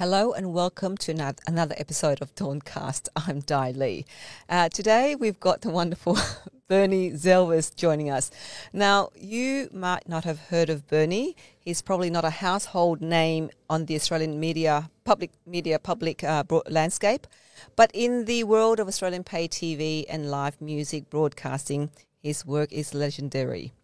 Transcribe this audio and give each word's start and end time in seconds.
Hello 0.00 0.32
and 0.32 0.54
welcome 0.54 0.96
to 0.96 1.34
another 1.46 1.74
episode 1.76 2.22
of 2.22 2.34
Dawncast. 2.34 3.10
I'm 3.16 3.40
Di 3.40 3.72
Lee. 3.72 4.06
Uh, 4.48 4.70
today 4.70 5.14
we've 5.14 5.38
got 5.38 5.60
the 5.60 5.68
wonderful 5.68 6.16
Bernie 6.68 7.10
Zelvis 7.10 7.76
joining 7.76 8.08
us. 8.08 8.30
Now, 8.72 9.10
you 9.14 9.68
might 9.74 10.08
not 10.08 10.24
have 10.24 10.38
heard 10.48 10.70
of 10.70 10.88
Bernie. 10.88 11.36
He's 11.58 11.82
probably 11.82 12.08
not 12.08 12.24
a 12.24 12.30
household 12.30 13.02
name 13.02 13.50
on 13.68 13.84
the 13.84 13.94
Australian 13.94 14.40
media, 14.40 14.88
public 15.04 15.32
media, 15.44 15.78
public 15.78 16.24
uh, 16.24 16.44
landscape, 16.70 17.26
but 17.76 17.90
in 17.92 18.24
the 18.24 18.44
world 18.44 18.80
of 18.80 18.88
Australian 18.88 19.22
pay 19.22 19.48
TV 19.48 20.06
and 20.08 20.30
live 20.30 20.62
music 20.62 21.10
broadcasting, 21.10 21.90
his 22.22 22.46
work 22.46 22.72
is 22.72 22.94
legendary. 22.94 23.74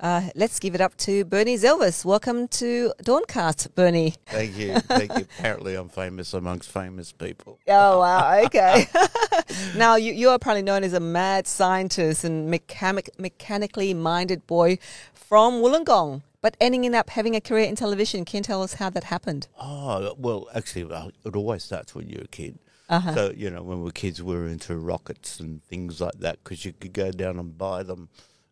Uh, 0.00 0.28
let's 0.34 0.58
give 0.58 0.74
it 0.74 0.80
up 0.80 0.96
to 0.96 1.24
Bernie 1.24 1.56
Zelvis. 1.56 2.04
Welcome 2.04 2.48
to 2.48 2.92
Dawncast, 3.02 3.74
Bernie. 3.74 4.14
Thank 4.26 4.56
you. 4.56 4.78
Thank 4.80 5.16
you. 5.18 5.26
Apparently, 5.38 5.74
I'm 5.74 5.88
famous 5.88 6.32
amongst 6.34 6.70
famous 6.70 7.12
people. 7.12 7.58
Oh, 7.70 8.00
wow. 8.00 8.40
Okay. 8.46 8.86
now, 9.76 9.96
you, 9.96 10.12
you 10.12 10.30
are 10.30 10.38
probably 10.38 10.62
known 10.62 10.82
as 10.82 10.94
a 10.94 11.00
mad 11.00 11.46
scientist 11.46 12.24
and 12.24 12.50
mechanic, 12.50 13.10
mechanically 13.18 13.92
minded 13.92 14.46
boy 14.46 14.78
from 15.12 15.60
Wollongong, 15.60 16.22
but 16.40 16.56
ending 16.60 16.94
up 16.94 17.10
having 17.10 17.36
a 17.36 17.40
career 17.40 17.66
in 17.66 17.76
television. 17.76 18.24
Can 18.24 18.38
you 18.38 18.42
tell 18.42 18.62
us 18.62 18.74
how 18.74 18.88
that 18.90 19.04
happened? 19.04 19.48
Oh, 19.60 20.14
well, 20.18 20.48
actually, 20.54 20.92
it 21.24 21.36
always 21.36 21.62
starts 21.62 21.94
when 21.94 22.08
you're 22.08 22.22
a 22.22 22.28
kid. 22.28 22.58
Uh-huh. 22.88 23.14
So, 23.14 23.32
you 23.36 23.50
know, 23.50 23.62
when 23.62 23.78
we 23.78 23.84
were 23.84 23.90
kids, 23.90 24.22
we 24.22 24.34
were 24.34 24.48
into 24.48 24.76
rockets 24.76 25.40
and 25.40 25.62
things 25.64 26.00
like 26.00 26.18
that 26.20 26.42
because 26.42 26.64
you 26.64 26.72
could 26.72 26.94
go 26.94 27.10
down 27.10 27.38
and 27.38 27.56
buy 27.56 27.82
them 27.82 28.08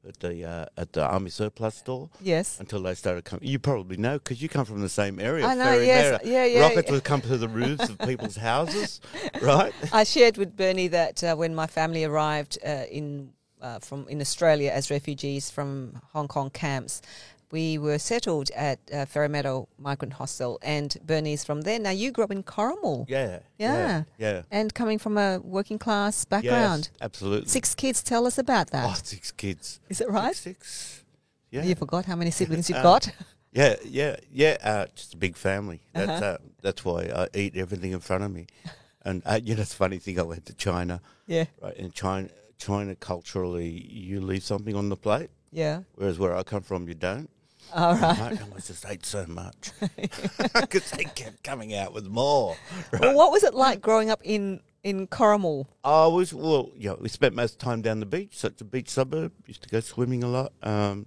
at 0.07 0.21
the 0.21 0.45
uh, 0.45 0.67
at 0.77 0.93
the 0.93 1.05
army 1.05 1.31
surplus 1.31 1.75
store 1.77 2.09
Yes. 2.21 2.61
until 2.61 2.83
they 2.83 2.95
started 2.95 3.25
coming. 3.25 3.47
You 3.47 3.59
probably 3.59 3.97
know 3.97 4.19
because 4.19 4.41
you 4.41 4.49
come 4.49 4.65
from 4.65 4.81
the 4.81 4.89
same 4.89 5.19
area. 5.21 5.47
I 5.47 5.55
know, 5.55 5.65
Ferry 5.65 5.87
yes. 5.87 6.05
Mera. 6.05 6.21
Yeah, 6.25 6.45
yeah, 6.45 6.61
Rockets 6.63 6.89
yeah. 6.89 6.93
would 6.95 7.05
come 7.05 7.21
to 7.23 7.37
the 7.37 7.49
roofs 7.49 7.89
of 7.89 7.99
people's 7.99 8.37
houses, 8.37 9.01
right? 9.43 9.73
I 9.93 10.05
shared 10.05 10.37
with 10.39 10.57
Bernie 10.57 10.89
that 10.89 11.23
uh, 11.25 11.35
when 11.37 11.55
my 11.55 11.67
family 11.67 12.05
arrived 12.05 12.59
uh, 12.65 12.85
in 12.91 13.33
uh, 13.61 13.79
from 13.81 14.07
in 14.09 14.21
Australia 14.21 14.71
as 14.71 14.91
refugees 14.91 15.51
from 15.51 16.01
Hong 16.13 16.29
Kong 16.29 16.51
camps, 16.51 17.03
we 17.53 17.79
were 17.79 17.99
settled 17.99 18.51
at 18.51 18.79
uh, 18.93 19.05
Fairy 19.07 19.29
Meadow 19.29 19.69
Migrant 19.79 20.15
Hostel, 20.15 20.59
and 20.63 20.97
Bernie's 21.05 21.45
from 21.45 21.63
there. 21.63 21.79
Now 21.79 21.91
you 21.91 22.11
grew 22.11 22.25
up 22.25 22.31
in 22.31 22.43
Corrimal, 22.43 23.07
Yeah. 23.09 23.41
Yeah. 23.59 24.05
Yeah. 24.19 24.43
and 24.51 24.75
coming 24.75 24.99
from 24.99 25.17
a 25.19 25.39
working 25.43 25.79
class 25.79 26.25
background. 26.25 26.91
Yes, 26.93 26.99
absolutely. 27.01 27.49
Six 27.49 27.75
kids. 27.75 28.03
Tell 28.03 28.27
us 28.27 28.39
about 28.39 28.71
that. 28.71 28.89
Oh, 28.91 28.95
six 29.03 29.31
kids. 29.33 29.81
Is 29.89 30.01
it 30.01 30.09
right? 30.11 30.35
Six. 30.35 30.69
six. 30.69 31.05
Yeah. 31.51 31.63
You 31.65 31.75
forgot 31.77 32.05
how 32.07 32.17
many 32.17 32.31
siblings 32.33 32.69
you've 32.69 32.79
Uh, 32.79 32.83
got. 32.83 33.13
Yeah, 33.53 33.77
yeah, 33.85 34.17
yeah. 34.31 34.57
Uh, 34.63 34.87
just 34.95 35.15
a 35.15 35.17
big 35.17 35.37
family. 35.37 35.81
That's 35.95 36.11
Uh-huh. 36.23 36.25
uh, 36.33 36.39
that's 36.61 36.85
why 36.85 37.05
I 37.05 37.29
eat 37.33 37.57
everything 37.57 37.93
in 37.93 38.01
front 38.01 38.25
of 38.25 38.31
me. 38.31 38.47
And 39.07 39.23
uh, 39.25 39.39
you 39.41 39.55
know, 39.55 39.63
it's 39.63 39.73
a 39.73 39.77
funny 39.77 39.99
thing. 39.99 40.19
I 40.19 40.23
went 40.23 40.47
to 40.47 40.53
China, 40.55 41.01
Yeah, 41.29 41.45
right? 41.63 41.77
In 41.77 41.93
China, 41.93 42.29
China 42.59 42.97
culturally, 42.97 43.69
you 43.89 44.21
leave 44.21 44.43
something 44.43 44.75
on 44.75 44.89
the 44.89 44.97
plate, 44.97 45.31
yeah. 45.53 45.83
whereas 45.95 46.19
where 46.19 46.35
I 46.37 46.43
come 46.43 46.63
from, 46.63 46.89
you 46.89 46.95
don't. 46.95 47.31
All 47.73 47.95
right. 47.95 48.19
Right? 48.19 48.41
I 48.55 48.61
just 48.61 48.87
ate 48.87 49.05
so 49.05 49.27
much 49.27 49.71
because 50.61 50.91
they 50.91 51.05
kept 51.05 51.43
coming 51.43 51.75
out 51.75 51.93
with 51.93 52.07
more. 52.07 52.57
Well, 52.93 53.15
what 53.15 53.33
was 53.33 53.45
it 53.45 53.55
like 53.55 53.81
growing 53.81 54.11
up 54.11 54.21
in 54.25 54.61
in 54.83 55.07
Corrimal? 55.07 55.67
I 55.85 56.07
was 56.07 56.33
well, 56.33 56.71
yeah. 56.77 56.95
We 56.99 57.09
spent 57.09 57.35
most 57.35 57.55
of 57.55 57.59
the 57.59 57.65
time 57.65 57.83
down 57.83 58.01
the 58.01 58.07
beach. 58.07 58.39
So 58.39 58.49
it's 58.49 58.61
a 58.61 58.65
beach 58.65 58.89
suburb. 58.89 59.33
Used 59.47 59.63
to 59.63 59.69
go 59.69 59.81
swimming 59.81 60.23
a 60.23 60.29
lot. 60.29 60.53
Um, 60.63 61.07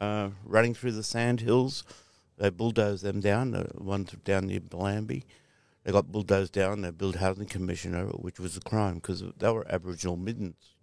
uh, 0.00 0.30
running 0.44 0.74
through 0.74 0.92
the 0.92 1.02
sand 1.02 1.40
hills. 1.40 1.84
They 2.36 2.50
bulldozed 2.50 3.02
them 3.02 3.20
down. 3.20 3.50
The 3.50 3.68
ones 3.74 4.14
down 4.24 4.46
near 4.46 4.60
Bellambi. 4.60 5.24
They 5.84 5.92
got 5.92 6.12
bulldozed 6.12 6.52
down. 6.52 6.82
They 6.82 6.90
built 6.90 7.16
housing 7.16 7.46
commission 7.46 7.92
commissioner, 7.92 8.12
which 8.18 8.38
was 8.38 8.56
a 8.56 8.60
crime 8.60 8.96
because 8.96 9.24
they 9.38 9.50
were 9.50 9.66
Aboriginal 9.68 10.16
middens. 10.16 10.74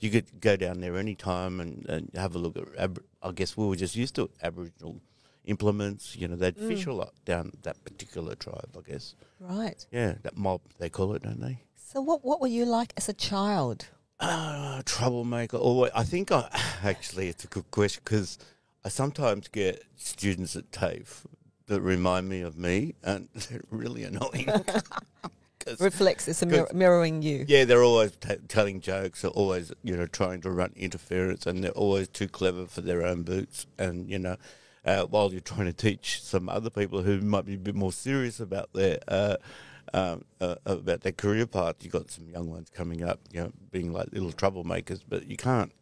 You 0.00 0.10
could 0.10 0.40
go 0.40 0.56
down 0.56 0.80
there 0.80 0.96
any 0.96 1.14
time 1.14 1.60
and, 1.60 1.86
and 1.88 2.10
have 2.14 2.34
a 2.34 2.38
look 2.38 2.56
at. 2.78 2.90
I 3.22 3.32
guess 3.32 3.56
we 3.56 3.66
were 3.66 3.76
just 3.76 3.96
used 3.96 4.14
to 4.16 4.30
Aboriginal 4.42 5.00
implements. 5.44 6.16
You 6.16 6.28
know, 6.28 6.36
they'd 6.36 6.56
fish 6.56 6.86
a 6.86 6.92
lot 6.92 7.12
down 7.24 7.52
that 7.62 7.84
particular 7.84 8.34
tribe. 8.34 8.76
I 8.76 8.90
guess. 8.90 9.14
Right. 9.40 9.84
Yeah, 9.90 10.14
that 10.22 10.36
mob 10.36 10.60
they 10.78 10.88
call 10.88 11.14
it, 11.14 11.22
don't 11.22 11.40
they? 11.40 11.60
So 11.76 12.00
what 12.00 12.24
what 12.24 12.40
were 12.40 12.48
you 12.48 12.64
like 12.64 12.92
as 12.96 13.08
a 13.08 13.12
child? 13.12 13.86
Uh, 14.18 14.82
troublemaker. 14.84 15.56
Or 15.56 15.90
I 15.94 16.04
think 16.04 16.30
I 16.30 16.48
actually 16.82 17.28
it's 17.28 17.44
a 17.44 17.48
good 17.48 17.70
question 17.70 18.02
because 18.04 18.38
I 18.84 18.88
sometimes 18.88 19.48
get 19.48 19.84
students 19.96 20.56
at 20.56 20.72
TAFE 20.72 21.26
that 21.66 21.80
remind 21.80 22.28
me 22.28 22.40
of 22.42 22.56
me, 22.56 22.94
and 23.02 23.28
they're 23.34 23.62
really 23.70 24.04
annoying. 24.04 24.48
is 26.28 26.42
a 26.42 26.46
mir- 26.46 26.68
mirroring 26.72 27.22
you. 27.22 27.44
yeah, 27.48 27.64
they're 27.64 27.82
always 27.82 28.12
t- 28.16 28.36
telling 28.48 28.80
jokes. 28.80 29.22
They're 29.22 29.30
always 29.30 29.72
you 29.82 29.96
know 29.96 30.06
trying 30.06 30.40
to 30.42 30.50
run 30.50 30.72
interference, 30.76 31.46
and 31.46 31.62
they're 31.62 31.70
always 31.72 32.08
too 32.08 32.28
clever 32.28 32.66
for 32.66 32.80
their 32.80 33.04
own 33.04 33.22
boots. 33.22 33.66
And 33.78 34.08
you 34.08 34.18
know, 34.18 34.36
uh, 34.84 35.04
while 35.06 35.32
you're 35.32 35.40
trying 35.40 35.66
to 35.66 35.72
teach 35.72 36.22
some 36.22 36.48
other 36.48 36.70
people 36.70 37.02
who 37.02 37.20
might 37.20 37.46
be 37.46 37.54
a 37.54 37.58
bit 37.58 37.74
more 37.74 37.92
serious 37.92 38.40
about 38.40 38.72
their 38.72 38.98
uh, 39.08 39.36
um, 39.94 40.24
uh, 40.40 40.56
about 40.66 41.02
their 41.02 41.12
career 41.12 41.46
path, 41.46 41.76
you've 41.80 41.92
got 41.92 42.10
some 42.10 42.28
young 42.28 42.48
ones 42.50 42.70
coming 42.70 43.02
up, 43.02 43.20
you 43.30 43.40
know, 43.40 43.52
being 43.70 43.92
like 43.92 44.08
little 44.12 44.32
troublemakers. 44.32 45.00
But 45.08 45.26
you 45.26 45.36
can't 45.36 45.72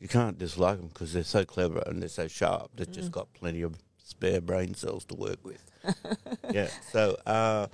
you 0.00 0.08
can't 0.08 0.38
dislike 0.38 0.78
them 0.78 0.88
because 0.88 1.12
they're 1.12 1.24
so 1.24 1.44
clever 1.44 1.82
and 1.86 2.00
they're 2.00 2.08
so 2.08 2.28
sharp. 2.28 2.70
They've 2.74 2.90
just 2.90 3.10
got 3.10 3.32
plenty 3.34 3.62
of 3.62 3.76
spare 4.08 4.40
brain 4.40 4.74
cells 4.74 5.04
to 5.06 5.14
work 5.14 5.44
with. 5.44 5.64
yeah. 6.50 6.68
So, 6.92 7.16
uh, 7.26 7.66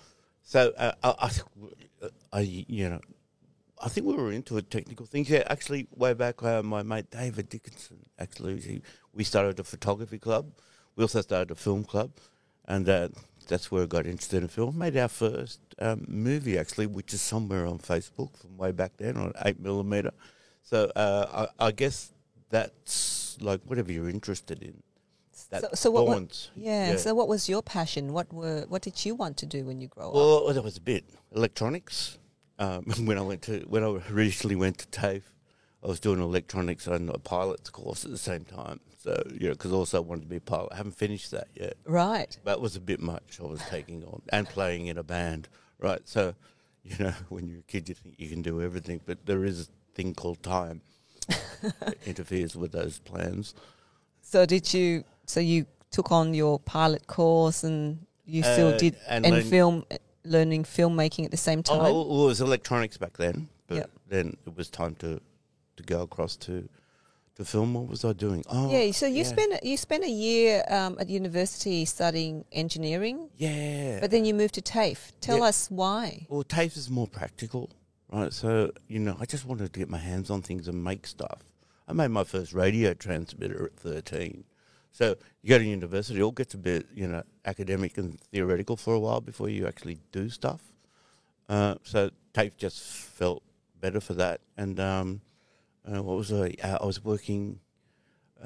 so 0.45 0.73
uh, 0.77 0.93
I, 1.03 1.15
I, 1.23 1.29
think 1.29 2.67
you 2.69 2.89
know, 2.91 3.01
I 3.83 3.89
think 3.89 4.07
we 4.07 4.15
were 4.15 4.31
into 4.31 4.57
it, 4.59 4.71
technical 4.71 5.07
things. 5.07 5.29
Yeah, 5.31 5.43
actually, 5.47 5.89
way 5.97 6.13
back, 6.13 6.43
uh, 6.43 6.63
my 6.63 6.83
mate 6.83 7.11
David 7.11 7.49
Dickinson, 7.49 7.99
actually, 8.19 8.61
he, 8.61 8.83
we 9.15 9.25
started 9.25 9.59
a 9.59 9.65
photography 9.65 10.19
club. 10.19 10.53
We 10.97 11.03
also 11.03 11.23
started 11.23 11.51
a 11.51 11.55
film 11.55 11.83
club, 11.85 12.13
and 12.67 12.89
uh, 12.89 13.09
that's 13.49 13.71
where 13.73 13.85
I 13.85 13.87
got 13.87 14.07
interested 14.07 14.43
in 14.43 14.49
film. 14.49 14.79
Made 14.79 14.97
our 14.99 15.09
first 15.09 15.61
um, 15.79 16.05
movie, 16.07 16.59
actually, 16.59 16.87
which 16.87 17.15
is 17.15 17.23
somewhere 17.23 17.67
on 17.67 17.79
Facebook 17.79 18.39
from 18.39 18.57
way 18.59 18.71
back 18.71 18.93
then, 18.99 19.17
on 19.17 19.33
eight 19.45 19.59
millimeter. 19.59 20.13
So 20.63 20.93
uh, 20.95 21.49
I, 21.59 21.67
I 21.67 21.73
guess 21.73 22.13
that's 22.51 23.39
like 23.41 23.63
whatever 23.65 23.91
you're 23.91 24.11
interested 24.11 24.63
in. 24.63 24.83
So, 25.61 25.69
so 25.75 25.91
what, 25.91 26.07
what? 26.07 26.15
bonds. 26.15 26.51
Yeah, 26.57 26.97
So 26.97 27.15
what 27.15 27.29
was 27.29 27.49
your 27.49 27.63
passion? 27.63 28.13
What 28.13 28.33
were 28.33 28.65
what 28.69 28.83
did 28.83 29.05
you 29.05 29.15
want 29.15 29.37
to 29.39 29.47
do 29.47 29.65
when 29.65 29.81
you 29.81 29.89
grow 29.89 30.09
up? 30.09 30.15
Well, 30.15 30.53
there 30.53 30.63
was 30.63 30.77
a 30.77 30.81
bit 30.81 31.05
electronics. 31.35 32.19
Um, 32.59 32.85
when 33.05 33.19
I 33.19 33.23
went 33.23 33.43
to 33.43 33.61
when 33.69 33.83
I 33.85 34.01
originally 34.11 34.57
went 34.57 34.79
to 34.79 34.87
TAFE, 34.89 35.25
I 35.83 35.89
was 35.89 36.01
doing 36.01 36.21
electronics 36.21 36.87
and 36.87 37.11
a 37.11 37.19
pilot's 37.19 37.71
course 37.71 38.05
at 38.05 38.11
the 38.11 38.19
same 38.19 38.45
time. 38.45 38.81
So 39.03 39.23
you 39.33 39.49
know, 39.49 39.55
because 39.55 39.73
also 39.73 39.99
I 39.99 40.01
wanted 40.01 40.23
to 40.23 40.29
be 40.29 40.37
a 40.37 40.41
pilot. 40.41 40.71
I 40.73 40.77
haven't 40.77 40.97
finished 40.97 41.31
that 41.33 41.49
yet. 41.55 41.77
Right. 41.85 42.39
That 42.45 42.61
was 42.61 42.75
a 42.77 42.81
bit 42.81 43.01
much. 43.01 43.39
I 43.41 43.45
was 43.45 43.61
taking 43.69 44.03
on 44.05 44.23
and 44.31 44.49
playing 44.49 44.87
in 44.87 44.99
a 44.99 45.03
band. 45.03 45.49
Right. 45.79 46.01
So 46.05 46.35
you 46.85 46.97
know, 47.03 47.15
when 47.29 47.47
you're 47.47 47.61
a 47.61 47.63
kid, 47.63 47.89
you 47.89 47.95
think 47.95 48.17
you 48.19 48.29
can 48.29 48.43
do 48.43 48.61
everything, 48.61 49.01
but 49.05 49.27
there 49.27 49.45
is 49.45 49.69
a 49.69 49.95
thing 49.95 50.15
called 50.15 50.43
time 50.43 50.83
that 51.29 51.97
interferes 52.07 52.55
with 52.57 52.73
those 52.73 52.99
plans. 52.99 53.55
So 54.21 54.47
did 54.47 54.73
you? 54.73 55.05
So 55.27 55.41
you 55.41 55.67
took 55.91 56.11
on 56.13 56.35
your 56.35 56.59
pilot 56.59 57.07
course, 57.07 57.65
and 57.65 58.07
you 58.27 58.43
still 58.43 58.69
Uh, 58.75 58.79
did 58.79 58.97
and 59.09 59.25
and 59.27 59.35
learn- 59.37 59.45
film 59.51 59.85
learning 60.25 60.65
filmmaking 60.65 61.25
at 61.27 61.31
the 61.31 61.37
same 61.37 61.63
time. 61.63 61.81
Oh, 61.81 62.07
well, 62.09 62.25
it 62.25 62.27
was 62.29 62.41
electronics 62.41 62.97
back 62.97 63.17
then, 63.19 63.49
but 63.67 63.77
Yep. 63.77 63.91
then 64.09 64.37
it 64.47 64.57
was 64.57 64.71
time 64.71 64.95
to 64.97 65.21
to 65.77 65.83
go 65.83 66.03
across 66.03 66.37
to 66.37 66.69
to 67.37 67.45
film. 67.45 67.75
What 67.75 67.89
was 67.89 68.05
I 68.05 68.13
doing? 68.13 68.45
Oh, 68.49 68.71
yeah. 68.71 68.93
So 68.93 69.07
you 69.07 69.17
yeah. 69.19 69.23
spent 69.25 69.65
you 69.65 69.77
spent 69.77 70.05
a 70.05 70.11
year 70.11 70.65
um, 70.69 70.97
at 71.01 71.09
university 71.11 71.85
studying 71.85 72.45
engineering, 72.53 73.29
yeah. 73.37 73.99
but 74.01 74.11
then 74.13 74.25
you 74.25 74.33
moved 74.35 74.55
to 74.55 74.63
TAFE. 74.63 75.13
Tell 75.21 75.39
Yeah. 75.39 75.49
us 75.49 75.69
why. 75.71 76.27
well, 76.31 76.45
TAFE 76.45 76.77
is 76.77 76.89
more 76.89 77.09
practical, 77.09 77.71
right? 78.11 78.33
So 78.33 78.71
you 78.89 78.99
know, 79.01 79.17
I 79.21 79.27
just 79.27 79.45
wanted 79.47 79.73
to 79.73 79.79
get 79.81 79.89
my 79.91 79.99
hands 79.99 80.31
on 80.31 80.43
things 80.43 80.69
and 80.69 80.83
make 80.83 81.07
stuff. 81.07 81.41
I 81.89 81.93
made 81.93 82.09
my 82.13 82.25
first 82.25 82.53
radio 82.55 82.95
transmitter 82.95 83.65
at 83.67 83.77
thirteen. 83.77 84.45
So 84.95 85.17
you 85.43 85.49
go 85.49 85.59
to 85.59 85.65
university, 85.65 86.21
it 86.21 86.23
all 86.23 86.31
gets 86.31 86.55
a 86.55 86.59
bit 86.59 86.87
you 86.95 87.09
know 87.09 87.25
academic 87.45 87.99
and 87.99 88.19
theoretical 88.33 88.77
for 88.77 88.95
a 88.95 89.01
while 89.01 89.21
before 89.21 89.49
you 89.49 89.67
actually 89.67 89.99
do 90.13 90.31
stuff. 90.31 90.63
Uh, 91.49 91.75
so 91.83 92.11
TAFE 92.33 92.57
just 92.57 92.81
felt 92.81 93.43
better 93.81 94.01
for 94.01 94.15
that. 94.15 94.41
And 94.57 94.79
um, 94.79 95.21
uh, 95.85 96.01
what 96.01 96.17
was 96.17 96.33
I? 96.33 96.55
Uh, 96.63 96.79
I 96.81 96.87
was 96.87 97.05
working 97.05 97.59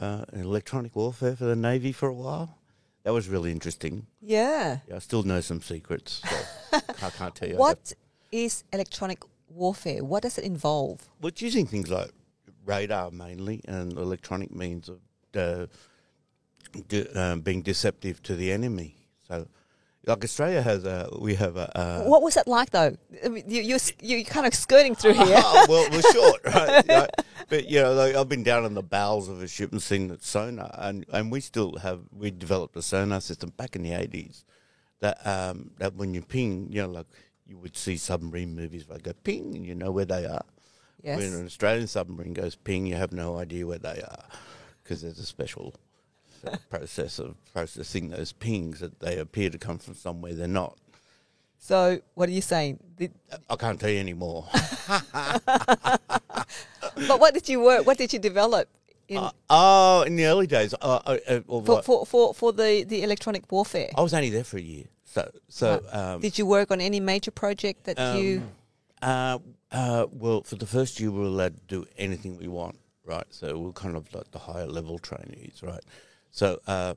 uh, 0.01 0.25
in 0.33 0.41
electronic 0.41 0.97
warfare 0.97 1.37
for 1.37 1.45
the 1.45 1.55
Navy 1.55 1.93
for 1.93 2.09
a 2.09 2.15
while. 2.15 2.57
That 3.05 3.13
was 3.13 3.29
really 3.29 3.53
interesting. 3.53 4.07
Yeah. 4.23 4.79
Yeah, 4.89 4.97
I 4.97 4.99
still 5.01 5.23
know 5.25 5.43
some 5.43 5.61
secrets. 5.61 6.23
So 6.29 6.81
I 7.03 7.11
can't 7.11 7.35
tell 7.35 7.49
you. 7.49 7.57
What 7.67 7.93
is 8.33 8.65
electronic 8.73 9.23
warfare? 9.51 10.03
What 10.03 10.23
does 10.23 10.39
it 10.39 10.45
involve? 10.45 11.09
Well, 11.21 11.29
it's 11.29 11.43
using 11.43 11.67
things 11.67 11.91
like 11.91 12.11
radar 12.65 13.11
mainly 13.11 13.61
and 13.69 13.93
electronic 13.93 14.55
means 14.55 14.89
of 14.89 14.99
um, 17.15 17.41
being 17.41 17.63
deceptive 17.63 18.23
to 18.25 18.35
the 18.35 18.53
enemy. 18.53 18.97
So 19.27 19.47
like 20.09 20.25
Australia 20.25 20.63
has 20.63 20.85
a 20.85 21.11
we 21.19 21.35
have 21.35 21.57
a. 21.57 21.79
Uh, 21.79 22.05
what 22.05 22.23
was 22.23 22.35
that 22.35 22.49
like 22.49 22.71
though? 22.71 22.97
I 23.25 23.29
mean, 23.29 23.45
you, 23.47 23.61
you're 23.61 23.79
you're 24.01 24.25
kind 24.25 24.47
of 24.47 24.55
skirting 24.55 24.95
through 24.95 25.13
here. 25.25 25.41
Oh, 25.43 25.67
well, 25.69 25.89
we're 25.91 26.13
short, 26.13 26.41
right? 26.89 27.11
But 27.49 27.69
you 27.69 27.83
know, 27.83 27.93
like 27.93 28.15
I've 28.15 28.29
been 28.29 28.43
down 28.43 28.65
in 28.65 28.75
the 28.75 28.83
bowels 28.83 29.29
of 29.29 29.43
a 29.43 29.49
ship 29.49 29.71
and 29.71 29.83
seen 29.83 30.09
the 30.09 30.19
sonar, 30.21 30.71
and, 30.75 31.05
and 31.13 31.31
we 31.31 31.41
still 31.41 31.77
have 31.79 32.01
we 32.17 32.31
developed 32.31 32.77
a 32.77 32.83
sonar 32.83 33.21
system 33.21 33.53
back 33.57 33.77
in 33.77 33.83
the 33.83 33.93
eighties 33.93 34.45
that 35.01 35.25
um, 35.27 35.73
that 35.79 35.95
when 35.95 36.15
you 36.15 36.23
ping, 36.23 36.69
you 36.71 36.83
know, 36.83 36.89
like 36.89 37.07
you 37.47 37.59
would 37.59 37.77
see 37.77 37.97
submarine 37.97 38.55
movies 38.55 38.89
where 38.89 38.99
they 38.99 39.03
go 39.03 39.13
ping, 39.25 39.57
and 39.57 39.67
you 39.67 39.75
know 39.75 39.91
where 39.91 40.07
they 40.07 40.25
are. 40.25 40.45
yes. 41.03 41.19
When 41.19 41.35
an 41.35 41.45
Australian 41.45 41.87
submarine 41.87 42.33
goes 42.33 42.57
ping, 42.57 42.87
you 42.87 42.95
have 42.95 43.13
no 43.13 43.37
idea 43.39 43.67
where 43.67 43.79
they 43.79 44.01
are 44.01 44.25
because 44.83 45.03
there's 45.03 45.19
a 45.19 45.27
special 45.27 45.75
process 46.71 47.19
of 47.19 47.37
processing 47.53 48.11
those 48.11 48.33
pings 48.33 48.81
that 48.81 49.01
they 49.01 49.19
appear 49.19 49.51
to 49.51 49.59
come 49.59 49.79
from 49.79 49.95
somewhere 49.95 50.35
they're 50.35 50.49
not. 50.49 50.77
So 51.59 52.01
what 52.15 52.29
are 52.29 52.33
you 52.33 52.41
saying? 52.41 52.79
Did, 52.97 53.13
I 53.51 53.57
can't 53.57 53.79
tell 53.81 53.91
you 53.91 53.99
anymore. 53.99 54.47
but 57.07 57.21
what 57.21 57.35
did 57.35 57.49
you 57.49 57.61
work? 57.61 57.87
What 57.87 57.99
did 57.99 58.13
you 58.13 58.19
develop 58.19 58.69
in, 59.09 59.19
Uh, 59.19 59.31
oh, 59.51 60.03
in 60.03 60.17
the 60.17 60.27
early 60.27 60.47
days, 60.47 60.75
uh, 60.75 60.77
uh, 61.07 61.17
uh, 61.29 61.41
for, 61.41 61.83
for, 61.83 62.07
for, 62.07 62.35
for 62.35 62.53
the, 62.53 62.85
the 62.85 63.03
electronic 63.03 63.51
warfare? 63.51 63.91
I 63.97 64.03
was 64.03 64.15
only 64.15 64.31
there 64.31 64.45
for 64.45 64.59
a 64.59 64.63
year. 64.63 64.85
So, 65.05 65.31
so 65.49 65.83
um, 65.91 66.21
Did 66.21 66.39
you 66.39 66.47
work 66.47 66.71
on 66.71 66.81
any 66.81 67.01
major 67.01 67.31
project 67.31 67.85
that 67.85 68.17
you? 68.19 68.43
um, 69.03 69.11
uh, 69.11 69.39
uh, 69.73 70.07
well, 70.13 70.43
for 70.43 70.57
the 70.57 70.67
first 70.67 71.01
year, 71.01 71.11
we 71.11 71.21
were 71.21 71.27
allowed 71.27 71.57
to 71.57 71.63
do 71.67 71.87
anything 71.97 72.37
we 72.39 72.49
want, 72.49 72.79
right? 73.05 73.27
So 73.31 73.55
we 73.55 73.67
we're 73.67 73.73
kind 73.73 73.97
of 73.97 74.13
like 74.15 74.31
the 74.31 74.39
higher 74.39 74.67
level 74.67 74.99
trainees, 74.99 75.61
right? 75.63 75.83
So, 76.31 76.61
uh, 76.67 76.95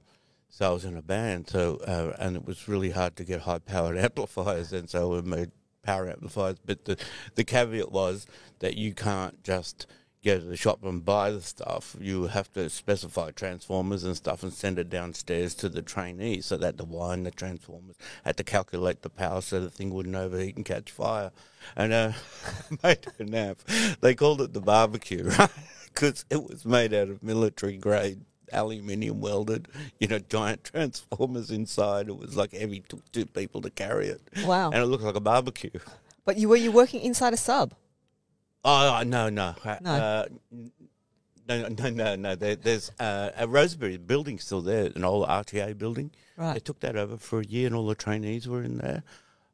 so 0.49 0.69
I 0.69 0.73
was 0.73 0.85
in 0.85 0.97
a 0.97 1.01
band, 1.01 1.49
so 1.49 1.77
uh, 1.87 2.15
and 2.19 2.35
it 2.35 2.45
was 2.45 2.67
really 2.67 2.91
hard 2.91 3.15
to 3.17 3.23
get 3.23 3.41
high 3.41 3.59
powered 3.59 3.97
amplifiers, 3.97 4.73
and 4.73 4.89
so 4.89 5.09
we 5.09 5.21
made 5.21 5.51
power 5.81 6.09
amplifiers. 6.09 6.57
But 6.65 6.85
the 6.85 6.97
the 7.35 7.43
caveat 7.43 7.91
was 7.91 8.27
that 8.59 8.77
you 8.77 8.93
can't 8.93 9.43
just 9.43 9.87
go 10.23 10.37
to 10.37 10.45
the 10.45 10.57
shop 10.57 10.83
and 10.83 11.03
buy 11.03 11.31
the 11.31 11.41
stuff. 11.41 11.95
You 11.99 12.27
have 12.27 12.51
to 12.53 12.69
specify 12.69 13.31
transformers 13.31 14.03
and 14.03 14.15
stuff 14.15 14.43
and 14.43 14.53
send 14.53 14.77
it 14.77 14.89
downstairs 14.89 15.55
to 15.55 15.69
the 15.69 15.81
trainees 15.81 16.45
so 16.45 16.57
that 16.57 16.77
to 16.77 16.83
wind 16.83 17.25
the 17.25 17.31
transformers, 17.31 17.95
had 18.23 18.37
to 18.37 18.43
calculate 18.43 19.01
the 19.01 19.09
power 19.09 19.41
so 19.41 19.59
the 19.59 19.69
thing 19.69 19.91
wouldn't 19.91 20.15
overheat 20.15 20.57
and 20.57 20.65
catch 20.65 20.91
fire. 20.91 21.31
And 21.75 21.91
uh, 21.93 22.11
made 22.83 23.07
an 23.17 23.33
amp. 23.33 23.63
They 24.01 24.13
called 24.13 24.41
it 24.41 24.53
the 24.53 24.61
barbecue, 24.61 25.23
right? 25.39 25.49
Because 25.85 26.25
it 26.29 26.43
was 26.43 26.65
made 26.65 26.93
out 26.93 27.09
of 27.09 27.23
military 27.23 27.77
grade 27.77 28.21
aluminium 28.53 29.21
welded, 29.21 29.67
you 29.99 30.07
know, 30.07 30.19
giant 30.19 30.63
transformers 30.71 31.51
inside. 31.51 32.07
It 32.09 32.17
was 32.17 32.35
like 32.35 32.53
heavy, 32.53 32.81
took 32.87 33.09
two 33.11 33.25
people 33.25 33.61
to 33.61 33.69
carry 33.69 34.07
it. 34.07 34.21
Wow. 34.45 34.71
And 34.71 34.81
it 34.81 34.85
looked 34.87 35.03
like 35.03 35.15
a 35.15 35.19
barbecue. 35.21 35.69
But 36.25 36.37
you 36.37 36.49
were 36.49 36.55
you 36.55 36.71
working 36.71 37.01
inside 37.01 37.33
a 37.33 37.37
sub? 37.37 37.73
Oh 38.63 39.01
no 39.05 39.29
no 39.29 39.55
Uh, 39.65 39.77
No. 39.81 39.91
Uh, 39.91 40.25
no 41.49 41.67
no 41.67 41.89
no 41.89 42.15
no. 42.15 42.35
There, 42.35 42.55
there's 42.55 42.91
uh, 42.99 43.31
a 43.35 43.47
Rosebery 43.47 43.97
building 43.97 44.37
still 44.39 44.61
there, 44.61 44.91
an 44.95 45.03
old 45.03 45.27
RTA 45.27 45.77
building. 45.77 46.11
They 46.37 46.59
took 46.59 46.79
that 46.79 46.95
over 46.95 47.17
for 47.17 47.39
a 47.41 47.45
year, 47.45 47.67
and 47.67 47.75
all 47.75 47.85
the 47.85 47.95
trainees 47.95 48.47
were 48.47 48.63
in 48.63 48.77
there. 48.77 49.03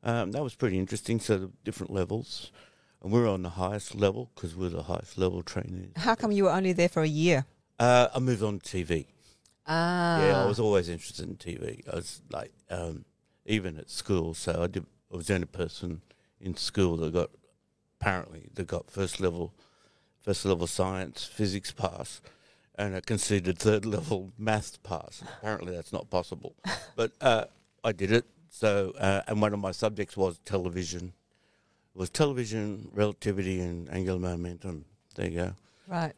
Um, 0.03 0.31
that 0.31 0.44
was 0.44 0.55
pretty 0.55 0.77
interesting. 0.79 1.19
So 1.19 1.38
the 1.38 1.51
different 1.65 1.91
levels, 1.91 2.51
and 3.03 3.11
we 3.11 3.19
were 3.19 3.27
on 3.27 3.41
the 3.44 3.49
highest 3.49 3.95
level 3.95 4.29
because 4.35 4.55
we're 4.55 4.69
the 4.69 4.83
highest 4.83 5.17
level 5.17 5.41
trainees. 5.44 5.91
How 5.97 6.15
come 6.15 6.31
you 6.31 6.45
were 6.45 6.51
only 6.51 6.71
there 6.73 6.88
for 6.89 7.01
a 7.03 7.07
year? 7.07 7.45
Uh, 7.79 8.07
I 8.13 8.19
moved 8.19 8.44
on 8.44 8.59
to 8.59 8.77
TV. 8.77 9.06
Ah. 9.68 10.25
Yeah, 10.25 10.44
I 10.44 10.45
was 10.45 10.59
always 10.59 10.89
interested 10.89 11.27
in 11.27 11.35
TV. 11.35 11.81
I 11.91 11.95
was 11.95 12.21
like, 12.31 12.51
um, 12.69 13.06
even 13.45 13.77
at 13.77 13.89
school. 13.89 14.33
So 14.33 14.63
I 14.63 14.68
did. 14.68 14.85
I 15.13 15.18
was 15.18 15.27
the 15.27 15.35
only 15.35 15.47
person 15.47 16.01
in 16.41 16.56
school 16.56 16.97
that 16.97 17.13
got 17.13 17.29
apparently 18.00 18.50
that 18.53 18.68
got 18.68 18.89
first 18.89 19.19
level, 19.19 19.53
first 20.21 20.45
level 20.45 20.68
science 20.68 21.25
physics 21.25 21.71
pass, 21.71 22.21
and 22.75 22.95
a 22.95 23.01
conceded 23.01 23.57
third 23.57 23.85
level 23.95 24.31
maths 24.38 24.77
pass. 24.77 25.23
Apparently 25.39 25.75
that's 25.75 25.94
not 25.94 26.09
possible, 26.09 26.56
but 26.95 27.12
uh, 27.21 27.45
I 27.83 27.91
did 27.91 28.12
it. 28.12 28.25
So 28.50 28.94
uh, 28.97 29.21
and 29.27 29.41
one 29.41 29.53
of 29.53 29.59
my 29.59 29.71
subjects 29.71 30.15
was 30.18 30.39
television. 30.45 31.13
It 31.94 32.00
was 32.00 32.09
television, 32.09 32.89
relativity, 32.94 33.59
and 33.59 33.89
angular 33.89 34.19
momentum. 34.19 34.85
There 35.15 35.27
you 35.30 35.35
go. 35.35 35.53
Right. 35.88 36.13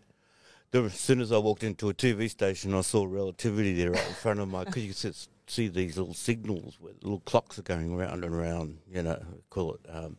There, 0.71 0.85
as 0.85 0.99
soon 0.99 1.19
as 1.19 1.31
I 1.31 1.37
walked 1.39 1.63
into 1.63 1.89
a 1.89 1.93
TV 1.95 2.29
station, 2.29 2.75
I 2.75 2.81
saw 2.81 3.05
relativity 3.05 3.73
there 3.73 3.91
right 3.91 4.07
in 4.07 4.13
front 4.13 4.39
of 4.39 4.49
my. 4.49 4.65
Because 4.65 4.83
you 4.83 4.93
could 4.93 5.15
see 5.47 5.67
these 5.67 5.97
little 5.97 6.13
signals 6.13 6.77
where 6.79 6.93
little 7.01 7.21
clocks 7.21 7.57
are 7.57 7.63
going 7.63 7.95
round 7.95 8.23
and 8.23 8.37
round. 8.37 8.77
You 8.91 9.01
know, 9.01 9.19
call 9.49 9.73
it 9.73 9.81
um, 9.89 10.17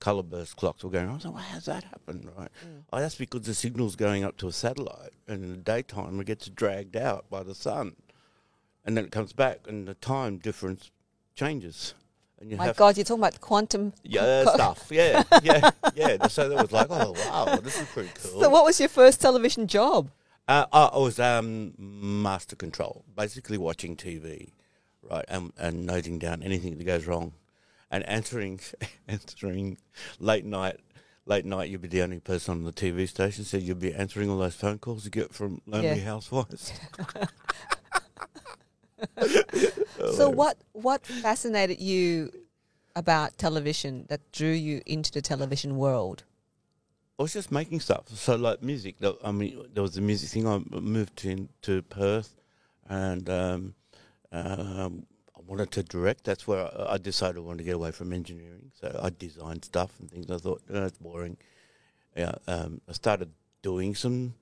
color 0.00 0.24
burst 0.24 0.56
clocks. 0.56 0.82
Were 0.82 0.90
going. 0.90 1.08
I 1.08 1.14
was 1.14 1.24
like, 1.24 1.34
"Well, 1.34 1.44
how's 1.44 1.66
that 1.66 1.84
happen?" 1.84 2.28
Right? 2.36 2.50
Oh, 2.92 2.98
that's 2.98 3.14
because 3.14 3.42
the 3.42 3.54
signal's 3.54 3.94
going 3.94 4.24
up 4.24 4.36
to 4.38 4.48
a 4.48 4.52
satellite, 4.52 5.12
and 5.28 5.44
in 5.44 5.50
the 5.50 5.58
daytime 5.58 6.18
it 6.20 6.26
gets 6.26 6.48
dragged 6.48 6.96
out 6.96 7.30
by 7.30 7.44
the 7.44 7.54
sun, 7.54 7.94
and 8.84 8.96
then 8.96 9.04
it 9.04 9.12
comes 9.12 9.32
back, 9.32 9.60
and 9.68 9.86
the 9.86 9.94
time 9.94 10.38
difference 10.38 10.90
changes. 11.36 11.94
My 12.42 12.66
have 12.66 12.76
God, 12.76 12.96
you're 12.96 13.04
talking 13.04 13.22
about 13.22 13.40
quantum. 13.40 13.92
yeah 14.02 14.44
stuff. 14.44 14.88
Yeah, 14.90 15.22
yeah, 15.42 15.70
yeah. 15.94 16.26
So 16.28 16.48
that 16.48 16.60
was 16.60 16.72
like, 16.72 16.88
oh 16.90 17.12
wow, 17.12 17.56
this 17.56 17.80
is 17.80 17.88
pretty 17.88 18.10
cool. 18.22 18.40
So, 18.42 18.48
what 18.50 18.64
was 18.64 18.78
your 18.80 18.88
first 18.88 19.20
television 19.20 19.66
job? 19.66 20.10
Uh, 20.46 20.66
I 20.72 20.84
I 20.86 20.98
was 20.98 21.18
um, 21.18 21.72
master 21.78 22.54
control, 22.56 23.04
basically 23.16 23.56
watching 23.56 23.96
TV, 23.96 24.50
right, 25.02 25.24
and, 25.28 25.52
and 25.58 25.86
noting 25.86 26.18
down 26.18 26.42
anything 26.42 26.76
that 26.76 26.84
goes 26.84 27.06
wrong, 27.06 27.32
and 27.90 28.04
answering 28.06 28.60
answering 29.08 29.78
late 30.18 30.44
night. 30.44 30.80
Late 31.26 31.46
night, 31.46 31.70
you'd 31.70 31.80
be 31.80 31.88
the 31.88 32.02
only 32.02 32.20
person 32.20 32.52
on 32.52 32.64
the 32.64 32.72
TV 32.72 33.08
station, 33.08 33.44
so 33.46 33.56
you'd 33.56 33.78
be 33.80 33.94
answering 33.94 34.28
all 34.28 34.36
those 34.36 34.54
phone 34.54 34.78
calls 34.78 35.06
you 35.06 35.10
get 35.10 35.32
from 35.32 35.62
lonely 35.66 35.88
Yeah. 36.00 36.04
housewives. 36.04 36.70
So, 40.12 40.28
what 40.28 40.58
what 40.72 41.06
fascinated 41.06 41.80
you 41.80 42.30
about 42.96 43.36
television 43.38 44.06
that 44.08 44.32
drew 44.32 44.52
you 44.52 44.82
into 44.86 45.10
the 45.10 45.20
television 45.20 45.76
world? 45.76 46.24
I 47.18 47.22
was 47.22 47.32
just 47.32 47.52
making 47.52 47.80
stuff. 47.80 48.08
So 48.08 48.34
like 48.34 48.62
music. 48.62 48.96
I 49.24 49.30
mean, 49.30 49.64
there 49.72 49.82
was 49.82 49.96
a 49.96 50.00
music 50.00 50.30
thing. 50.30 50.48
I 50.48 50.60
moved 50.80 51.24
in 51.24 51.48
to 51.62 51.82
Perth, 51.82 52.34
and 52.88 53.30
um, 53.30 53.74
um, 54.32 55.06
I 55.36 55.40
wanted 55.46 55.70
to 55.72 55.82
direct. 55.84 56.24
That's 56.24 56.46
where 56.48 56.64
I, 56.64 56.94
I 56.94 56.98
decided 56.98 57.38
I 57.38 57.40
wanted 57.40 57.58
to 57.58 57.64
get 57.64 57.76
away 57.76 57.92
from 57.92 58.12
engineering. 58.12 58.72
So 58.80 59.00
I 59.00 59.10
designed 59.10 59.64
stuff 59.64 59.92
and 60.00 60.10
things. 60.10 60.30
I 60.30 60.38
thought 60.38 60.62
oh, 60.68 60.80
that's 60.80 60.98
boring. 60.98 61.36
Yeah, 62.16 62.34
um, 62.46 62.80
I 62.88 62.92
started 62.92 63.30
doing 63.62 63.94
some 63.94 64.34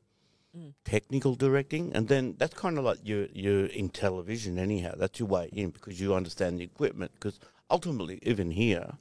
Mm. 0.57 0.75
technical 0.85 1.35
directing, 1.35 1.93
and 1.95 2.09
then 2.09 2.35
that's 2.39 2.55
kind 2.55 2.77
of 2.77 2.85
like 2.85 2.99
you're 3.03 3.27
you're 3.33 3.67
in 3.67 3.89
television 3.89 4.59
anyhow. 4.59 4.93
That's 4.97 5.19
your 5.19 5.29
way 5.29 5.49
in 5.53 5.71
because 5.71 5.99
you 5.99 6.15
understand 6.15 6.59
the 6.59 6.65
equipment. 6.65 7.13
Because 7.15 7.41
ultimately, 7.71 8.19
even 8.23 8.51
here, 8.51 8.93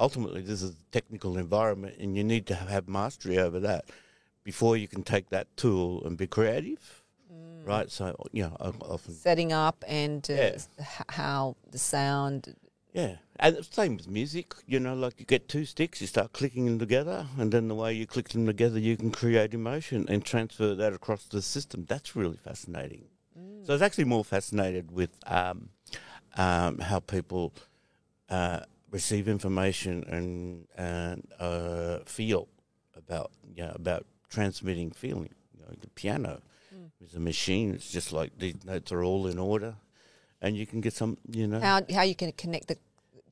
ultimately 0.00 0.42
this 0.42 0.60
is 0.60 0.70
a 0.72 0.90
technical 0.90 1.38
environment, 1.38 1.96
and 2.00 2.16
you 2.16 2.24
need 2.24 2.46
to 2.46 2.56
have 2.56 2.88
mastery 2.88 3.38
over 3.38 3.60
that 3.60 3.84
before 4.42 4.76
you 4.76 4.88
can 4.88 5.02
take 5.04 5.30
that 5.30 5.46
tool 5.56 6.04
and 6.04 6.16
be 6.16 6.26
creative, 6.26 7.02
right? 7.64 7.90
So 7.90 8.16
you 8.32 8.42
know, 8.42 8.56
often 8.60 9.14
Setting 9.14 9.52
up 9.52 9.84
and 9.86 10.28
uh, 10.28 10.34
Yeah. 10.34 10.58
how 11.10 11.56
the 11.70 11.78
sound. 11.78 12.56
Yeah, 12.92 13.16
and 13.36 13.64
same 13.64 13.96
with 13.96 14.08
music. 14.08 14.54
You 14.66 14.80
know, 14.80 14.94
like 14.94 15.20
you 15.20 15.26
get 15.26 15.48
two 15.48 15.64
sticks, 15.64 16.00
you 16.00 16.06
start 16.06 16.32
clicking 16.32 16.64
them 16.64 16.78
together, 16.78 17.26
and 17.38 17.52
then 17.52 17.68
the 17.68 17.74
way 17.74 17.92
you 17.92 18.06
click 18.06 18.30
them 18.30 18.46
together, 18.46 18.78
you 18.78 18.96
can 18.96 19.10
create 19.10 19.54
emotion 19.54 20.06
and 20.08 20.24
transfer 20.24 20.74
that 20.74 20.92
across 20.92 21.24
the 21.24 21.42
system. 21.42 21.84
That's 21.88 22.16
really 22.16 22.38
fascinating. 22.38 23.04
So 23.64 23.72
I 23.72 23.74
was 23.74 23.82
actually 23.82 24.04
more 24.04 24.24
fascinated 24.24 24.90
with 24.90 25.10
um, 25.26 25.68
um, 26.36 26.78
how 26.78 27.00
people 27.00 27.52
uh, 28.30 28.60
receive 28.90 29.28
information 29.28 30.04
and 30.08 30.66
and 30.76 31.28
uh, 31.38 31.98
feel 32.06 32.48
about 32.96 33.30
yeah 33.54 33.72
about 33.74 34.06
transmitting 34.30 34.90
feeling. 34.90 35.34
You 35.54 35.60
know, 35.60 35.74
the 35.80 35.88
piano 35.88 36.40
is 37.04 37.14
a 37.14 37.20
machine. 37.20 37.74
It's 37.74 37.90
just 37.90 38.12
like 38.12 38.38
these 38.38 38.64
notes 38.64 38.90
are 38.92 39.04
all 39.04 39.26
in 39.26 39.38
order, 39.38 39.76
and 40.42 40.56
you 40.56 40.66
can 40.66 40.80
get 40.80 40.92
some. 40.92 41.16
You 41.30 41.46
know, 41.46 41.60
How 41.60 41.82
how 41.92 42.02
you 42.02 42.14
can 42.14 42.32
connect 42.32 42.68
the 42.68 42.76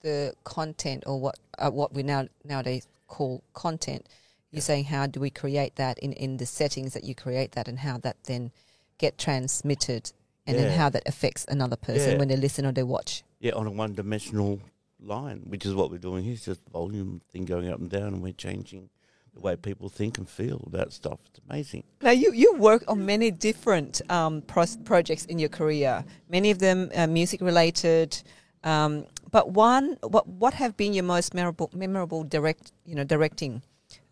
the 0.03 0.35
content 0.45 1.05
or 1.07 1.21
what 1.21 1.39
uh, 1.59 1.71
what 1.71 1.93
we 1.95 2.03
now 2.03 2.27
nowadays 2.45 2.87
call 3.09 3.43
content. 3.55 4.07
You're 4.53 4.63
saying 4.63 4.85
how 4.85 5.07
do 5.07 5.21
we 5.21 5.31
create 5.31 5.77
that 5.77 5.99
in 5.99 6.13
in 6.13 6.37
the 6.39 6.47
settings 6.47 6.93
that 6.95 7.05
you 7.05 7.15
create 7.15 7.53
that 7.53 7.69
and 7.69 7.79
how 7.81 7.99
that 7.99 8.17
then 8.25 8.53
get 8.99 9.19
transmitted 9.19 10.13
and 10.47 10.57
then 10.57 10.79
how 10.79 10.89
that 10.89 11.03
affects 11.07 11.45
another 11.49 11.77
person 11.77 12.13
Yeah. 12.13 12.19
when 12.19 12.29
they 12.29 12.37
listen 12.37 12.65
or 12.65 12.73
they 12.73 12.85
watch. 12.85 13.25
yeah, 13.41 13.53
on 13.53 13.67
a 13.67 13.71
one 13.71 13.95
dimensional 13.95 14.61
line, 15.01 15.43
which 15.49 15.67
is 15.67 15.75
what 15.75 15.91
we're 15.91 15.99
doing 15.99 16.23
here. 16.25 16.35
It's 16.35 16.45
just 16.45 16.61
volume 16.73 17.21
thing 17.31 17.45
going 17.45 17.69
up 17.69 17.81
and 17.81 17.91
down, 17.91 18.15
and 18.15 18.23
we're 18.23 18.33
changing 18.33 18.89
the 19.37 19.43
way 19.43 19.57
people 19.57 19.89
think 19.89 20.19
and 20.19 20.29
feel 20.29 20.65
about 20.67 20.93
stuff. 20.93 21.19
It's 21.27 21.41
amazing. 21.49 21.85
Now, 22.03 22.11
you, 22.11 22.33
you 22.33 22.55
work 22.55 22.83
on 22.89 23.05
many 23.07 23.31
different 23.31 24.03
um, 24.11 24.43
pros- 24.43 24.79
projects 24.85 25.25
in 25.27 25.39
your 25.39 25.51
career, 25.51 26.05
many 26.29 26.51
of 26.51 26.59
them 26.59 26.91
uh, 26.95 27.07
music 27.07 27.41
related. 27.41 28.23
Um, 28.65 29.05
But 29.31 29.51
one, 29.51 29.97
what 30.03 30.27
what 30.27 30.55
have 30.55 30.73
been 30.77 30.95
your 30.95 31.05
most 31.05 31.35
memorable 31.35 31.69
memorable 31.75 32.25
direct 32.25 32.73
you 32.89 32.95
know 32.95 33.05
directing? 33.05 33.63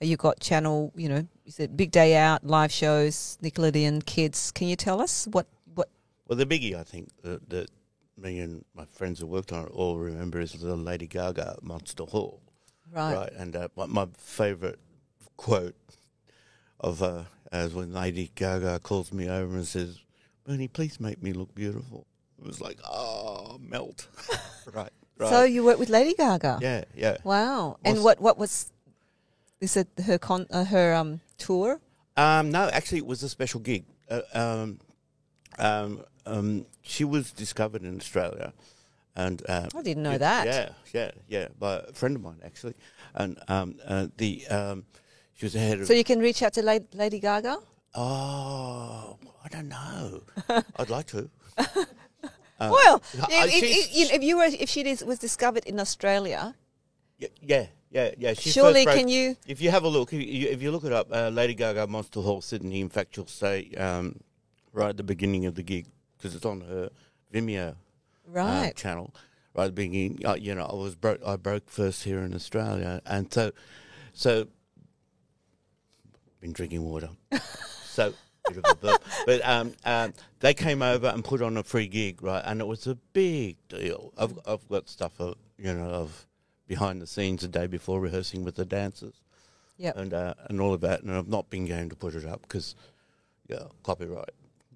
Uh, 0.03 0.07
You 0.11 0.17
got 0.17 0.41
channel, 0.41 0.93
you 0.97 1.09
know, 1.09 1.23
is 1.47 1.59
it 1.61 1.77
Big 1.77 1.91
Day 1.91 2.17
Out, 2.17 2.45
live 2.45 2.73
shows, 2.73 3.39
Nickelodeon, 3.43 4.05
kids? 4.05 4.53
Can 4.53 4.69
you 4.69 4.77
tell 4.77 5.01
us 5.01 5.27
what 5.33 5.47
what? 5.75 5.89
Well, 6.29 6.39
the 6.39 6.47
biggie 6.47 6.75
I 6.75 6.85
think 6.85 7.09
that, 7.23 7.49
that 7.51 7.69
me 8.17 8.41
and 8.45 8.65
my 8.75 8.85
friends 8.99 9.21
who 9.21 9.27
worked 9.27 9.53
on 9.53 9.65
it 9.67 9.73
all 9.73 9.99
remember 9.99 10.41
is 10.41 10.53
the 10.53 10.77
Lady 10.77 11.07
Gaga 11.07 11.57
Monster 11.63 12.05
Hall. 12.05 12.41
Right. 12.93 13.33
And 13.41 13.57
uh, 13.57 13.69
my, 13.77 13.87
my 13.87 14.07
favourite 14.19 14.79
quote 15.37 15.77
of 16.81 17.03
uh, 17.03 17.25
as 17.53 17.75
when 17.75 17.93
Lady 17.93 18.31
Gaga 18.35 18.81
calls 18.81 19.13
me 19.13 19.29
over 19.29 19.57
and 19.57 19.67
says, 19.67 20.01
"Bernie, 20.45 20.69
please 20.69 21.01
make 21.01 21.23
me 21.23 21.33
look 21.33 21.55
beautiful." 21.55 22.07
It 22.39 22.47
was 22.47 22.61
like, 22.61 22.79
oh, 22.85 23.59
melt. 23.61 24.09
right. 24.73 24.91
Right. 25.17 25.31
So 25.31 25.45
you 25.45 25.65
worked 25.65 25.79
with 25.79 25.89
Lady 25.89 26.15
Gaga. 26.15 26.59
yeah, 26.61 26.85
yeah. 26.95 27.19
Wow. 27.23 27.79
And 27.85 27.97
Was- 27.97 28.05
what 28.05 28.21
what 28.21 28.39
was? 28.39 28.73
Is 29.61 29.77
it 29.77 29.89
her 30.05 30.19
con 30.19 30.47
uh, 30.51 30.65
her 30.65 30.93
um 30.93 31.21
tour? 31.39 31.81
Um, 32.17 32.51
no, 32.51 32.69
actually, 32.69 32.99
it 32.99 33.07
was 33.07 33.23
a 33.23 33.29
special 33.29 33.61
gig. 33.61 33.85
Uh, 34.11 34.21
um, 34.35 34.81
um, 35.59 36.05
um, 36.27 36.67
she 36.83 37.05
was 37.05 37.33
discovered 37.33 37.83
in 37.83 37.97
Australia, 37.97 38.53
and 39.17 39.43
uh, 39.49 39.69
I 39.75 39.83
didn't 39.83 40.03
know 40.03 40.13
yeah, 40.13 40.19
that. 40.19 40.47
Yeah, 40.47 40.69
yeah, 40.93 41.11
yeah, 41.29 41.49
by 41.59 41.77
a 41.77 41.93
friend 41.93 42.17
of 42.17 42.23
mine 42.23 42.41
actually, 42.45 42.75
and 43.15 43.39
um, 43.49 43.77
uh, 43.87 44.09
the 44.17 44.47
um, 44.49 44.85
she 45.35 45.47
was 45.47 45.53
the 45.53 45.59
head 45.61 45.81
of. 45.81 45.87
So 45.87 45.93
you 45.93 46.05
can 46.05 46.19
reach 46.21 46.43
out 46.43 46.53
to 46.55 46.63
La- 46.63 46.79
Lady 46.95 47.19
Gaga. 47.21 47.59
oh, 47.95 49.17
I 49.45 49.49
don't 49.49 49.69
know. 49.69 50.23
I'd 50.77 50.91
like 50.91 51.07
to. 51.09 51.29
Uh, 51.59 51.65
well, 52.61 53.03
I- 53.23 53.47
if, 53.49 53.63
if, 53.63 53.65
she's- 53.71 54.11
if, 54.11 54.13
if 54.15 54.23
you 54.23 54.37
were 54.39 54.45
if 54.45 54.69
she 54.69 54.81
is, 54.89 55.05
was 55.05 55.19
discovered 55.19 55.65
in 55.67 55.79
Australia, 55.81 56.55
y- 57.21 57.29
yeah, 57.41 57.67
yeah, 57.91 58.11
yeah. 58.19 58.33
She 58.35 58.51
surely 58.51 58.85
broke- 58.85 58.97
can 58.97 59.09
you? 59.09 59.37
If 59.47 59.61
you 59.61 59.71
have 59.71 59.85
a 59.85 59.89
look, 59.89 60.13
if 60.13 60.21
you, 60.21 60.49
if 60.49 60.63
you 60.63 60.71
look 60.71 60.85
it 60.85 60.93
up, 60.93 61.09
uh, 61.13 61.29
Lady 61.29 61.55
Gaga 61.55 61.87
Monster 61.87 62.21
Hall 62.21 62.41
Sydney. 62.41 62.81
In 62.81 62.89
fact, 62.89 63.17
you'll 63.17 63.27
say 63.27 63.71
um, 63.77 64.21
right 64.73 64.91
at 64.91 64.97
the 64.97 65.03
beginning 65.05 65.47
of 65.47 65.55
the 65.55 65.63
gig 65.63 65.87
because 66.17 66.35
it's 66.35 66.47
on 66.47 66.61
her 66.63 66.91
Vimeo 67.33 67.71
uh, 67.71 67.75
Right. 68.27 68.75
channel. 68.77 69.15
Right 69.55 69.65
at 69.65 69.67
the 69.69 69.73
beginning, 69.73 70.19
uh, 70.27 70.35
you 70.35 70.55
know, 70.55 70.65
I 70.65 70.75
was 70.75 70.95
broke. 70.97 71.21
I 71.25 71.37
broke 71.37 71.69
first 71.71 72.03
here 72.05 72.19
in 72.21 72.35
Australia, 72.35 73.01
and 73.07 73.33
so, 73.33 73.53
so, 74.13 74.49
been 76.45 76.53
drinking 76.53 76.85
water. 76.85 77.09
so, 77.87 78.13
bit 78.49 78.59
of 78.59 78.65
a 78.71 78.75
burp. 78.75 79.03
but 79.25 79.41
um, 79.49 79.73
um, 79.87 80.13
they 80.41 80.53
came 80.53 80.83
over 80.83 81.07
and 81.07 81.25
put 81.25 81.41
on 81.41 81.57
a 81.57 81.63
free 81.63 81.87
gig, 81.89 82.23
right? 82.23 82.43
And 82.45 82.61
it 82.61 82.67
was 82.67 82.87
a 82.87 82.97
big 83.15 83.57
deal. 83.69 84.13
I've 84.19 84.39
I've 84.47 84.69
got 84.69 84.89
stuff, 84.91 85.19
of, 85.19 85.37
you 85.59 85.73
know, 85.73 85.89
of 85.89 86.27
behind 86.69 87.01
the 87.01 87.07
scenes 87.07 87.41
the 87.41 87.49
day 87.49 87.67
before 87.67 88.01
rehearsing 88.01 88.45
with 88.45 88.57
the 88.57 88.65
dancers 88.65 89.23
Yep. 89.79 89.97
and 89.97 90.15
uh, 90.15 90.35
and 90.49 90.61
all 90.61 90.75
of 90.75 90.83
that. 90.83 91.03
And 91.03 91.13
I've 91.13 91.29
not 91.29 91.49
been 91.49 91.65
going 91.67 91.89
to 91.89 91.97
put 91.97 92.15
it 92.15 92.27
up 92.27 92.43
because, 92.43 92.77
yeah, 93.49 93.65
copyright 93.83 94.31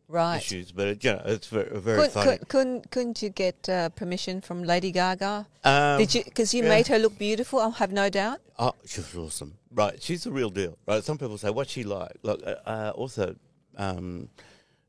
Right. 0.08 0.38
issues. 0.38 0.72
But 0.72 0.88
it, 0.88 1.04
you 1.04 1.12
know, 1.12 1.22
it's 1.26 1.48
very 1.48 1.68
very 1.78 1.96
Couldn't, 1.98 2.12
funny. 2.12 2.26
couldn't, 2.26 2.48
couldn't 2.48 2.90
couldn't 2.90 3.22
you 3.22 3.28
get 3.28 3.68
uh, 3.68 3.90
permission 3.90 4.40
from 4.40 4.62
Lady 4.64 4.90
Gaga? 4.90 5.46
Um, 5.64 5.98
Did 5.98 6.14
you? 6.14 6.24
Because 6.24 6.54
you 6.54 6.62
yeah. 6.62 6.68
made 6.70 6.86
her 6.88 6.98
look 6.98 7.18
beautiful. 7.18 7.60
I 7.60 7.68
have 7.70 7.92
no 7.92 8.08
doubt. 8.08 8.40
Oh, 8.58 8.72
she 8.86 9.00
was 9.00 9.14
awesome. 9.16 9.54
Right, 9.72 10.02
she's 10.02 10.24
the 10.24 10.30
real 10.32 10.48
deal. 10.50 10.78
Right, 10.86 11.04
some 11.04 11.18
people 11.18 11.36
say, 11.36 11.50
"What's 11.50 11.70
she 11.72 11.84
like?" 11.84 12.12
Look, 12.22 12.42
uh, 12.46 12.54
uh, 12.66 12.92
also, 12.94 13.36
um, 13.76 14.30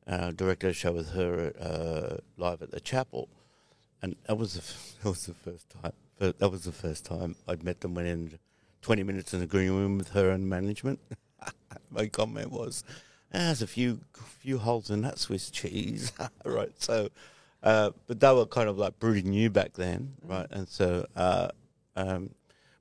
uh, 0.08 0.32
directed 0.32 0.70
a 0.70 0.74
show 0.74 0.94
with 0.94 1.12
her 1.12 1.52
uh, 1.60 2.18
live 2.38 2.62
at 2.62 2.72
the 2.72 2.80
chapel, 2.80 3.28
and 4.02 4.16
that 4.26 4.38
was 4.38 4.54
the 4.54 4.62
f- 4.62 4.96
that 5.04 5.10
was 5.10 5.26
the 5.26 5.34
first 5.34 5.70
time. 5.70 5.94
That 6.20 6.50
was 6.52 6.64
the 6.64 6.72
first 6.72 7.06
time 7.06 7.36
I'd 7.48 7.64
met 7.64 7.82
them. 7.82 7.94
Went 7.94 8.08
in 8.08 8.40
twenty 8.82 9.04
minutes 9.04 9.34
in 9.34 9.42
the 9.42 9.48
green 9.48 9.72
room 9.72 9.98
with 9.98 10.10
her 10.12 10.30
and 10.32 10.50
management. 10.50 11.00
My 11.92 12.08
comment 12.08 12.52
was, 12.52 12.84
"Ah, 12.88 12.94
"There's 13.32 13.62
a 13.62 13.68
few 13.68 14.00
few 14.14 14.58
holes 14.60 14.90
in 14.90 15.02
that 15.02 15.20
Swiss 15.20 15.50
cheese." 15.50 16.12
right, 16.46 16.72
so. 16.82 17.10
Uh, 17.62 17.92
but 18.08 18.22
they 18.22 18.34
were 18.34 18.46
kind 18.46 18.70
of 18.70 18.78
like 18.78 18.98
brooding 19.00 19.32
new 19.32 19.50
back 19.50 19.74
then, 19.74 20.14
right? 20.24 20.48
And 20.50 20.66
so, 20.70 21.06
uh, 21.14 21.50
um, 21.98 22.30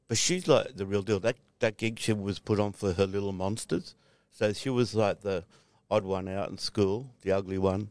but 0.06 0.16
she's 0.16 0.46
like 0.46 0.76
the 0.76 0.86
real 0.86 1.02
deal. 1.02 1.18
That 1.18 1.34
that 1.58 1.76
gig 1.78 1.98
she 1.98 2.12
was 2.12 2.38
put 2.38 2.60
on 2.60 2.70
for 2.72 2.92
her 2.92 3.04
little 3.06 3.32
monsters. 3.32 3.96
So 4.30 4.52
she 4.52 4.70
was 4.70 4.94
like 4.94 5.22
the 5.22 5.44
odd 5.90 6.04
one 6.04 6.28
out 6.28 6.50
in 6.50 6.58
school, 6.58 7.10
the 7.22 7.32
ugly 7.32 7.58
one, 7.58 7.90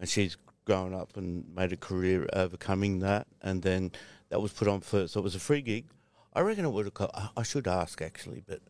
and 0.00 0.08
she's 0.08 0.38
grown 0.64 0.94
up 0.94 1.18
and 1.18 1.44
made 1.54 1.72
a 1.72 1.76
career 1.76 2.26
overcoming 2.32 3.00
that. 3.00 3.26
And 3.42 3.60
then 3.60 3.92
that 4.30 4.40
was 4.40 4.52
put 4.52 4.68
on 4.68 4.80
first. 4.80 5.12
So 5.12 5.20
it 5.20 5.24
was 5.24 5.34
a 5.34 5.40
free 5.40 5.60
gig. 5.60 5.84
I 6.32 6.40
reckon 6.40 6.64
it 6.64 6.70
would 6.70 6.86
have. 6.86 7.10
I- 7.12 7.28
I 7.36 7.42
should 7.42 7.68
ask 7.68 8.00
actually, 8.00 8.42
but 8.46 8.60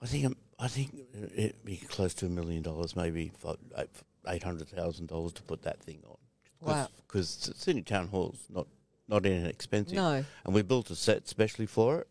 I 0.00 0.06
think 0.06 0.36
I 0.58 0.68
think 0.68 0.94
it'd 1.34 1.64
be 1.64 1.76
close 1.76 2.14
to 2.14 2.26
a 2.26 2.28
million 2.28 2.62
dollars, 2.62 2.96
maybe 2.96 3.32
eight 4.28 4.42
hundred 4.42 4.68
thousand 4.68 5.08
dollars 5.08 5.32
to 5.34 5.42
put 5.42 5.62
that 5.62 5.80
thing 5.80 6.00
on. 6.08 6.16
Wow. 6.60 6.88
Because 7.06 7.52
Sydney 7.56 7.82
Town 7.82 8.08
Hall's 8.08 8.46
not 8.48 8.66
not 9.08 9.26
inexpensive 9.26 9.94
No. 9.94 10.24
and 10.44 10.54
we 10.54 10.62
built 10.62 10.90
a 10.90 10.96
set 10.96 11.28
specially 11.28 11.66
for 11.66 12.00
it. 12.00 12.08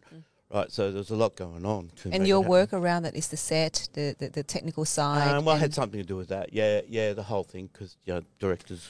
Right, 0.54 0.72
so 0.72 0.92
there's 0.92 1.10
a 1.10 1.16
lot 1.16 1.36
going 1.36 1.66
on. 1.66 1.90
To 1.96 2.12
And 2.12 2.28
your 2.28 2.42
work 2.42 2.74
around 2.74 3.04
that 3.04 3.16
is 3.16 3.30
the 3.30 3.38
set, 3.38 3.90
the 3.94 4.16
the, 4.20 4.30
the 4.30 4.44
technical 4.44 4.86
side. 4.86 5.36
Um, 5.36 5.46
well, 5.46 5.56
it 5.56 5.60
had 5.60 5.74
something 5.74 6.00
to 6.00 6.06
do 6.06 6.16
with 6.16 6.28
that. 6.30 6.54
Yeah, 6.54 6.82
yeah, 6.88 7.14
the 7.14 7.24
whole 7.24 7.44
thing 7.44 7.70
because 7.74 7.98
you 8.06 8.14
know, 8.14 8.22
directors 8.38 8.88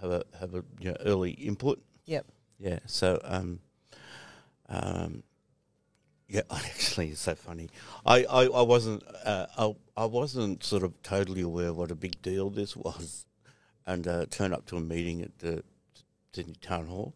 have 0.00 0.10
a 0.10 0.22
have 0.38 0.54
a 0.54 0.62
you 0.78 0.90
know, 0.90 0.96
early 1.00 1.32
input. 1.32 1.82
Yep. 2.04 2.26
Yeah. 2.60 2.78
So, 2.86 3.20
um, 3.24 3.58
um, 4.68 5.24
yeah, 6.28 6.42
actually, 6.50 7.10
it's 7.10 7.20
so 7.20 7.34
funny. 7.34 7.68
I 8.04 8.24
I, 8.24 8.44
I 8.46 8.62
wasn't 8.62 9.02
uh, 9.24 9.46
I, 9.56 9.74
I 9.96 10.04
wasn't 10.06 10.64
sort 10.64 10.82
of 10.82 11.00
totally 11.02 11.42
aware 11.42 11.72
what 11.72 11.90
a 11.90 11.94
big 11.94 12.20
deal 12.22 12.50
this 12.50 12.76
was, 12.86 13.26
and 13.86 14.06
uh, 14.06 14.26
turned 14.30 14.54
up 14.54 14.66
to 14.66 14.76
a 14.76 14.80
meeting 14.80 15.22
at 15.22 15.38
the 15.38 15.62
Sydney 16.32 16.56
Town 16.60 16.86
Hall, 16.86 17.14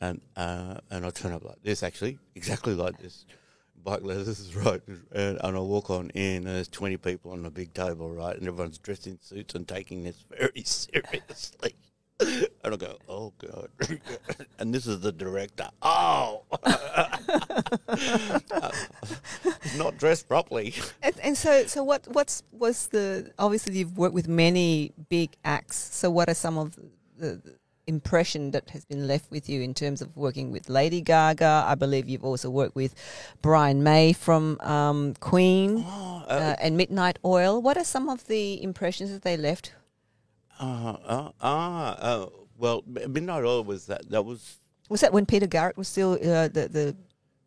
and 0.00 0.20
uh, 0.36 0.78
and 0.90 1.04
I 1.04 1.10
turn 1.10 1.32
up 1.32 1.44
like 1.44 1.62
this 1.62 1.82
actually, 1.82 2.18
exactly 2.34 2.74
like 2.74 2.98
this. 2.98 3.26
Bike 3.82 4.02
leathers 4.02 4.56
right, 4.64 4.80
and, 5.12 5.38
and 5.42 5.56
I 5.56 5.60
walk 5.60 5.90
on 5.90 6.08
in, 6.10 6.46
and 6.46 6.56
there's 6.56 6.68
20 6.68 6.96
people 6.96 7.32
on 7.32 7.44
a 7.44 7.50
big 7.50 7.74
table, 7.74 8.10
right, 8.10 8.34
and 8.34 8.48
everyone's 8.48 8.78
dressed 8.78 9.06
in 9.06 9.20
suits 9.20 9.54
and 9.54 9.68
taking 9.68 10.04
this 10.04 10.24
very 10.30 10.62
seriously. 10.64 11.74
And 12.64 12.74
I 12.74 12.76
go, 12.78 12.96
oh 13.10 13.32
god! 13.38 13.68
and 14.58 14.74
this 14.74 14.86
is 14.86 15.00
the 15.00 15.12
director. 15.12 15.68
Oh, 15.82 16.44
not 19.76 19.98
dressed 19.98 20.28
properly. 20.28 20.74
And, 21.02 21.14
and 21.22 21.36
so, 21.36 21.66
so 21.66 21.84
what? 21.84 22.08
What's 22.08 22.42
was 22.52 22.86
the? 22.86 23.32
Obviously, 23.38 23.76
you've 23.78 23.98
worked 23.98 24.14
with 24.14 24.28
many 24.28 24.92
big 25.10 25.36
acts. 25.44 25.76
So, 25.76 26.10
what 26.10 26.30
are 26.30 26.34
some 26.34 26.56
of 26.56 26.76
the, 27.18 27.36
the 27.36 27.56
impression 27.86 28.52
that 28.52 28.70
has 28.70 28.86
been 28.86 29.06
left 29.06 29.30
with 29.30 29.46
you 29.48 29.60
in 29.60 29.74
terms 29.74 30.00
of 30.00 30.16
working 30.16 30.50
with 30.50 30.70
Lady 30.70 31.02
Gaga? 31.02 31.64
I 31.66 31.74
believe 31.74 32.08
you've 32.08 32.24
also 32.24 32.48
worked 32.48 32.76
with 32.76 32.94
Brian 33.42 33.82
May 33.82 34.14
from 34.14 34.58
um, 34.60 35.12
Queen 35.20 35.84
Oh, 35.86 36.24
uh, 36.28 36.56
and 36.58 36.78
Midnight 36.78 37.18
Oil. 37.26 37.60
What 37.60 37.76
are 37.76 37.84
some 37.84 38.08
of 38.08 38.26
the 38.26 38.62
impressions 38.62 39.10
that 39.10 39.20
they 39.20 39.36
left? 39.36 39.74
Uh, 40.60 40.96
uh, 41.04 41.30
ah, 41.40 41.96
uh, 41.98 42.26
well, 42.58 42.82
Midnight 42.86 43.44
Oil 43.44 43.64
was 43.64 43.86
that. 43.86 44.08
That 44.10 44.24
was 44.24 44.58
Was 44.88 45.00
that 45.00 45.12
when 45.12 45.26
Peter 45.26 45.46
Garrett 45.46 45.76
was 45.76 45.88
still 45.88 46.12
uh, 46.12 46.48
the 46.48 46.68
the 46.68 46.96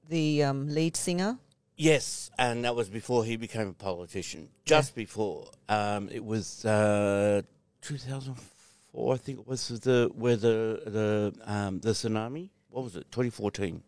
the 0.10 0.44
um, 0.44 0.68
lead 0.68 0.96
singer? 0.98 1.38
yes, 1.76 2.32
and 2.38 2.66
that 2.66 2.76
was 2.76 2.90
before 2.90 3.24
he 3.24 3.38
became 3.38 3.68
a 3.68 3.74
politician. 3.74 4.50
Just 4.66 4.96
before, 4.96 5.52
um, 5.70 6.10
it 6.12 6.24
was 6.26 6.66
uh, 6.66 7.42
2004, 7.82 9.14
I 9.14 9.18
think 9.18 9.40
it 9.40 9.48
was 9.48 9.68
the 9.68 10.12
where 10.14 10.36
the 10.36 10.82
the 10.86 11.34
um, 11.46 11.80
the 11.80 11.92
tsunami. 11.92 12.50
What 12.70 12.84
was 12.84 12.96
it? 12.96 13.12
2014. 13.12 13.82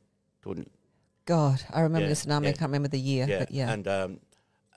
God, 1.25 1.61
I 1.71 1.81
remember 1.81 2.07
Yeah, 2.07 2.13
the 2.13 2.15
tsunami. 2.15 2.47
I 2.47 2.51
can't 2.53 2.69
remember 2.69 2.88
the 2.88 2.99
year, 2.99 3.27
yeah, 3.29 3.39
but 3.39 3.51
yeah. 3.51 3.71
and 3.71 3.88
um, 3.88 4.19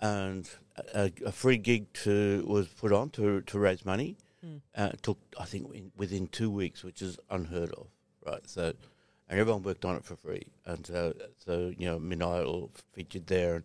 and 0.01 0.51
a, 0.95 1.11
a 1.25 1.33
free 1.33 1.57
gig 1.57 1.93
to 2.05 2.45
was 2.47 2.67
put 2.69 2.93
on 2.93 3.11
to 3.11 3.41
to 3.43 3.59
raise 3.59 3.85
money. 3.87 4.17
Mm. 4.45 4.61
Uh, 4.77 4.91
it 4.93 5.03
took 5.03 5.19
I 5.39 5.45
think 5.45 5.73
in, 5.75 5.93
within 5.97 6.27
two 6.27 6.51
weeks, 6.51 6.83
which 6.83 7.03
is 7.03 7.19
unheard 7.31 7.73
of, 7.73 7.87
right? 8.27 8.49
So, 8.49 8.73
and 9.29 9.41
everyone 9.41 9.63
worked 9.63 9.85
on 9.85 9.97
it 9.97 10.05
for 10.05 10.17
free, 10.17 10.47
and 10.67 10.87
so 10.87 11.15
so 11.39 11.73
you 11.77 11.87
know 11.87 12.27
Oil 12.27 12.71
featured 12.93 13.27
there, 13.27 13.57
and 13.57 13.65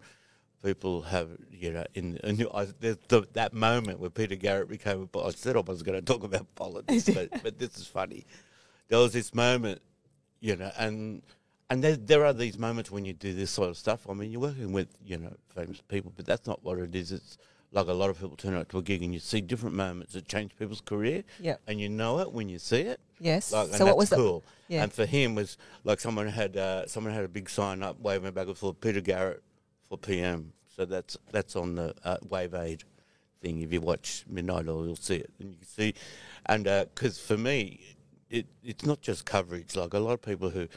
people 0.63 1.01
have 1.03 1.29
you 1.51 1.72
know 1.72 1.86
in, 1.93 2.17
in 2.17 2.48
I, 2.53 2.65
the, 2.79 3.27
that 3.34 3.53
moment 3.53 4.00
where 4.00 4.10
Peter 4.10 4.36
Garrett 4.36 4.69
became. 4.69 5.10
a 5.13 5.19
I 5.19 5.31
said 5.31 5.55
I 5.55 5.62
was 5.62 5.84
going 5.84 6.00
to 6.00 6.05
talk 6.05 6.24
about 6.24 6.53
politics, 6.55 7.10
but 7.13 7.43
but 7.43 7.57
this 7.57 7.77
is 7.77 7.88
funny. 7.88 8.25
There 8.88 9.00
was 9.00 9.13
this 9.13 9.34
moment, 9.34 9.81
you 10.39 10.55
know, 10.55 10.72
and 10.77 11.22
and 11.69 11.84
there, 11.84 11.96
there 11.96 12.25
are 12.25 12.34
these 12.34 12.57
moments 12.57 12.91
when 12.91 13.03
you 13.05 13.13
do 13.13 13.34
this 13.34 13.51
sort 13.51 13.69
of 13.69 13.77
stuff. 13.77 14.07
I 14.10 14.13
mean, 14.13 14.31
you're 14.31 14.41
working 14.41 14.72
with 14.72 14.89
you 15.03 15.17
know 15.17 15.34
famous 15.55 15.81
people, 15.81 16.13
but 16.15 16.25
that's 16.25 16.48
not 16.48 16.63
what 16.63 16.77
it 16.79 16.96
is. 16.96 17.12
It's 17.12 17.38
like 17.71 17.88
a 17.88 17.93
lot 17.93 18.09
of 18.09 18.19
people 18.19 18.36
turn 18.38 18.53
up 18.55 18.69
to 18.69 18.77
a 18.77 18.81
gig 18.81 19.03
and 19.03 19.13
you 19.13 19.19
see 19.19 19.41
different 19.41 19.75
moments 19.75 20.13
that 20.13 20.27
change 20.27 20.55
people's 20.57 20.81
career, 20.81 21.24
Yep. 21.39 21.62
and 21.67 21.79
you 21.81 21.89
know 21.89 22.19
it 22.19 22.31
when 22.31 22.47
you 22.50 22.59
see 22.59 22.81
it. 22.81 23.00
Yes. 23.19 23.51
Like, 23.51 23.67
and 23.69 23.75
so 23.75 23.86
what 23.86 23.97
was 23.97 24.09
the 24.09 24.15
cool. 24.15 24.43
Yeah. 24.67 24.83
And 24.83 24.93
for 24.93 25.05
him 25.05 25.36
was 25.36 25.57
like 25.83 26.00
someone 26.00 26.27
had 26.27 26.55
uh, 26.57 26.88
someone 26.88 27.13
had 27.13 27.24
a 27.24 27.27
big 27.27 27.50
sign 27.50 27.83
up 27.83 28.00
waving 28.00 28.31
back 28.31 28.47
and 28.47 28.57
forth, 28.57 28.79
Peter 28.81 29.01
Garrett 29.01 29.43
for 29.89 29.97
PM. 29.97 30.53
So 30.75 30.86
that's 30.86 31.17
that's 31.31 31.55
on 31.55 31.75
the 31.75 31.95
uh, 32.03 32.17
Wave 32.29 32.53
Aid 32.53 32.83
thing. 33.41 33.62
If 33.62 33.74
you 33.74 33.81
watch 33.81 34.24
Midnight 34.29 34.67
Oil, 34.67 34.86
you'll 34.86 34.95
see 34.95 35.15
it, 35.15 35.31
and 35.39 35.51
you 35.51 35.57
can 35.57 35.67
see. 35.67 35.93
And 36.45 36.63
because 36.65 37.19
for 37.19 37.38
me, 37.38 37.79
it 38.29 38.45
it's 38.63 38.86
not 38.86 39.01
just 39.01 39.25
coverage. 39.25 39.75
Like 39.75 39.93
a 39.93 40.00
lot 40.00 40.13
of 40.13 40.21
people 40.21 40.50
who 40.51 40.67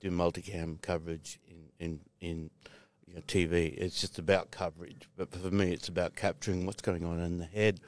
do 0.00 0.10
multicam 0.10 0.80
coverage 0.80 1.38
in 1.48 1.68
in 1.78 2.00
in 2.20 2.50
you 3.06 3.14
know, 3.14 3.20
TV, 3.26 3.74
it's 3.76 4.00
just 4.00 4.18
about 4.18 4.50
coverage. 4.50 5.08
But 5.16 5.32
for 5.32 5.50
me, 5.50 5.72
it's 5.72 5.88
about 5.88 6.16
capturing 6.16 6.66
what's 6.66 6.82
going 6.82 7.04
on 7.04 7.20
in 7.20 7.38
the 7.38 7.46
head 7.46 7.80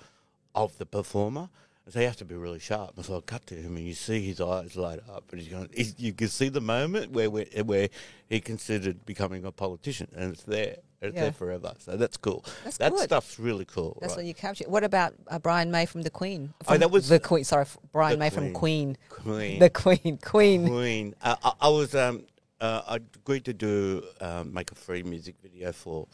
of 0.55 0.77
the 0.79 0.87
performer. 0.87 1.49
So 1.89 2.01
you 2.01 2.07
have 2.07 2.17
to 2.17 2.25
be 2.25 2.35
really 2.35 2.59
sharp. 2.59 2.97
And 2.97 3.05
so 3.07 3.19
I 3.19 3.21
cut 3.21 3.47
to 3.47 3.55
him, 3.55 3.77
and 3.77 3.87
you 3.87 3.95
see 3.95 4.21
his 4.27 4.41
eyes 4.41 4.75
light 4.75 4.99
up, 5.09 5.25
and 5.31 5.41
he's 5.41 5.49
going. 5.49 5.69
He's, 5.73 5.95
you 5.99 6.13
can 6.13 6.27
see 6.27 6.49
the 6.49 6.61
moment 6.61 7.13
where 7.13 7.31
where, 7.31 7.47
where 7.65 7.89
he 8.29 8.41
considered 8.41 9.07
becoming 9.07 9.45
a 9.45 9.53
politician, 9.53 10.09
and 10.17 10.33
it's 10.33 10.43
there. 10.43 10.79
It's 11.01 11.15
Yeah. 11.15 11.25
there 11.25 11.33
forever. 11.33 11.75
So 11.79 11.97
that's 11.97 12.17
cool. 12.17 12.45
That's 12.65 12.79
that 12.79 12.91
good. 12.91 13.03
stuff's 13.03 13.39
really 13.39 13.67
cool. 13.67 13.99
That's 14.01 14.15
right? 14.15 14.17
what 14.23 14.27
you 14.27 14.35
captured. 14.35 14.67
What 14.67 14.83
about 14.83 15.15
uh, 15.29 15.39
Brian 15.39 15.71
May 15.71 15.87
from 15.87 16.03
the 16.03 16.11
Queen? 16.11 16.55
Oh, 16.67 16.77
that 16.77 16.91
was- 16.91 17.09
the 17.09 17.21
Queen. 17.21 17.45
Sorry, 17.45 17.67
Brian 17.93 18.19
May 18.19 18.31
from 18.31 18.53
Queen. 18.53 18.97
Queen. 19.09 19.61
The 19.61 19.71
Queen. 19.71 20.19
Queen. 20.25 20.67
Queen. 20.67 21.15
Uh, 21.23 21.37
I, 21.45 21.53
I 21.61 21.69
was 21.69 21.95
um, 21.95 22.25
uh, 22.61 22.83
I 22.87 22.97
agreed 22.97 23.45
to 23.47 23.53
do 23.53 24.05
um, 24.21 24.53
make 24.53 24.71
a 24.71 24.75
free 24.75 25.03
music 25.03 25.37
video 25.43 25.73
for 25.73 26.07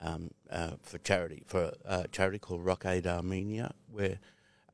um, 0.00 0.30
uh, 0.50 0.72
for 0.82 0.98
charity 0.98 1.42
for 1.46 1.72
a 1.84 2.08
charity 2.08 2.38
called 2.38 2.64
Rock 2.64 2.84
Aid 2.86 3.06
Armenia, 3.06 3.72
where 3.90 4.18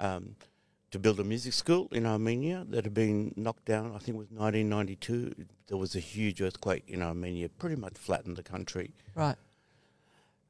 um, 0.00 0.36
to 0.90 0.98
build 0.98 1.20
a 1.20 1.24
music 1.24 1.52
school 1.52 1.88
in 1.92 2.06
Armenia 2.06 2.64
that 2.70 2.84
had 2.84 2.94
been 2.94 3.32
knocked 3.36 3.64
down. 3.64 3.86
I 3.94 3.98
think 3.98 4.16
it 4.16 4.18
was 4.18 4.30
1992. 4.30 5.46
There 5.68 5.76
was 5.76 5.94
a 5.96 6.00
huge 6.00 6.40
earthquake 6.40 6.84
in 6.88 7.02
Armenia, 7.02 7.48
pretty 7.48 7.76
much 7.76 7.94
flattened 7.94 8.36
the 8.36 8.42
country. 8.42 8.94
Right. 9.14 9.36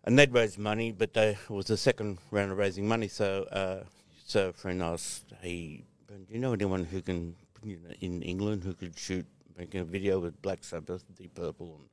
And 0.04 0.18
they'd 0.18 0.32
raised 0.32 0.58
money, 0.58 0.92
but 0.92 1.14
they, 1.14 1.30
it 1.30 1.50
was 1.50 1.66
the 1.66 1.76
second 1.76 2.18
round 2.30 2.52
of 2.52 2.58
raising 2.58 2.86
money. 2.86 3.08
So, 3.08 3.44
uh, 3.50 3.84
so 4.24 4.50
a 4.50 4.52
friend 4.52 4.82
asked, 4.82 5.32
"Hey, 5.40 5.82
do 6.08 6.14
you 6.28 6.38
know 6.38 6.52
anyone 6.52 6.84
who 6.84 7.02
can, 7.02 7.34
you 7.64 7.78
know, 7.78 7.94
in 8.00 8.22
England, 8.22 8.62
who 8.62 8.74
could 8.74 8.96
shoot 8.96 9.26
making 9.56 9.80
a 9.80 9.84
video 9.84 10.18
with 10.18 10.40
Black 10.42 10.64
Sabbath, 10.64 11.04
Deep 11.16 11.34
Purple?" 11.34 11.80
And, 11.80 11.88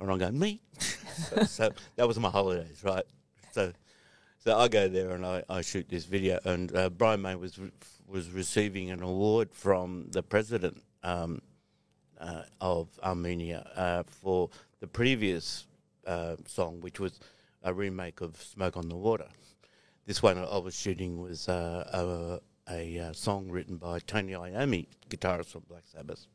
and 0.00 0.10
I'm 0.10 0.18
going, 0.18 0.38
"Me." 0.38 0.60
so, 0.80 1.42
so 1.44 1.70
that 1.96 2.06
was 2.06 2.18
my 2.18 2.30
holidays, 2.30 2.82
right? 2.84 3.04
So, 3.52 3.72
so 4.38 4.58
I 4.58 4.68
go 4.68 4.88
there 4.88 5.10
and 5.10 5.26
I, 5.26 5.42
I 5.48 5.60
shoot 5.62 5.88
this 5.88 6.04
video, 6.04 6.38
and 6.44 6.74
uh, 6.74 6.90
Brian 6.90 7.22
May 7.22 7.34
was 7.34 7.58
re- 7.58 7.72
was 8.06 8.30
receiving 8.30 8.90
an 8.90 9.02
award 9.02 9.52
from 9.52 10.06
the 10.10 10.22
president 10.22 10.82
um, 11.02 11.42
uh, 12.20 12.42
of 12.60 12.88
Armenia 13.02 13.68
uh, 13.76 14.02
for 14.06 14.50
the 14.80 14.86
previous 14.86 15.66
uh, 16.06 16.36
song, 16.46 16.80
which 16.80 17.00
was 17.00 17.20
a 17.62 17.74
remake 17.74 18.20
of 18.20 18.36
"Smoke 18.36 18.76
on 18.76 18.88
the 18.88 18.96
Water." 18.96 19.28
This 20.06 20.22
one 20.22 20.38
I 20.38 20.56
was 20.56 20.74
shooting 20.74 21.20
was 21.20 21.50
uh, 21.50 22.40
a, 22.70 22.72
a, 22.72 23.12
song 23.12 23.50
written 23.50 23.76
by 23.76 23.98
Tony 23.98 24.32
Iommi, 24.32 24.86
guitarist 25.10 25.48
from 25.48 25.64
Black 25.68 25.82
Sabbath. 25.84 26.26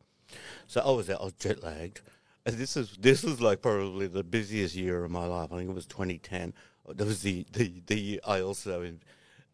So 0.68 0.82
I 0.82 0.92
was 0.92 1.10
out, 1.10 1.22
I 1.22 1.24
was 1.26 1.34
jet 1.34 1.64
lagged. 1.64 2.02
And 2.46 2.58
this 2.58 2.76
is 2.76 2.98
this 3.00 3.24
was 3.24 3.40
like 3.40 3.62
probably 3.62 4.08
the 4.08 4.24
busiest 4.24 4.76
year 4.76 5.04
of 5.06 5.12
my 5.12 5.26
life. 5.26 5.52
I 5.54 5.58
think 5.58 5.70
it 5.70 5.74
was 5.74 5.86
2010. 5.86 6.54
That 6.96 7.06
was 7.08 7.22
the 7.22 7.46
the, 7.54 7.82
the 7.86 8.00
year 8.00 8.20
I 8.28 8.42
also 8.42 8.94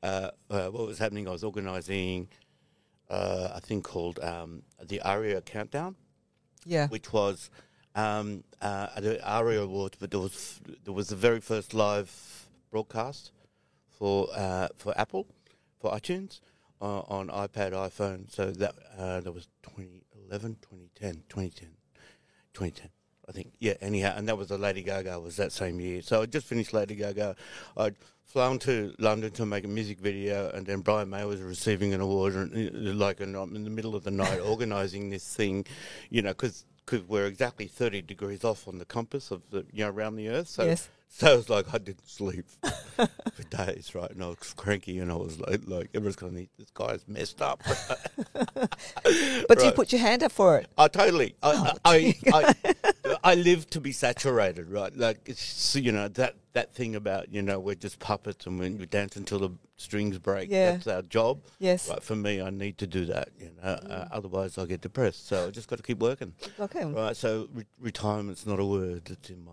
uh, 0.01 0.31
uh, 0.49 0.67
what 0.69 0.87
was 0.87 0.97
happening. 0.97 1.27
I 1.27 1.31
was 1.31 1.43
organising 1.43 2.29
uh, 3.09 3.49
a 3.55 3.61
thing 3.61 3.81
called 3.81 4.19
um, 4.19 4.63
the 4.83 5.01
ARIA 5.01 5.41
Countdown 5.41 5.95
Yeah. 6.65 6.87
which 6.87 7.11
was 7.13 7.49
um, 7.95 8.43
uh, 8.61 8.87
at 8.95 9.03
the 9.03 9.23
ARIA 9.27 9.61
Awards, 9.63 9.97
but 9.99 10.11
there 10.11 10.19
was 10.19 10.59
there 10.83 10.93
was 10.93 11.09
the 11.09 11.15
very 11.15 11.39
first 11.41 11.73
live 11.73 12.47
broadcast 12.71 13.31
for 13.87 14.27
uh, 14.35 14.67
for 14.77 14.97
Apple 14.97 15.27
for 15.79 15.91
iTunes 15.91 16.39
uh, 16.81 16.99
on 17.01 17.27
iPad, 17.29 17.71
iPhone. 17.73 18.31
So 18.31 18.51
that 18.51 18.75
uh, 18.97 19.21
that 19.21 19.31
was 19.31 19.47
2011, 20.29 20.57
2010, 20.61 21.23
2010, 21.27 21.69
2010. 22.53 22.89
I 23.27 23.31
think, 23.31 23.53
yeah, 23.59 23.73
anyhow, 23.81 24.13
and 24.15 24.27
that 24.27 24.37
was 24.37 24.47
the 24.47 24.57
Lady 24.57 24.81
Gaga 24.81 25.19
was 25.19 25.35
that 25.37 25.51
same 25.51 25.79
year. 25.79 26.01
So 26.01 26.21
I 26.21 26.25
just 26.25 26.47
finished 26.47 26.73
Lady 26.73 26.95
Gaga. 26.95 27.35
I'd 27.77 27.95
flown 28.25 28.57
to 28.59 28.93
London 28.97 29.31
to 29.33 29.45
make 29.45 29.65
a 29.65 29.67
music 29.67 29.99
video, 29.99 30.49
and 30.49 30.65
then 30.65 30.81
Brian 30.81 31.09
May 31.09 31.25
was 31.25 31.41
receiving 31.41 31.93
an 31.93 32.01
award, 32.01 32.35
uh, 32.35 32.69
like, 32.93 33.19
and 33.21 33.35
I'm 33.35 33.55
in 33.55 33.63
the 33.63 33.69
middle 33.69 33.95
of 33.95 34.03
the 34.03 34.11
night 34.11 34.39
organising 34.43 35.09
this 35.09 35.35
thing, 35.35 35.65
you 36.09 36.21
know, 36.21 36.29
because 36.29 36.65
we're 37.07 37.25
exactly 37.27 37.67
30 37.67 38.01
degrees 38.03 38.43
off 38.43 38.67
on 38.67 38.77
the 38.79 38.85
compass 38.85 39.31
of 39.31 39.41
the, 39.51 39.65
you 39.71 39.83
know, 39.85 39.89
around 39.91 40.15
the 40.15 40.29
Earth. 40.29 40.47
So, 40.47 40.65
Yes. 40.65 40.89
so 41.07 41.33
it 41.33 41.37
was 41.37 41.49
like 41.49 41.73
I 41.73 41.77
didn't 41.77 42.07
sleep 42.09 42.45
for 42.95 43.43
days, 43.49 43.93
right? 43.95 44.09
And 44.11 44.23
I 44.23 44.27
was 44.27 44.53
cranky, 44.55 44.99
and 44.99 45.11
I 45.11 45.15
was 45.15 45.39
like, 45.39 45.61
like 45.67 45.89
everyone's 45.93 46.15
going, 46.15 46.33
to 46.33 46.39
need 46.39 46.49
this 46.57 46.71
guy's 46.71 47.07
messed 47.07 47.41
up. 47.41 47.61
But 49.47 49.63
you 49.63 49.71
put 49.71 49.91
your 49.91 50.01
hand 50.01 50.23
up 50.23 50.31
for 50.31 50.57
it. 50.57 50.67
I 50.77 50.87
totally. 50.87 51.35
I, 51.41 51.53
Oh, 51.53 51.73
I, 51.85 52.15
I, 52.33 52.55
I, 52.63 52.93
I 53.23 53.35
live 53.35 53.69
to 53.71 53.81
be 53.81 53.91
saturated, 53.91 54.69
right? 54.69 54.95
Like 54.95 55.19
it's 55.25 55.75
you 55.75 55.91
know 55.91 56.07
that 56.09 56.35
that 56.53 56.73
thing 56.73 56.95
about 56.95 57.33
you 57.33 57.41
know 57.41 57.59
we're 57.59 57.75
just 57.75 57.99
puppets 57.99 58.45
and 58.45 58.59
we 58.59 58.69
we 58.71 58.85
dance 58.85 59.15
until 59.15 59.39
the 59.39 59.51
strings 59.77 60.17
break. 60.17 60.49
Yeah. 60.49 60.71
That's 60.71 60.87
our 60.87 61.01
job. 61.01 61.41
Yes. 61.59 61.89
Right. 61.89 62.03
For 62.03 62.15
me, 62.15 62.41
I 62.41 62.49
need 62.49 62.77
to 62.79 62.87
do 62.87 63.05
that. 63.05 63.29
You 63.39 63.51
know, 63.57 63.69
uh, 63.69 64.07
otherwise 64.11 64.57
I'll 64.57 64.65
get 64.65 64.81
depressed. 64.81 65.27
So 65.27 65.47
I 65.47 65.51
just 65.51 65.67
got 65.67 65.77
to 65.77 65.83
keep 65.83 65.99
working. 65.99 66.33
Okay. 66.59 66.85
Right. 66.85 67.15
So 67.15 67.47
re- 67.53 67.65
retirement's 67.79 68.45
not 68.45 68.59
a 68.59 68.65
word 68.65 69.05
that's 69.05 69.29
in 69.29 69.43
my. 69.43 69.51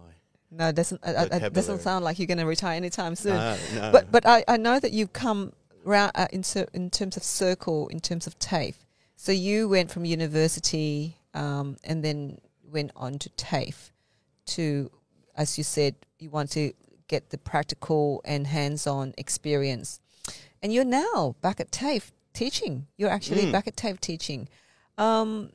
No, 0.51 0.69
it 0.69 0.77
doesn't. 0.77 1.03
Uh, 1.03 1.27
uh, 1.31 1.39
it 1.43 1.53
doesn't 1.53 1.81
sound 1.81 2.05
like 2.05 2.19
you're 2.19 2.27
going 2.27 2.39
to 2.39 2.47
retire 2.47 2.77
anytime 2.77 3.15
soon. 3.17 3.35
No, 3.35 3.57
no. 3.75 3.93
But 3.93 4.13
but 4.13 4.27
I, 4.27 4.45
I 4.47 4.57
know 4.57 4.79
that 4.79 4.93
you've 4.93 5.13
come 5.13 5.53
round 5.85 6.13
uh, 6.15 6.29
in 6.33 6.43
in 6.73 6.91
terms 6.91 7.17
of 7.17 7.25
circle, 7.25 7.89
in 7.89 8.01
terms 8.01 8.27
of 8.27 8.39
TAFE. 8.39 8.85
So 9.17 9.33
you 9.33 9.69
went 9.69 9.91
from 9.91 10.05
university 10.05 11.17
um, 11.37 11.77
and 11.85 12.05
then 12.05 12.39
went 12.71 12.93
on 12.97 13.19
to 13.19 13.29
TAFE 13.31 13.93
to, 14.47 14.91
as 15.35 15.59
you 15.59 15.65
said, 15.65 15.95
you 16.19 16.31
want 16.31 16.51
to 16.53 16.73
get 17.09 17.31
the 17.31 17.39
practical 17.39 18.21
and 18.25 18.47
hands-on 18.47 19.15
experience, 19.17 20.01
and 20.63 20.73
you're 20.73 20.85
now 20.85 21.37
back 21.41 21.61
at 21.61 21.71
TAFE 21.71 22.13
teaching. 22.33 22.87
You're 22.97 23.11
actually 23.11 23.47
Mm. 23.47 23.53
back 23.53 23.67
at 23.69 23.77
TAFE 23.77 24.01
teaching. 24.01 24.49
Um, 24.99 25.53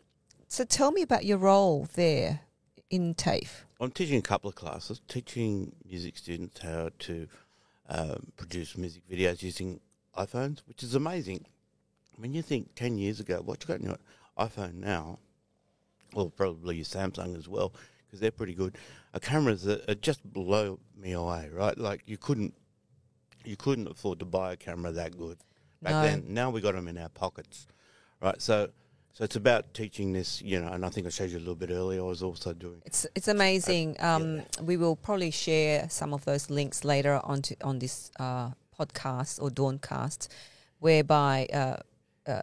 so 0.47 0.63
tell 0.63 0.91
me 0.91 1.01
about 1.01 1.25
your 1.25 1.37
role 1.37 1.87
there 1.95 2.41
in 2.89 3.13
TAFE. 3.15 3.65
I'm 3.79 3.91
teaching 3.91 4.17
a 4.19 4.21
couple 4.21 4.49
of 4.49 4.55
classes, 4.55 5.01
teaching 5.07 5.73
music 5.85 6.17
students 6.17 6.59
how 6.61 6.89
to 6.99 7.27
um, 7.89 8.31
produce 8.37 8.77
music 8.77 9.03
videos 9.09 9.41
using 9.41 9.79
iPhones, 10.17 10.59
which 10.67 10.83
is 10.83 10.95
amazing. 10.95 11.45
When 12.15 12.33
you 12.33 12.41
think 12.41 12.75
10 12.75 12.97
years 12.97 13.19
ago, 13.19 13.41
what 13.43 13.61
you 13.63 13.67
got 13.67 13.79
in 13.79 13.87
your 13.87 13.97
iPhone 14.37 14.75
now, 14.75 15.19
or 16.13 16.29
probably 16.29 16.81
Samsung 16.81 17.37
as 17.37 17.47
well, 17.47 17.73
because 18.05 18.19
they're 18.19 18.31
pretty 18.31 18.53
good, 18.53 18.77
are 19.13 19.19
cameras 19.19 19.63
that 19.63 19.89
are 19.89 19.95
just 19.95 20.23
blow 20.33 20.79
me 20.97 21.13
away, 21.13 21.49
right? 21.51 21.77
Like 21.77 22.03
you 22.05 22.17
couldn't, 22.17 22.53
you 23.45 23.55
couldn't 23.55 23.87
afford 23.87 24.19
to 24.19 24.25
buy 24.25 24.53
a 24.53 24.57
camera 24.57 24.91
that 24.91 25.17
good 25.17 25.37
back 25.81 25.93
No. 25.93 26.01
then. 26.03 26.25
Now 26.27 26.49
we 26.49 26.61
got 26.61 26.75
them 26.75 26.87
in 26.87 26.97
our 26.97 27.09
pockets, 27.09 27.67
right? 28.21 28.39
So, 28.41 28.69
so 29.13 29.23
it's 29.23 29.35
about 29.35 29.73
teaching 29.73 30.13
this, 30.13 30.41
you 30.41 30.61
know, 30.61 30.67
and 30.69 30.85
I 30.85 30.89
think 30.89 31.07
I 31.07 31.09
showed 31.09 31.31
you 31.31 31.37
a 31.37 31.39
little 31.39 31.55
bit 31.55 31.69
earlier. 31.71 31.99
I 32.01 32.03
was 32.03 32.23
also 32.23 32.53
doing 32.53 32.81
It's 32.85 33.05
it's 33.15 33.27
amazing. 33.27 33.95
yeah. 33.95 34.15
Um, 34.15 34.41
we 34.61 34.77
will 34.77 34.95
probably 34.95 35.31
share 35.31 35.89
some 35.89 36.13
of 36.13 36.23
those 36.25 36.49
links 36.49 36.83
later 36.85 37.19
on 37.23 37.41
to, 37.43 37.55
on 37.63 37.79
this 37.79 38.11
uh, 38.19 38.51
podcast 38.79 39.41
or 39.41 39.49
Dawncast, 39.49 40.27
whereby 40.79 41.47
uh, 41.53 41.77
uh, 42.29 42.41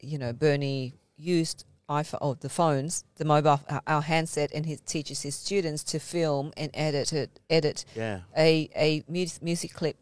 you 0.00 0.18
know 0.18 0.32
Bernie 0.32 0.94
used 1.16 1.64
iPhone 1.88 2.14
or 2.14 2.30
oh, 2.30 2.34
the 2.34 2.48
phones, 2.48 3.04
the 3.16 3.24
mobile, 3.24 3.60
our, 3.86 4.02
handset, 4.02 4.50
and 4.54 4.66
he 4.66 4.76
teaches 4.76 5.22
his 5.22 5.34
students 5.34 5.82
to 5.84 5.98
film 5.98 6.52
and 6.56 6.70
edit 6.74 7.12
it, 7.12 7.40
edit 7.50 7.84
yeah. 7.94 8.20
a 8.36 8.70
a 8.76 9.04
mu- 9.08 9.26
music 9.42 9.72
clip 9.74 9.96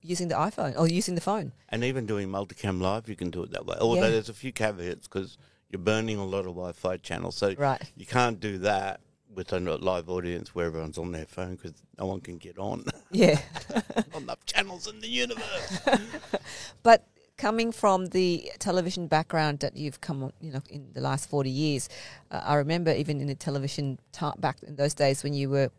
using 0.00 0.28
the 0.28 0.34
iPhone 0.34 0.78
or 0.78 0.88
using 0.88 1.14
the 1.14 1.20
phone. 1.20 1.52
And 1.68 1.84
even 1.84 2.06
doing 2.06 2.28
multicam 2.28 2.80
live, 2.80 3.08
you 3.08 3.16
can 3.16 3.30
do 3.30 3.42
it 3.42 3.50
that 3.50 3.66
way. 3.66 3.76
Although 3.80 4.04
Yeah. 4.04 4.10
there's 4.10 4.28
a 4.28 4.34
few 4.34 4.52
caveats 4.52 5.08
because 5.08 5.36
you're 5.68 5.80
burning 5.80 6.16
a 6.16 6.24
lot 6.24 6.40
of 6.40 6.54
Wi-Fi 6.54 6.98
channels, 6.98 7.36
so 7.36 7.54
Right. 7.58 7.82
you 7.96 8.06
can't 8.06 8.38
do 8.40 8.58
that 8.58 9.00
with 9.34 9.52
a 9.52 9.60
live 9.60 10.08
audience 10.08 10.54
where 10.54 10.66
everyone's 10.66 10.96
on 10.96 11.12
their 11.12 11.26
phone 11.26 11.56
because 11.56 11.74
no 11.98 12.06
one 12.06 12.20
can 12.20 12.38
get 12.38 12.58
on. 12.58 12.84
Yeah. 13.10 13.38
Not 13.96 14.22
enough 14.22 14.44
channels 14.46 14.86
in 14.86 15.00
the 15.00 15.08
universe. 15.08 15.80
But 16.82 17.06
coming 17.36 17.70
from 17.72 18.06
the 18.06 18.50
television 18.58 19.06
background 19.06 19.60
that 19.60 19.76
you've 19.76 20.00
come, 20.00 20.32
you 20.40 20.52
know, 20.52 20.62
in 20.70 20.88
the 20.92 21.00
last 21.00 21.28
forty 21.28 21.50
years, 21.50 21.88
uh, 22.30 22.40
I 22.44 22.54
remember 22.56 22.92
even 22.92 23.20
in 23.20 23.26
the 23.26 23.34
television 23.34 23.98
back 24.38 24.56
in 24.62 24.76
those 24.76 24.94
days 24.94 25.22
when 25.22 25.34
you 25.34 25.50
were 25.50 25.70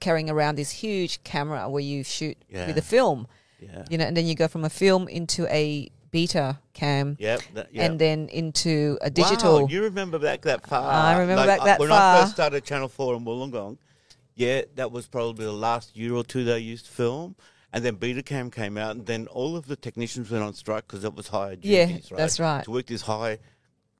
carrying 0.00 0.30
around 0.30 0.56
this 0.56 0.70
huge 0.70 1.22
camera 1.24 1.68
where 1.68 1.82
you 1.82 2.04
shoot 2.04 2.36
Yeah. 2.48 2.66
with 2.66 2.78
a 2.78 2.82
film, 2.82 3.26
Yeah. 3.60 3.84
you 3.90 3.98
know, 3.98 4.04
and 4.04 4.16
then 4.16 4.26
you 4.26 4.34
go 4.34 4.48
from 4.48 4.64
a 4.64 4.70
film 4.70 5.08
into 5.08 5.46
a 5.52 5.90
beta 6.12 6.58
cam, 6.72 7.16
Yep. 7.18 7.40
That, 7.54 7.68
yeah. 7.72 7.84
and 7.84 7.98
then 7.98 8.28
into 8.28 8.98
a 9.00 9.10
digital. 9.10 9.62
Wow, 9.62 9.66
you 9.68 9.82
remember 9.82 10.18
back 10.18 10.42
that 10.42 10.66
far? 10.66 10.88
I 10.90 11.18
remember 11.18 11.46
back 11.46 11.60
uh, 11.62 11.64
that 11.64 11.80
when 11.80 11.88
far. 11.88 12.16
I 12.16 12.20
first 12.20 12.34
started 12.34 12.64
Channel 12.64 12.88
Four 12.88 13.14
in 13.14 13.24
Wollongong, 13.24 13.78
yeah, 14.34 14.62
that 14.76 14.92
was 14.92 15.06
probably 15.08 15.44
the 15.46 15.52
last 15.52 15.96
year 15.96 16.14
or 16.14 16.22
two 16.24 16.44
they 16.44 16.58
used 16.58 16.86
film. 16.86 17.34
And 17.72 17.84
then 17.84 17.96
Betacam 17.96 18.52
came 18.52 18.76
out, 18.76 18.96
and 18.96 19.06
then 19.06 19.26
all 19.28 19.56
of 19.56 19.66
the 19.66 19.76
technicians 19.76 20.30
went 20.30 20.44
on 20.44 20.52
strike 20.54 20.86
because 20.86 21.04
it 21.04 21.14
was 21.14 21.28
higher 21.28 21.56
Yeah, 21.62 21.86
duties, 21.86 22.10
right? 22.12 22.18
that's 22.18 22.38
right. 22.38 22.64
To 22.64 22.70
work 22.70 22.86
this 22.86 23.02
high, 23.02 23.38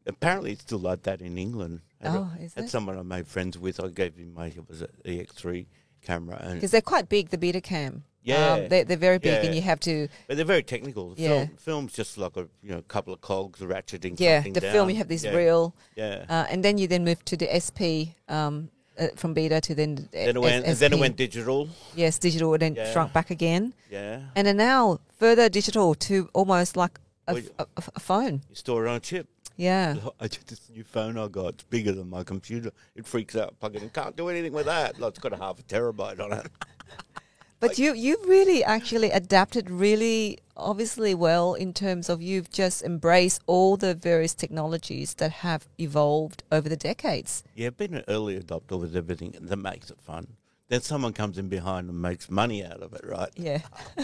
apparently 0.06 0.52
it's 0.52 0.62
still 0.62 0.78
like 0.78 1.02
that 1.04 1.20
in 1.20 1.38
England. 1.38 1.80
And 2.00 2.16
Oh, 2.16 2.30
is 2.40 2.54
That's 2.54 2.66
it? 2.68 2.70
someone 2.70 2.98
I 2.98 3.02
made 3.02 3.26
friends 3.28 3.58
with. 3.58 3.82
I 3.82 3.88
gave 3.88 4.16
him 4.16 4.34
my 4.34 4.46
it 4.48 4.68
was 4.68 4.82
an 4.82 4.88
EX3 5.04 5.66
camera, 6.02 6.36
and 6.40 6.54
Because 6.54 6.72
they're 6.72 6.80
quite 6.80 7.08
big, 7.08 7.30
the 7.30 7.38
beta 7.38 7.60
cam. 7.60 8.04
Yeah. 8.24 8.52
Um, 8.52 8.68
they're, 8.68 8.84
they're 8.84 8.96
very 8.96 9.18
big, 9.18 9.44
and 9.44 9.54
you 9.54 9.62
have 9.62 9.80
to, 9.80 10.06
but 10.28 10.36
they're 10.36 10.44
very 10.46 10.62
technical. 10.62 11.14
The 11.14 11.22
Yeah. 11.22 11.28
film, 11.46 11.56
film's 11.56 11.92
just 11.92 12.18
like 12.18 12.36
a 12.36 12.46
you 12.62 12.70
know 12.70 12.82
couple 12.82 13.12
of 13.12 13.20
cogs 13.20 13.60
a 13.62 13.66
ratcheting. 13.66 14.14
yeah, 14.20 14.42
the 14.42 14.60
down. 14.60 14.72
film, 14.72 14.90
you 14.90 14.96
have 14.96 15.08
this 15.08 15.24
yeah. 15.24 15.34
reel, 15.34 15.74
Yeah. 15.96 16.24
uh, 16.28 16.46
and 16.50 16.64
then 16.64 16.78
you 16.78 16.86
then 16.86 17.04
move 17.04 17.24
to 17.24 17.36
the 17.36 17.48
SP 17.50 18.14
um, 18.28 18.70
uh, 18.98 19.08
from 19.16 19.34
beta 19.34 19.60
to 19.60 19.74
then 19.74 19.94
the 19.96 20.02
then 20.12 20.36
it 20.36 20.40
went. 20.40 20.66
S- 20.66 20.78
then 20.80 20.92
it 20.92 20.98
went 20.98 21.16
digital. 21.16 21.68
Yes, 21.94 22.18
digital, 22.18 22.52
and 22.54 22.62
then 22.62 22.74
Yeah. 22.74 22.92
shrunk 22.92 23.12
back 23.12 23.30
again. 23.30 23.72
Yeah. 23.90 24.20
And 24.36 24.46
then 24.46 24.56
now 24.56 25.00
further 25.18 25.48
digital 25.48 25.94
to 25.94 26.28
almost 26.32 26.76
like 26.76 26.98
a, 27.28 27.34
Well, 27.34 27.42
a- 27.58 27.66
a 27.96 28.00
phone. 28.00 28.42
You 28.48 28.54
store 28.56 28.86
it 28.86 28.90
on 28.90 28.96
a 28.96 29.00
chip. 29.00 29.28
Yeah. 29.56 29.96
I 30.20 30.28
just 30.28 30.46
this 30.48 30.68
new 30.70 30.84
phone 30.84 31.16
I 31.18 31.28
got. 31.28 31.54
It's 31.54 31.64
bigger 31.64 31.92
than 31.92 32.08
my 32.10 32.24
computer. 32.24 32.72
It 32.96 33.06
freaks 33.06 33.36
out. 33.36 33.58
Plug 33.60 33.76
it 33.76 33.82
in. 33.82 33.90
Can't 33.90 34.16
do 34.16 34.28
anything 34.28 34.52
with 34.52 34.66
that. 34.66 34.98
Like, 34.98 35.10
it's 35.10 35.18
got 35.18 35.32
a 35.32 35.36
half 35.36 35.58
a 35.58 35.62
terabyte 35.62 36.20
on 36.20 36.32
it. 36.32 36.46
But 37.62 37.78
you 37.78 37.94
you 37.94 38.18
really 38.26 38.64
actually 38.64 39.10
adapted 39.12 39.70
really 39.70 40.38
obviously 40.56 41.14
well 41.14 41.54
in 41.54 41.72
terms 41.72 42.08
of 42.08 42.20
you've 42.20 42.50
just 42.50 42.82
embraced 42.82 43.40
all 43.46 43.76
the 43.76 43.94
various 43.94 44.34
technologies 44.34 45.14
that 45.14 45.30
have 45.46 45.62
evolved 45.78 46.42
over 46.50 46.68
the 46.68 46.76
decades. 46.76 47.42
Yeah, 47.54 47.70
been 47.70 47.94
an 47.94 48.04
early 48.08 48.34
adopter 48.38 48.76
with 48.80 48.96
everything 48.96 49.34
that 49.40 49.56
makes 49.56 49.90
it 49.90 50.00
fun. 50.00 50.26
Then 50.68 50.80
someone 50.82 51.12
comes 51.12 51.38
in 51.38 51.48
behind 51.48 51.88
and 51.90 52.00
makes 52.02 52.30
money 52.30 52.64
out 52.64 52.80
of 52.82 52.92
it, 52.94 53.04
right? 53.04 53.30
Yeah. 53.36 53.60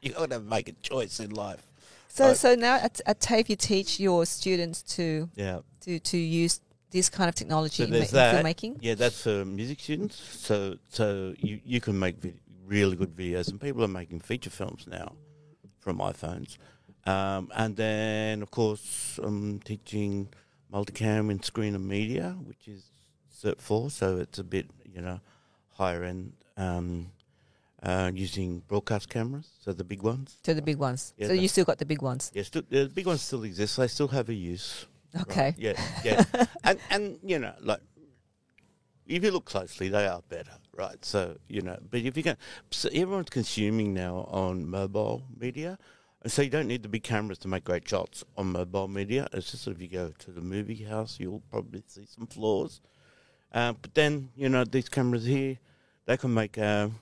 You 0.00 0.12
got 0.12 0.30
to 0.30 0.38
make 0.40 0.68
a 0.68 0.72
choice 0.90 1.18
in 1.20 1.30
life. 1.30 1.66
So 2.08 2.28
Right. 2.28 2.36
so 2.36 2.54
now 2.54 2.76
at, 2.76 3.00
at 3.04 3.18
TAFE 3.20 3.50
you 3.50 3.56
teach 3.56 3.98
your 4.00 4.24
students 4.26 4.82
to 4.96 5.28
Yeah. 5.34 5.58
to 5.84 5.98
to 5.98 6.16
use 6.16 6.60
this 6.90 7.08
kind 7.10 7.28
of 7.28 7.34
technology 7.34 7.82
So 7.82 7.84
in, 7.84 7.90
ma- 7.90 7.96
in 7.96 8.04
filmmaking. 8.34 8.76
Yeah, 8.80 8.94
that's 8.94 9.20
for 9.22 9.44
music 9.44 9.80
students. 9.80 10.16
So 10.46 10.76
so 10.88 11.34
you, 11.38 11.60
you 11.64 11.80
can 11.80 11.98
make 11.98 12.16
vid- 12.22 12.40
really 12.68 12.96
good 12.96 13.16
videos, 13.16 13.48
and 13.48 13.60
people 13.60 13.82
are 13.82 13.88
making 13.88 14.20
feature 14.20 14.50
films 14.50 14.86
now 14.86 15.12
from 15.80 15.98
iPhones. 15.98 16.58
Um, 17.06 17.50
and 17.54 17.76
then, 17.76 18.42
of 18.42 18.50
course, 18.50 19.18
I'm 19.22 19.60
teaching 19.60 20.28
multicam 20.72 21.30
in 21.30 21.42
screen 21.42 21.74
and 21.74 21.88
media, 21.88 22.36
which 22.44 22.68
is 22.68 22.84
Cert 23.34 23.60
4, 23.60 23.90
so 23.90 24.18
it's 24.18 24.38
a 24.38 24.44
bit, 24.44 24.66
you 24.84 25.00
know, 25.00 25.20
higher 25.70 26.04
end, 26.04 26.32
um, 26.56 27.10
uh, 27.82 28.10
using 28.12 28.60
broadcast 28.68 29.08
cameras, 29.08 29.48
so 29.64 29.72
the 29.72 29.84
big 29.84 30.02
ones. 30.02 30.36
So 30.44 30.52
the 30.52 30.62
big 30.62 30.78
ones. 30.78 31.14
Yeah, 31.16 31.28
so 31.28 31.32
you 31.32 31.48
still 31.48 31.64
got 31.64 31.78
the 31.78 31.86
big 31.86 32.02
ones. 32.02 32.30
Yeah, 32.34 32.42
still, 32.42 32.62
the 32.68 32.90
big 32.92 33.06
ones 33.06 33.22
still 33.22 33.44
exist. 33.44 33.76
They 33.76 33.88
still 33.88 34.08
have 34.08 34.28
a 34.28 34.34
use. 34.34 34.86
right? 35.14 35.22
Okay. 35.22 35.54
Yeah, 35.56 35.80
yeah. 36.04 36.24
and 36.64 36.78
and 36.90 37.18
you 37.22 37.38
know, 37.38 37.54
like 37.60 37.80
if 39.06 39.22
you 39.24 39.30
look 39.30 39.44
closely, 39.44 39.88
they 39.88 40.06
are 40.06 40.20
better, 40.28 40.50
right? 40.78 41.04
So 41.04 41.36
you 41.48 41.60
know, 41.60 41.76
but 41.90 42.00
if 42.00 42.16
you 42.16 42.22
can, 42.22 42.36
so 42.70 42.88
everyone's 42.90 43.28
consuming 43.28 43.92
now 43.92 44.28
on 44.30 44.66
mobile 44.66 45.24
media, 45.36 45.76
and 46.22 46.32
so 46.32 46.40
you 46.42 46.50
don't 46.50 46.68
need 46.68 46.82
the 46.82 46.88
big 46.88 47.02
cameras 47.02 47.38
to 47.38 47.48
make 47.48 47.64
great 47.64 47.86
shots 47.86 48.24
on 48.36 48.52
mobile 48.52 48.88
media. 48.88 49.28
It's 49.32 49.50
just 49.50 49.66
if 49.66 49.82
you 49.82 49.88
go 49.88 50.12
to 50.20 50.30
the 50.30 50.40
movie 50.40 50.84
house, 50.84 51.18
you'll 51.18 51.42
probably 51.50 51.82
see 51.86 52.06
some 52.06 52.26
flaws. 52.28 52.80
Uh, 53.52 53.72
but 53.72 53.92
then 53.94 54.30
you 54.36 54.48
know 54.48 54.64
these 54.64 54.88
cameras 54.88 55.24
here, 55.24 55.58
they 56.06 56.16
can 56.16 56.32
make 56.32 56.56
um, 56.58 56.94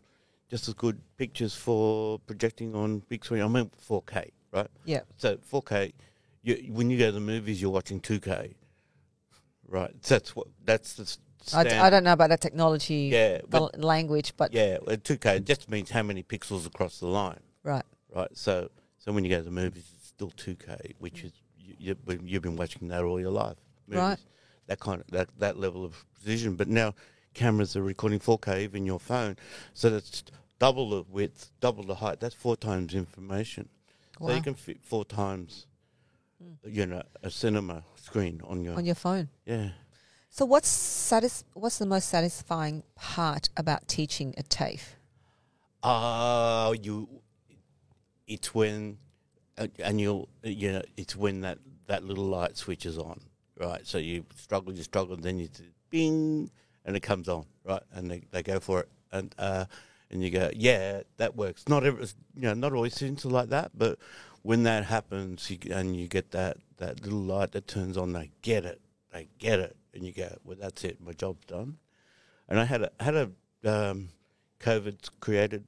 just 0.50 0.66
as 0.68 0.74
good 0.74 1.00
pictures 1.18 1.54
for 1.54 2.18
projecting 2.20 2.74
on 2.74 3.00
big 3.08 3.24
screen. 3.24 3.42
I 3.42 3.48
mean, 3.48 3.70
4K, 3.88 4.30
right? 4.52 4.68
Yeah. 4.84 5.00
So 5.18 5.36
4K, 5.36 5.92
you, 6.42 6.54
when 6.72 6.88
you 6.88 6.98
go 6.98 7.06
to 7.06 7.12
the 7.12 7.20
movies, 7.20 7.60
you're 7.60 7.70
watching 7.70 8.00
2K, 8.00 8.54
right? 9.68 10.02
That's 10.02 10.34
what 10.34 10.46
that's 10.64 10.94
the 10.94 11.16
I, 11.54 11.64
d-. 11.64 11.70
I 11.70 11.90
don't 11.90 12.04
know 12.04 12.12
about 12.12 12.30
that 12.30 12.40
technology 12.40 13.10
Yeah, 13.12 13.38
the 13.38 13.46
but 13.48 13.80
language, 13.80 14.34
but 14.36 14.52
yeah, 14.52 14.78
well, 14.84 14.96
2K 14.96 15.44
just 15.44 15.70
means 15.70 15.90
how 15.90 16.02
many 16.02 16.22
pixels 16.22 16.66
across 16.66 17.00
the 17.00 17.06
line, 17.06 17.40
right. 17.62 17.84
right? 18.14 18.30
So 18.32 18.70
so 18.98 19.12
when 19.12 19.24
you 19.24 19.30
go 19.30 19.38
to 19.38 19.44
the 19.44 19.50
movies, 19.50 19.88
it's 19.94 20.08
still 20.08 20.32
2K, 20.32 20.94
which 20.98 21.22
is 21.22 21.32
you, 21.58 21.96
you, 22.06 22.20
you've 22.24 22.42
been 22.42 22.56
watching 22.56 22.88
that 22.88 23.04
all 23.04 23.20
your 23.20 23.30
life, 23.30 23.56
movies. 23.86 24.02
Right. 24.02 24.18
That 24.66 24.80
kind 24.80 25.00
of 25.00 25.06
that 25.12 25.28
that 25.38 25.58
level 25.58 25.84
of 25.84 26.04
precision. 26.14 26.56
But 26.56 26.68
now 26.68 26.94
cameras 27.34 27.76
are 27.76 27.82
recording 27.82 28.18
4K, 28.18 28.62
even 28.62 28.84
your 28.84 28.98
phone, 28.98 29.36
so 29.74 29.90
that's 29.90 30.24
double 30.58 30.90
the 30.90 31.04
width, 31.08 31.50
double 31.60 31.84
the 31.84 31.94
height. 31.94 32.20
That's 32.20 32.34
four 32.34 32.56
times 32.56 32.94
information. 32.94 33.68
Wow. 34.18 34.28
So 34.28 34.34
you 34.34 34.42
can 34.42 34.54
fit 34.54 34.82
four 34.82 35.04
times, 35.04 35.66
hmm. 36.42 36.68
you 36.68 36.86
know, 36.86 37.02
a 37.22 37.30
cinema 37.30 37.84
screen 37.96 38.40
on 38.44 38.64
your 38.64 38.74
On 38.74 38.84
your 38.84 38.94
phone. 38.94 39.28
yeah. 39.44 39.70
So 40.36 40.44
what's 40.44 40.68
satis- 40.68 41.44
what's 41.54 41.78
the 41.78 41.86
most 41.86 42.10
satisfying 42.10 42.82
part 42.94 43.48
about 43.56 43.88
teaching 43.88 44.34
at 44.36 44.50
TAFE? 44.50 44.96
Uh 45.82 46.74
you. 46.82 47.08
It's 48.26 48.54
when, 48.54 48.98
uh, 49.56 49.68
and 49.78 49.98
you'll 49.98 50.28
you 50.42 50.72
know 50.72 50.82
it's 50.98 51.16
when 51.16 51.40
that 51.40 51.56
that 51.86 52.04
little 52.04 52.26
light 52.26 52.58
switches 52.58 52.98
on, 52.98 53.18
right? 53.58 53.86
So 53.86 53.96
you 53.96 54.26
struggle, 54.36 54.74
you 54.74 54.82
struggle, 54.82 55.14
and 55.14 55.24
then 55.24 55.38
you 55.38 55.48
bing, 55.88 56.50
and 56.84 56.94
it 56.94 57.00
comes 57.00 57.30
on, 57.30 57.46
right? 57.64 57.82
And 57.94 58.10
they, 58.10 58.20
they 58.30 58.42
go 58.42 58.60
for 58.60 58.80
it, 58.80 58.90
and 59.12 59.34
uh, 59.38 59.64
and 60.10 60.22
you 60.22 60.28
go, 60.28 60.50
yeah, 60.54 61.00
that 61.16 61.34
works. 61.34 61.66
Not 61.66 61.82
every, 61.82 62.04
you 62.34 62.42
know, 62.42 62.52
not 62.52 62.74
always 62.74 62.94
students 62.94 63.24
are 63.24 63.30
like 63.30 63.48
that, 63.48 63.70
but 63.74 63.98
when 64.42 64.64
that 64.64 64.84
happens, 64.84 65.50
you, 65.50 65.56
and 65.70 65.96
you 65.96 66.08
get 66.08 66.32
that 66.32 66.58
that 66.76 67.00
little 67.02 67.20
light 67.20 67.52
that 67.52 67.66
turns 67.66 67.96
on, 67.96 68.12
they 68.12 68.32
get 68.42 68.66
it, 68.66 68.82
they 69.16 69.28
get 69.38 69.58
it, 69.58 69.76
and 69.94 70.04
you 70.04 70.12
go, 70.12 70.36
well, 70.44 70.56
that's 70.60 70.84
it, 70.84 71.00
my 71.00 71.12
job's 71.12 71.44
done. 71.46 71.78
And 72.48 72.60
I 72.60 72.64
had 72.64 72.82
a 72.82 72.90
had 73.00 73.14
a 73.16 73.30
um, 73.64 74.10
COVID's 74.60 75.08
created 75.20 75.64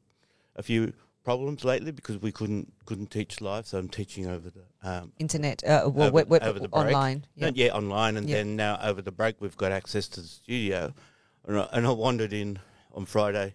a 0.56 0.62
few 0.62 0.92
problems 1.24 1.64
lately 1.64 1.90
because 1.92 2.18
we 2.18 2.30
couldn't 2.30 2.72
couldn't 2.84 3.10
teach 3.10 3.40
live, 3.40 3.66
so 3.66 3.78
I'm 3.78 3.88
teaching 3.88 4.26
over 4.26 4.50
the 4.50 4.64
um, 4.88 5.12
Internet, 5.18 5.64
uh, 5.64 5.88
well, 5.92 6.06
Over- 6.08 6.10
web, 6.14 6.28
web, 6.30 6.42
over 6.44 6.58
the 6.60 6.68
break. 6.68 6.86
online. 6.86 7.26
yeah. 7.34 7.50
Yeah. 7.54 7.72
online, 7.74 8.16
and 8.16 8.28
Yeah. 8.28 8.36
then 8.36 8.56
now 8.56 8.78
over 8.82 9.02
the 9.02 9.12
break 9.12 9.40
we've 9.40 9.56
got 9.56 9.72
access 9.72 10.08
to 10.08 10.20
the 10.20 10.28
studio, 10.28 10.94
and 11.46 11.58
I, 11.58 11.68
and 11.72 11.86
I 11.86 11.90
wandered 11.90 12.32
in 12.32 12.58
on 12.92 13.06
Friday 13.06 13.54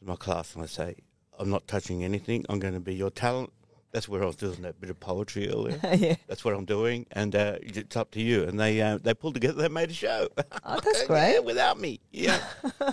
to 0.00 0.04
my 0.04 0.16
class 0.16 0.54
and 0.54 0.62
I 0.62 0.66
say, 0.66 0.96
I'm 1.38 1.48
not 1.50 1.66
touching 1.66 2.04
anything. 2.04 2.44
I'm 2.48 2.58
going 2.58 2.74
to 2.74 2.80
be 2.80 2.94
your 2.94 3.10
talent. 3.10 3.50
That's 3.92 4.08
where 4.08 4.22
I 4.22 4.26
was 4.26 4.36
doing 4.36 4.62
that 4.62 4.80
bit 4.80 4.88
of 4.88 4.98
poetry 5.00 5.50
earlier. 5.50 5.78
yeah. 5.94 6.14
That's 6.26 6.44
what 6.46 6.54
I'm 6.54 6.64
doing, 6.64 7.04
and 7.12 7.36
uh, 7.36 7.56
it's 7.60 7.94
up 7.94 8.10
to 8.12 8.22
you. 8.22 8.44
And 8.44 8.58
they 8.58 8.80
uh, 8.80 8.96
they 9.02 9.12
pulled 9.12 9.34
together, 9.34 9.60
they 9.60 9.68
made 9.68 9.90
a 9.90 9.94
show. 9.94 10.28
Oh, 10.64 10.80
that's 10.80 11.00
Yeah, 11.02 11.06
great. 11.08 11.44
without 11.44 11.78
me, 11.78 12.00
yeah, 12.12 12.40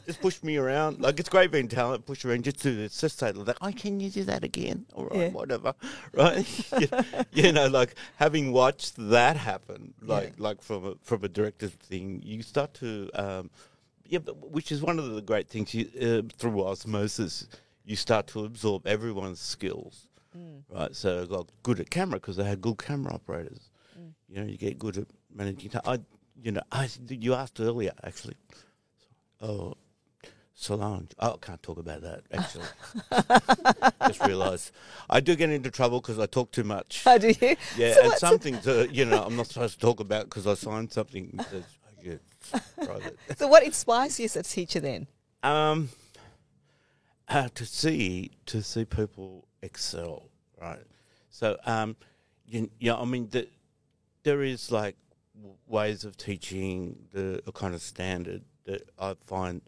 just 0.05 0.19
pushed 0.21 0.43
me 0.43 0.57
around. 0.57 0.99
Like 0.99 1.19
it's 1.19 1.29
great 1.29 1.51
being 1.51 1.67
talent, 1.69 2.05
push 2.05 2.25
around, 2.25 2.43
just 2.43 2.61
do 2.61 2.75
this, 2.75 2.99
just 2.99 3.17
say 3.19 3.31
like, 3.31 3.57
"Oh, 3.61 3.71
can 3.71 3.99
you 4.01 4.09
do 4.09 4.23
that 4.25 4.43
again?" 4.43 4.85
All 4.93 5.05
right, 5.05 5.19
Yeah. 5.19 5.29
whatever, 5.29 5.73
right? 6.13 6.45
you, 6.79 6.87
you 7.31 7.51
know, 7.53 7.67
like 7.67 7.95
having 8.17 8.51
watched 8.51 8.95
that 8.97 9.37
happen, 9.37 9.93
like 10.01 10.33
Yeah. 10.37 10.43
like 10.47 10.61
from 10.61 10.85
a, 10.85 10.93
from 11.01 11.23
a 11.23 11.29
director's 11.29 11.71
thing, 11.71 12.21
you 12.25 12.41
start 12.41 12.73
to, 12.75 13.09
um, 13.13 13.49
yeah, 14.05 14.19
but 14.19 14.51
which 14.51 14.71
is 14.71 14.81
one 14.81 14.99
of 14.99 15.11
the 15.11 15.21
great 15.21 15.47
things 15.47 15.73
you, 15.73 15.87
uh, 16.01 16.21
through 16.37 16.61
osmosis. 16.65 17.47
You 17.85 17.95
start 17.95 18.27
to 18.27 18.45
absorb 18.45 18.85
everyone's 18.85 19.39
skills, 19.39 20.08
Mm. 20.37 20.63
right? 20.69 20.95
So 20.95 21.23
I 21.23 21.25
got 21.25 21.47
good 21.63 21.79
at 21.79 21.89
camera 21.89 22.19
because 22.19 22.35
they 22.37 22.43
had 22.43 22.61
good 22.61 22.77
camera 22.77 23.13
operators. 23.13 23.69
Mm. 23.99 24.11
You 24.27 24.39
know, 24.41 24.45
you 24.47 24.57
get 24.57 24.77
good 24.77 24.97
at 24.97 25.07
managing. 25.33 25.71
I, 25.85 25.99
you 26.41 26.51
know, 26.51 26.61
I 26.71 26.89
you 27.07 27.33
asked 27.33 27.59
earlier 27.59 27.91
actually. 28.03 28.35
Oh, 29.41 29.75
Solange. 30.53 31.11
Oh, 31.19 31.33
I 31.41 31.45
can't 31.45 31.63
talk 31.63 31.77
about 31.77 32.01
that 32.01 32.23
actually. 32.31 32.65
Just 34.07 34.21
realised 34.25 34.71
I 35.09 35.19
do 35.21 35.35
get 35.35 35.49
into 35.49 35.71
trouble 35.71 36.01
because 36.01 36.19
I 36.19 36.25
talk 36.25 36.51
too 36.51 36.63
much. 36.65 37.03
How 37.05 37.17
do 37.17 37.29
you? 37.29 37.55
Yeah, 37.77 37.93
So 37.93 37.99
and 38.01 38.07
what's- 38.09 38.19
some 38.19 38.39
things 38.39 38.67
uh, 38.67 38.85
you 38.91 39.05
know 39.05 39.23
I'm 39.23 39.35
not 39.35 39.47
supposed 39.47 39.75
to 39.75 39.79
talk 39.79 39.99
about 39.99 40.25
because 40.25 40.45
I 40.47 40.55
signed 40.55 40.91
something 40.91 41.31
that's 41.51 41.77
yeah, 42.03 42.15
private. 42.83 43.17
So 43.37 43.47
what 43.47 43.63
inspires 43.63 44.19
you 44.19 44.25
as 44.25 44.35
a 44.35 44.43
teacher 44.43 44.79
then? 44.79 45.07
Um, 45.43 45.89
uh, 47.27 47.47
to 47.55 47.65
see 47.65 48.31
to 48.47 48.61
see 48.61 48.83
people 48.85 49.45
excel, 49.61 50.29
right? 50.61 50.83
So, 51.29 51.57
um, 51.65 51.95
you, 52.45 52.69
yeah, 52.79 52.95
I 52.95 53.05
mean, 53.05 53.29
the, 53.29 53.47
there 54.23 54.41
is 54.41 54.71
like 54.71 54.95
ways 55.67 56.03
of 56.03 56.17
teaching 56.17 57.07
the 57.13 57.41
a 57.47 57.51
kind 57.51 57.73
of 57.73 57.81
standard 57.81 58.43
that 58.65 58.89
I 58.99 59.15
find, 59.25 59.61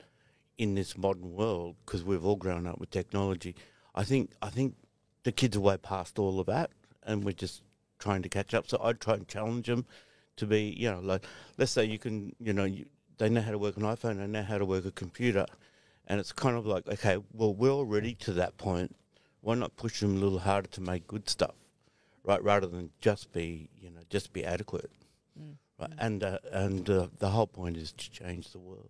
in 0.61 0.75
this 0.75 0.95
modern 0.95 1.33
world 1.33 1.75
because 1.83 2.03
we've 2.03 2.23
all 2.23 2.35
grown 2.35 2.67
up 2.67 2.79
with 2.79 2.91
technology. 2.91 3.55
I 3.95 4.03
think 4.03 4.31
I 4.43 4.49
think 4.49 4.75
the 5.23 5.31
kids 5.31 5.57
are 5.57 5.59
way 5.59 5.77
past 5.77 6.19
all 6.19 6.39
of 6.39 6.45
that, 6.45 6.69
and 7.03 7.23
we're 7.23 7.31
just 7.31 7.63
trying 7.97 8.21
to 8.21 8.29
catch 8.29 8.53
up. 8.53 8.67
So 8.67 8.79
I'd 8.83 8.99
try 8.99 9.15
and 9.15 9.27
challenge 9.27 9.65
them 9.65 9.87
to 10.35 10.45
be, 10.45 10.75
you 10.77 10.91
know, 10.91 10.99
like 10.99 11.25
let's 11.57 11.71
say 11.71 11.85
you 11.85 11.97
can, 11.97 12.35
you 12.39 12.53
know, 12.53 12.65
you, 12.65 12.85
they 13.17 13.27
know 13.27 13.41
how 13.41 13.49
to 13.49 13.57
work 13.57 13.75
an 13.77 13.83
iPhone, 13.83 14.17
they 14.17 14.27
know 14.27 14.43
how 14.43 14.59
to 14.59 14.65
work 14.65 14.85
a 14.85 14.91
computer, 14.91 15.47
and 16.05 16.19
it's 16.19 16.31
kind 16.31 16.55
of 16.55 16.67
like, 16.67 16.87
okay, 16.87 17.17
well, 17.33 17.55
we're 17.55 17.71
already 17.71 18.13
to 18.15 18.33
that 18.33 18.57
point. 18.57 18.95
Why 19.41 19.55
not 19.55 19.75
push 19.75 19.99
them 19.99 20.15
a 20.15 20.19
little 20.19 20.39
harder 20.39 20.67
to 20.69 20.81
make 20.81 21.07
good 21.07 21.27
stuff, 21.29 21.55
right? 22.23 22.41
Rather 22.43 22.67
than 22.67 22.91
just 23.01 23.31
be, 23.33 23.69
you 23.79 23.89
know, 23.89 24.01
just 24.09 24.33
be 24.33 24.45
adequate, 24.45 24.91
Mm. 25.39 25.55
right? 25.79 25.91
And 25.97 26.23
uh, 26.23 26.37
and 26.51 26.89
uh, 26.89 27.07
the 27.19 27.29
whole 27.29 27.47
point 27.47 27.77
is 27.77 27.91
to 27.93 28.11
change 28.11 28.51
the 28.51 28.59
world. 28.59 28.89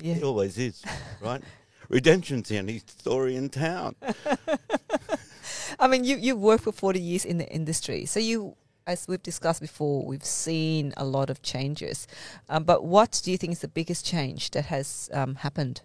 Yeah. 0.00 0.14
It 0.16 0.22
always 0.22 0.56
is, 0.58 0.82
right? 1.20 1.42
Redemption's 1.88 2.48
the 2.48 2.58
only 2.58 2.78
story 2.78 3.36
in 3.36 3.48
town. 3.50 3.96
I 5.78 5.86
mean, 5.88 6.04
you 6.04 6.16
you've 6.16 6.38
worked 6.40 6.64
for 6.64 6.72
forty 6.72 7.00
years 7.00 7.24
in 7.24 7.38
the 7.38 7.48
industry, 7.48 8.06
so 8.06 8.18
you, 8.20 8.56
as 8.86 9.06
we've 9.08 9.22
discussed 9.22 9.60
before, 9.60 10.04
we've 10.04 10.24
seen 10.24 10.92
a 10.96 11.04
lot 11.04 11.30
of 11.30 11.42
changes. 11.42 12.06
Um, 12.48 12.64
but 12.64 12.84
what 12.84 13.20
do 13.24 13.30
you 13.30 13.36
think 13.38 13.52
is 13.52 13.60
the 13.60 13.68
biggest 13.68 14.04
change 14.06 14.50
that 14.52 14.66
has 14.66 15.08
um, 15.12 15.36
happened? 15.36 15.82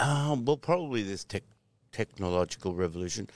Um, 0.00 0.44
well, 0.44 0.56
probably 0.56 1.02
this 1.02 1.24
tech 1.24 1.42
technological 1.92 2.74
revolution, 2.74 3.28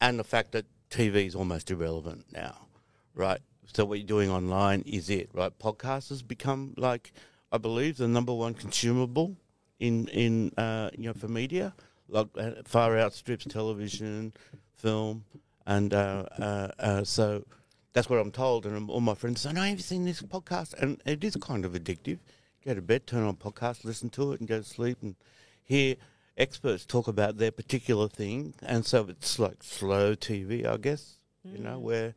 and 0.00 0.18
the 0.18 0.24
fact 0.24 0.52
that 0.52 0.66
TV 0.90 1.26
is 1.26 1.34
almost 1.34 1.70
irrelevant 1.70 2.24
now, 2.32 2.66
right? 3.14 3.40
So 3.72 3.84
what 3.84 3.98
you're 3.98 4.06
doing 4.06 4.30
online 4.30 4.82
is 4.86 5.10
it, 5.10 5.30
right? 5.32 5.56
Podcasts 5.58 6.10
has 6.10 6.22
become 6.22 6.74
like, 6.76 7.12
I 7.52 7.58
believe, 7.58 7.96
the 7.96 8.08
number 8.08 8.32
one 8.32 8.54
consumable 8.54 9.36
in 9.80 10.08
in 10.08 10.52
uh, 10.56 10.90
you 10.96 11.04
know 11.08 11.12
for 11.12 11.28
media, 11.28 11.74
like 12.08 12.28
uh, 12.38 12.52
far 12.64 12.96
outstrips 12.98 13.44
television, 13.44 14.32
film, 14.74 15.24
and 15.66 15.92
uh, 15.92 16.24
uh, 16.38 16.68
uh, 16.78 17.04
so 17.04 17.44
that's 17.92 18.08
what 18.08 18.18
I'm 18.20 18.30
told. 18.30 18.66
And 18.66 18.88
all 18.88 19.00
my 19.00 19.14
friends 19.14 19.40
say, 19.42 19.52
"No, 19.52 19.62
have 19.62 19.76
you 19.76 19.82
seen 19.82 20.04
this 20.04 20.22
podcast?" 20.22 20.74
And 20.74 21.00
it 21.04 21.24
is 21.24 21.36
kind 21.36 21.64
of 21.64 21.72
addictive. 21.72 22.18
Go 22.64 22.74
to 22.74 22.82
bed, 22.82 23.06
turn 23.06 23.22
on 23.22 23.30
a 23.30 23.34
podcast, 23.34 23.84
listen 23.84 24.10
to 24.10 24.32
it, 24.32 24.40
and 24.40 24.48
go 24.48 24.58
to 24.58 24.64
sleep, 24.64 24.98
and 25.02 25.16
hear 25.62 25.96
experts 26.36 26.84
talk 26.84 27.08
about 27.08 27.38
their 27.38 27.50
particular 27.50 28.08
thing. 28.08 28.54
And 28.62 28.84
so 28.84 29.06
it's 29.08 29.38
like 29.38 29.62
slow 29.62 30.14
TV, 30.14 30.66
I 30.66 30.76
guess. 30.76 31.14
You 31.44 31.58
know, 31.58 31.78
where 31.78 32.14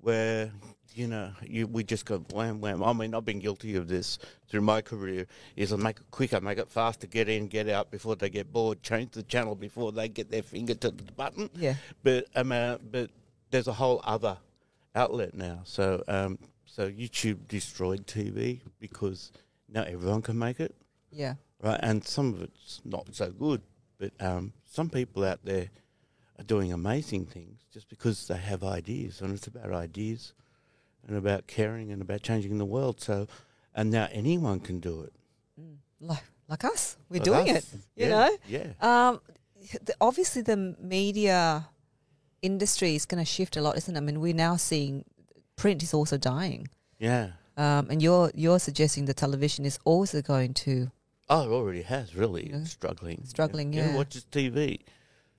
where 0.00 0.52
you 0.94 1.08
know 1.08 1.32
you 1.42 1.66
we 1.66 1.82
just 1.82 2.04
go 2.06 2.18
wham 2.32 2.60
wham. 2.60 2.82
I 2.82 2.92
mean, 2.92 3.12
I've 3.12 3.24
been 3.24 3.40
guilty 3.40 3.74
of 3.74 3.88
this 3.88 4.18
through 4.48 4.60
my 4.60 4.82
career. 4.82 5.26
Is 5.56 5.72
I 5.72 5.76
make 5.76 5.96
it 5.96 6.10
quicker, 6.12 6.40
make 6.40 6.58
it 6.58 6.68
faster, 6.68 7.08
get 7.08 7.28
in, 7.28 7.48
get 7.48 7.68
out 7.68 7.90
before 7.90 8.14
they 8.14 8.30
get 8.30 8.52
bored, 8.52 8.82
change 8.82 9.12
the 9.12 9.24
channel 9.24 9.56
before 9.56 9.90
they 9.90 10.08
get 10.08 10.30
their 10.30 10.42
finger 10.42 10.74
to 10.74 10.90
the 10.92 11.02
button. 11.12 11.50
Yeah. 11.56 11.74
But 12.04 12.26
um, 12.36 12.52
uh, 12.52 12.78
but 12.88 13.10
there's 13.50 13.66
a 13.66 13.72
whole 13.72 14.00
other 14.04 14.38
outlet 14.94 15.34
now. 15.34 15.62
So 15.64 16.04
um, 16.06 16.38
so 16.64 16.88
YouTube 16.88 17.48
destroyed 17.48 18.06
TV 18.06 18.60
because 18.78 19.32
now 19.68 19.82
everyone 19.82 20.22
can 20.22 20.38
make 20.38 20.60
it, 20.60 20.74
Yeah. 21.10 21.34
Right? 21.62 21.78
And 21.82 22.04
some 22.04 22.34
of 22.34 22.42
it's 22.42 22.80
not 22.84 23.14
so 23.14 23.30
good, 23.30 23.62
but 23.98 24.12
um, 24.20 24.52
some 24.64 24.88
people 24.90 25.24
out 25.24 25.40
there 25.44 25.70
are 26.38 26.44
doing 26.44 26.72
amazing 26.72 27.26
things 27.26 27.60
just 27.72 27.88
because 27.88 28.26
they 28.28 28.36
have 28.36 28.62
ideas, 28.64 29.20
and 29.20 29.34
it's 29.34 29.46
about 29.46 29.72
ideas 29.72 30.34
and 31.06 31.16
about 31.16 31.46
caring 31.46 31.90
and 31.90 32.02
about 32.02 32.22
changing 32.22 32.58
the 32.58 32.64
world. 32.64 33.00
So, 33.00 33.26
and 33.74 33.90
now 33.90 34.08
anyone 34.12 34.60
can 34.60 34.78
do 34.80 35.02
it. 35.02 35.12
Like 36.00 36.22
like 36.48 36.64
us, 36.64 36.96
we're 37.08 37.16
Like 37.18 37.24
doing 37.24 37.50
us. 37.56 37.72
it. 37.74 37.80
You 37.96 38.06
Yeah, 38.06 38.08
know. 38.08 38.36
Yeah. 38.48 38.72
Um, 38.80 39.20
the, 39.84 39.94
obviously, 40.00 40.42
the 40.42 40.76
media 40.80 41.68
industry 42.40 42.94
is 42.94 43.04
going 43.04 43.18
to 43.20 43.24
shift 43.24 43.56
a 43.56 43.60
lot, 43.60 43.76
isn't 43.76 43.94
it? 43.94 43.98
I 43.98 44.00
mean, 44.00 44.20
we're 44.20 44.32
now 44.34 44.56
seeing 44.56 45.04
print 45.56 45.82
is 45.82 45.92
also 45.92 46.16
dying, 46.16 46.68
Yeah. 47.00 47.30
um, 47.56 47.88
and 47.90 48.00
you're 48.00 48.30
you're 48.34 48.60
suggesting 48.60 49.06
the 49.06 49.14
television 49.14 49.64
is 49.64 49.78
also 49.84 50.22
going 50.22 50.54
to 50.54 50.90
Oh, 51.30 51.42
it 51.50 51.52
already 51.52 51.82
has 51.82 52.14
really 52.16 52.50
Yeah. 52.50 52.64
struggling. 52.64 53.24
Struggling, 53.24 53.72
Who 53.72 53.78
yeah. 53.80 53.94
watches 53.94 54.24
TV? 54.30 54.80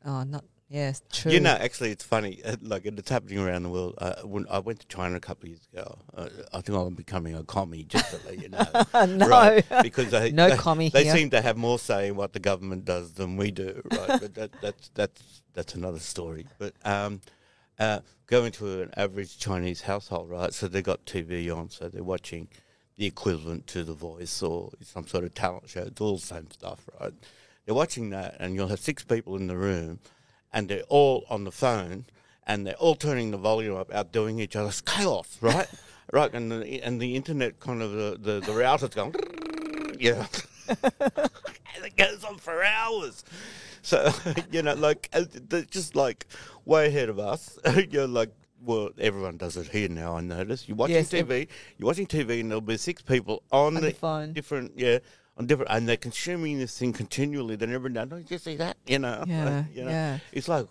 oh 0.06 0.24
not 0.24 0.46
yes 0.70 1.02
true. 1.12 1.32
You 1.32 1.40
know, 1.42 1.52
actually, 1.60 1.92
it's 1.92 2.06
funny. 2.06 2.42
uh, 2.44 2.56
Like 2.62 2.86
it's 2.86 3.10
happening 3.10 3.40
around 3.40 3.64
the 3.64 3.70
world. 3.70 3.96
Uh, 3.98 4.22
when 4.24 4.46
I 4.50 4.60
went 4.60 4.80
to 4.82 4.88
China 4.88 5.16
a 5.18 5.20
couple 5.20 5.46
of 5.46 5.50
years 5.50 5.68
ago, 5.74 5.98
uh, 6.16 6.30
I 6.54 6.62
think 6.62 6.78
I'm 6.78 6.94
becoming 6.94 7.36
a 7.36 7.44
commie. 7.44 7.84
Just 7.84 8.12
to 8.12 8.20
let 8.26 8.40
you 8.40 8.50
know, 8.50 8.66
no, 9.08 9.28
right? 9.28 9.66
Because 9.82 10.12
they, 10.12 10.32
no 10.44 10.50
they, 10.50 10.58
commie 10.58 10.90
they 10.90 11.04
here. 11.06 11.14
seem 11.16 11.30
to 11.32 11.42
have 11.42 11.58
more 11.58 11.80
say 11.80 12.08
in 12.10 12.16
what 12.16 12.34
the 12.34 12.40
government 12.40 12.86
does 12.86 13.14
than 13.14 13.36
we 13.36 13.52
do, 13.52 13.82
right? 13.92 14.20
but 14.22 14.34
that, 14.36 14.52
that's 14.62 14.90
that's 14.94 15.42
that's 15.54 15.76
another 15.76 16.00
story. 16.00 16.46
But 16.60 16.74
um, 16.86 17.20
uh, 17.80 18.00
go 18.28 18.46
into 18.46 18.82
an 18.84 18.92
average 18.96 19.38
Chinese 19.40 19.82
household, 19.82 20.30
right? 20.30 20.54
So 20.54 20.68
they 20.68 20.82
got 20.84 21.06
TV 21.06 21.50
on, 21.54 21.70
so 21.72 21.90
they're 21.90 22.04
watching 22.04 22.48
the 23.00 23.06
equivalent 23.06 23.66
to 23.66 23.86
The 23.86 23.94
Voice 23.94 24.44
or 24.44 24.72
some 24.84 25.08
sort 25.08 25.24
of 25.24 25.34
talent 25.34 25.70
show. 25.70 25.84
It's 25.84 26.02
all 26.02 26.18
the 26.18 26.22
same 26.22 26.52
stuff, 26.52 26.82
right? 27.00 27.14
They're 27.66 27.74
watching 27.74 28.10
that, 28.10 28.36
and 28.40 28.56
you'll 28.56 28.68
have 28.68 28.82
six 28.82 29.06
people 29.06 29.38
in 29.38 29.48
the 29.48 29.56
room, 29.56 30.00
and 30.52 30.68
they're 30.68 30.84
all 30.90 31.24
on 31.30 31.46
the 31.46 31.52
phone, 31.52 32.08
and 32.46 32.68
they're 32.68 32.76
all 32.76 32.96
turning 32.96 33.32
the 33.32 33.38
volume 33.38 33.78
up, 33.78 33.90
outdoing 33.94 34.40
each 34.40 34.58
other. 34.58 34.68
It's 34.68 34.82
chaos, 34.82 35.38
right? 35.40 35.70
right, 36.12 36.34
and 36.34 36.52
the 36.52 36.82
and 36.82 37.02
the 37.02 37.16
internet 37.16 37.62
kind 37.62 37.82
of 37.82 37.94
the 37.94 38.18
the, 38.20 38.42
the 38.42 38.52
router's 38.52 38.90
going, 38.90 39.16
yeah, 39.98 40.28
and 40.68 41.86
it 41.86 41.96
goes 41.96 42.26
on 42.26 42.38
for 42.38 42.66
hours. 42.66 43.24
So 43.82 44.12
you 44.52 44.62
know, 44.62 44.74
like 44.74 45.10
they're 45.48 45.62
just 45.62 45.96
like 45.96 46.26
way 46.66 46.88
ahead 46.88 47.08
of 47.08 47.18
us. 47.18 47.58
You're 47.90 48.08
like. 48.08 48.34
Well, 48.62 48.90
everyone 49.00 49.38
does 49.38 49.56
it 49.58 49.68
here 49.68 49.88
now. 49.90 50.18
I 50.18 50.22
notice 50.22 50.68
you're 50.68 50.76
watching 50.78 50.96
Yes, 50.96 51.10
TV. 51.10 51.48
You're 51.78 51.88
watching 51.88 52.08
TV, 52.08 52.42
and 52.42 52.52
there'll 52.52 52.62
be 52.62 52.78
six 52.78 53.02
people 53.02 53.44
on, 53.52 53.68
On 53.68 53.74
the, 53.76 53.82
the 53.82 53.92
phone. 53.92 54.34
different, 54.34 54.74
yeah, 54.76 55.00
on 55.38 55.46
different, 55.48 55.72
and 55.72 55.88
they're 55.88 55.98
consuming 55.98 56.58
this 56.60 56.78
thing 56.78 56.92
continually. 56.92 57.56
Then 57.56 57.72
every 57.74 57.90
now, 57.90 58.06
don't 58.06 58.30
you 58.30 58.38
see 58.38 58.58
that? 58.58 58.76
You 58.86 59.00
know, 59.00 59.24
Yeah, 59.28 59.64
you 59.74 59.84
know? 59.86 59.92
yeah. 59.92 60.20
It's 60.34 60.48
like 60.50 60.68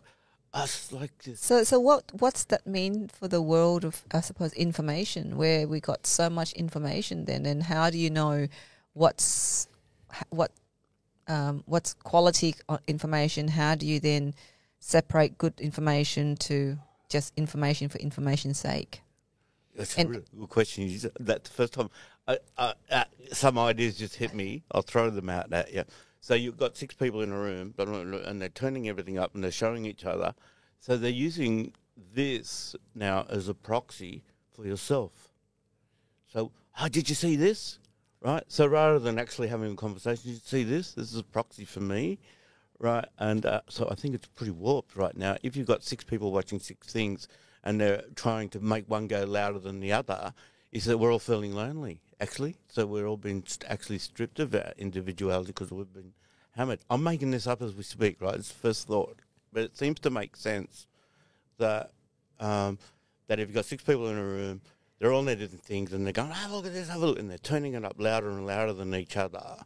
us, 0.53 0.93
like 0.93 1.17
this. 1.23 1.41
So, 1.41 1.65
so 1.65 1.81
what? 1.81 2.05
What's 2.13 2.45
that 2.45 2.67
mean 2.67 3.09
for 3.09 3.27
the 3.29 3.41
world 3.41 3.85
of, 3.85 4.03
I 4.13 4.21
suppose, 4.21 4.53
information? 4.53 5.37
Where 5.39 5.67
we 5.67 5.81
got 5.81 6.07
so 6.07 6.29
much 6.29 6.53
information, 6.53 7.25
then, 7.25 7.47
and 7.47 7.63
how 7.63 7.89
do 7.91 7.97
you 7.99 8.11
know 8.11 8.49
what's 8.93 9.69
what 10.31 10.53
um, 11.27 11.63
what's 11.67 11.95
quality 11.95 12.55
information? 12.87 13.49
How 13.49 13.75
do 13.75 13.87
you 13.87 13.99
then 14.01 14.35
separate 14.81 15.39
good 15.39 15.59
information 15.61 16.37
to 16.37 16.79
just 17.09 17.33
information 17.37 17.89
for 17.89 17.99
information's 17.99 18.59
sake? 18.59 19.03
That's 19.75 19.97
And- 19.97 20.09
a 20.09 20.11
really 20.11 20.25
good 20.39 20.49
question. 20.49 20.89
Just- 20.89 21.07
That 21.21 21.45
the 21.45 21.51
first 21.51 21.73
time, 21.73 21.91
I, 22.27 22.39
I, 22.57 22.75
uh, 22.91 23.05
some 23.33 23.59
ideas 23.59 23.97
just 23.97 24.17
hit 24.17 24.35
me. 24.35 24.65
I'll 24.73 24.83
throw 24.83 25.11
them 25.11 25.29
out 25.29 25.53
at 25.53 25.73
you. 25.73 25.85
So 26.21 26.35
you've 26.35 26.57
got 26.57 26.77
six 26.77 26.95
people 26.95 27.23
in 27.23 27.31
a 27.31 27.39
room, 27.39 27.73
but 27.77 27.89
and 27.89 28.43
they're 28.43 28.49
turning 28.49 28.89
everything 28.89 29.19
up 29.19 29.35
and 29.35 29.43
they're 29.43 29.53
showing 29.53 29.87
each 29.87 30.05
other. 30.05 30.35
So 30.81 30.97
they're 30.97 31.11
using 31.11 31.73
this 31.97 32.75
now 32.95 33.27
as 33.29 33.49
a 33.49 33.55
proxy 33.55 34.25
for 34.51 34.67
yourself. 34.67 35.33
So, 36.33 36.53
oh, 36.81 36.89
did 36.89 37.09
you 37.09 37.15
see 37.15 37.37
this? 37.37 37.79
Right. 38.21 38.43
So 38.49 38.67
rather 38.67 38.99
than 38.99 39.19
actually 39.19 39.49
having 39.49 39.73
a 39.73 39.77
conversation, 39.77 40.33
you 40.33 40.39
see 40.45 40.65
this? 40.65 40.93
This 40.93 41.13
is 41.13 41.19
a 41.21 41.25
proxy 41.25 41.65
for 41.65 41.81
me. 41.81 42.19
Right. 42.81 43.07
And 43.19 43.45
uh, 43.45 43.63
so 43.69 43.89
I 43.91 43.95
think 43.95 44.15
it's 44.15 44.29
pretty 44.29 44.53
warped 44.53 44.95
right 44.97 45.17
now. 45.17 45.37
If 45.43 45.57
you've 45.57 45.67
got 45.67 45.83
six 45.83 46.05
people 46.05 46.33
watching 46.33 46.61
six 46.61 46.93
things 46.93 47.27
and 47.65 47.81
they're 47.81 48.05
trying 48.15 48.49
to 48.51 48.61
make 48.61 48.89
one 48.89 49.09
go 49.09 49.25
louder 49.25 49.59
than 49.59 49.81
the 49.81 49.93
other, 49.93 50.33
is 50.71 50.85
that 50.85 50.99
we're 50.99 51.13
all 51.13 51.19
feeling 51.19 51.55
lonely, 51.55 52.01
actually. 52.21 52.57
So 52.69 52.87
we're 52.87 53.07
all 53.07 53.17
being 53.17 53.43
st- 53.47 53.71
actually 53.71 53.99
stripped 53.99 54.39
of 54.39 54.55
our 54.55 54.73
individuality 54.77 55.49
because 55.49 55.71
we've 55.71 55.93
been 55.93 56.13
hammered. 56.53 56.81
I'm 56.89 57.03
making 57.03 57.31
this 57.31 57.47
up 57.47 57.63
as 57.63 57.75
we 57.75 57.83
speak, 57.83 58.21
right? 58.21 58.37
It's 58.37 58.53
first 58.53 58.87
thought. 58.87 59.19
But 59.53 59.65
it 59.65 59.77
seems 59.77 59.99
to 60.01 60.11
make 60.11 60.37
sense 60.37 60.87
that 61.59 61.91
um, 62.39 62.79
that 63.27 63.41
if 63.41 63.49
you've 63.49 63.55
got 63.55 63.65
six 63.65 63.83
people 63.83 64.09
in 64.09 64.19
a 64.19 64.25
room, 64.25 64.61
they're 64.99 65.13
all 65.13 65.23
needing 65.23 65.49
things 65.49 65.93
and 65.93 66.05
they're 66.05 66.13
going, 66.13 66.31
have 66.31 66.51
a 66.51 66.57
look 66.57 66.67
at 66.67 66.73
this, 66.73 66.89
have 66.89 67.03
a 67.03 67.07
look, 67.07 67.19
and 67.19 67.31
they're 67.31 67.39
turning 67.39 67.75
it 67.75 67.85
up 67.85 67.97
louder 67.99 68.31
and 68.31 68.47
louder 68.47 68.73
than 68.73 68.95
each 68.95 69.17
other. 69.17 69.59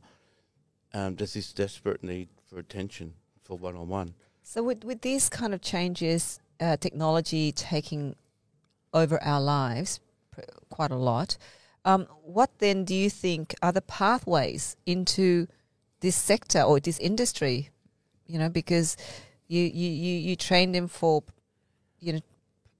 Um, 0.95 1.17
there's 1.17 1.35
this 1.35 1.53
desperate 1.53 2.03
need 2.03 2.29
for 2.53 2.59
attention 2.59 3.15
for 3.43 3.57
one 3.57 3.77
on 3.77 3.89
one. 3.89 4.15
So, 4.43 4.63
with 4.63 4.85
with 4.85 5.01
these 5.01 5.29
kind 5.29 5.55
of 5.55 5.61
changes, 5.61 6.41
uh, 6.61 6.77
technology 6.77 7.53
taking 7.53 8.17
over 8.93 9.23
our 9.23 9.41
lives 9.41 10.01
pr- 10.31 10.41
quite 10.69 10.91
a 10.91 10.97
lot, 10.97 11.39
um, 11.85 12.07
what 12.23 12.51
then 12.59 12.85
do 12.85 12.95
you 12.95 13.09
think 13.09 13.55
are 13.63 13.73
the 13.73 13.81
pathways 13.81 14.77
into 14.85 15.47
this 16.01 16.17
sector 16.17 16.61
or 16.63 16.81
this 16.81 16.99
industry? 16.99 17.71
You 18.27 18.39
know, 18.39 18.49
because 18.49 18.97
you 19.49 19.63
you 19.63 19.91
you, 19.91 20.19
you 20.19 20.37
train 20.37 20.73
them 20.73 20.89
for, 20.89 21.23
you 22.01 22.13
know, 22.15 22.21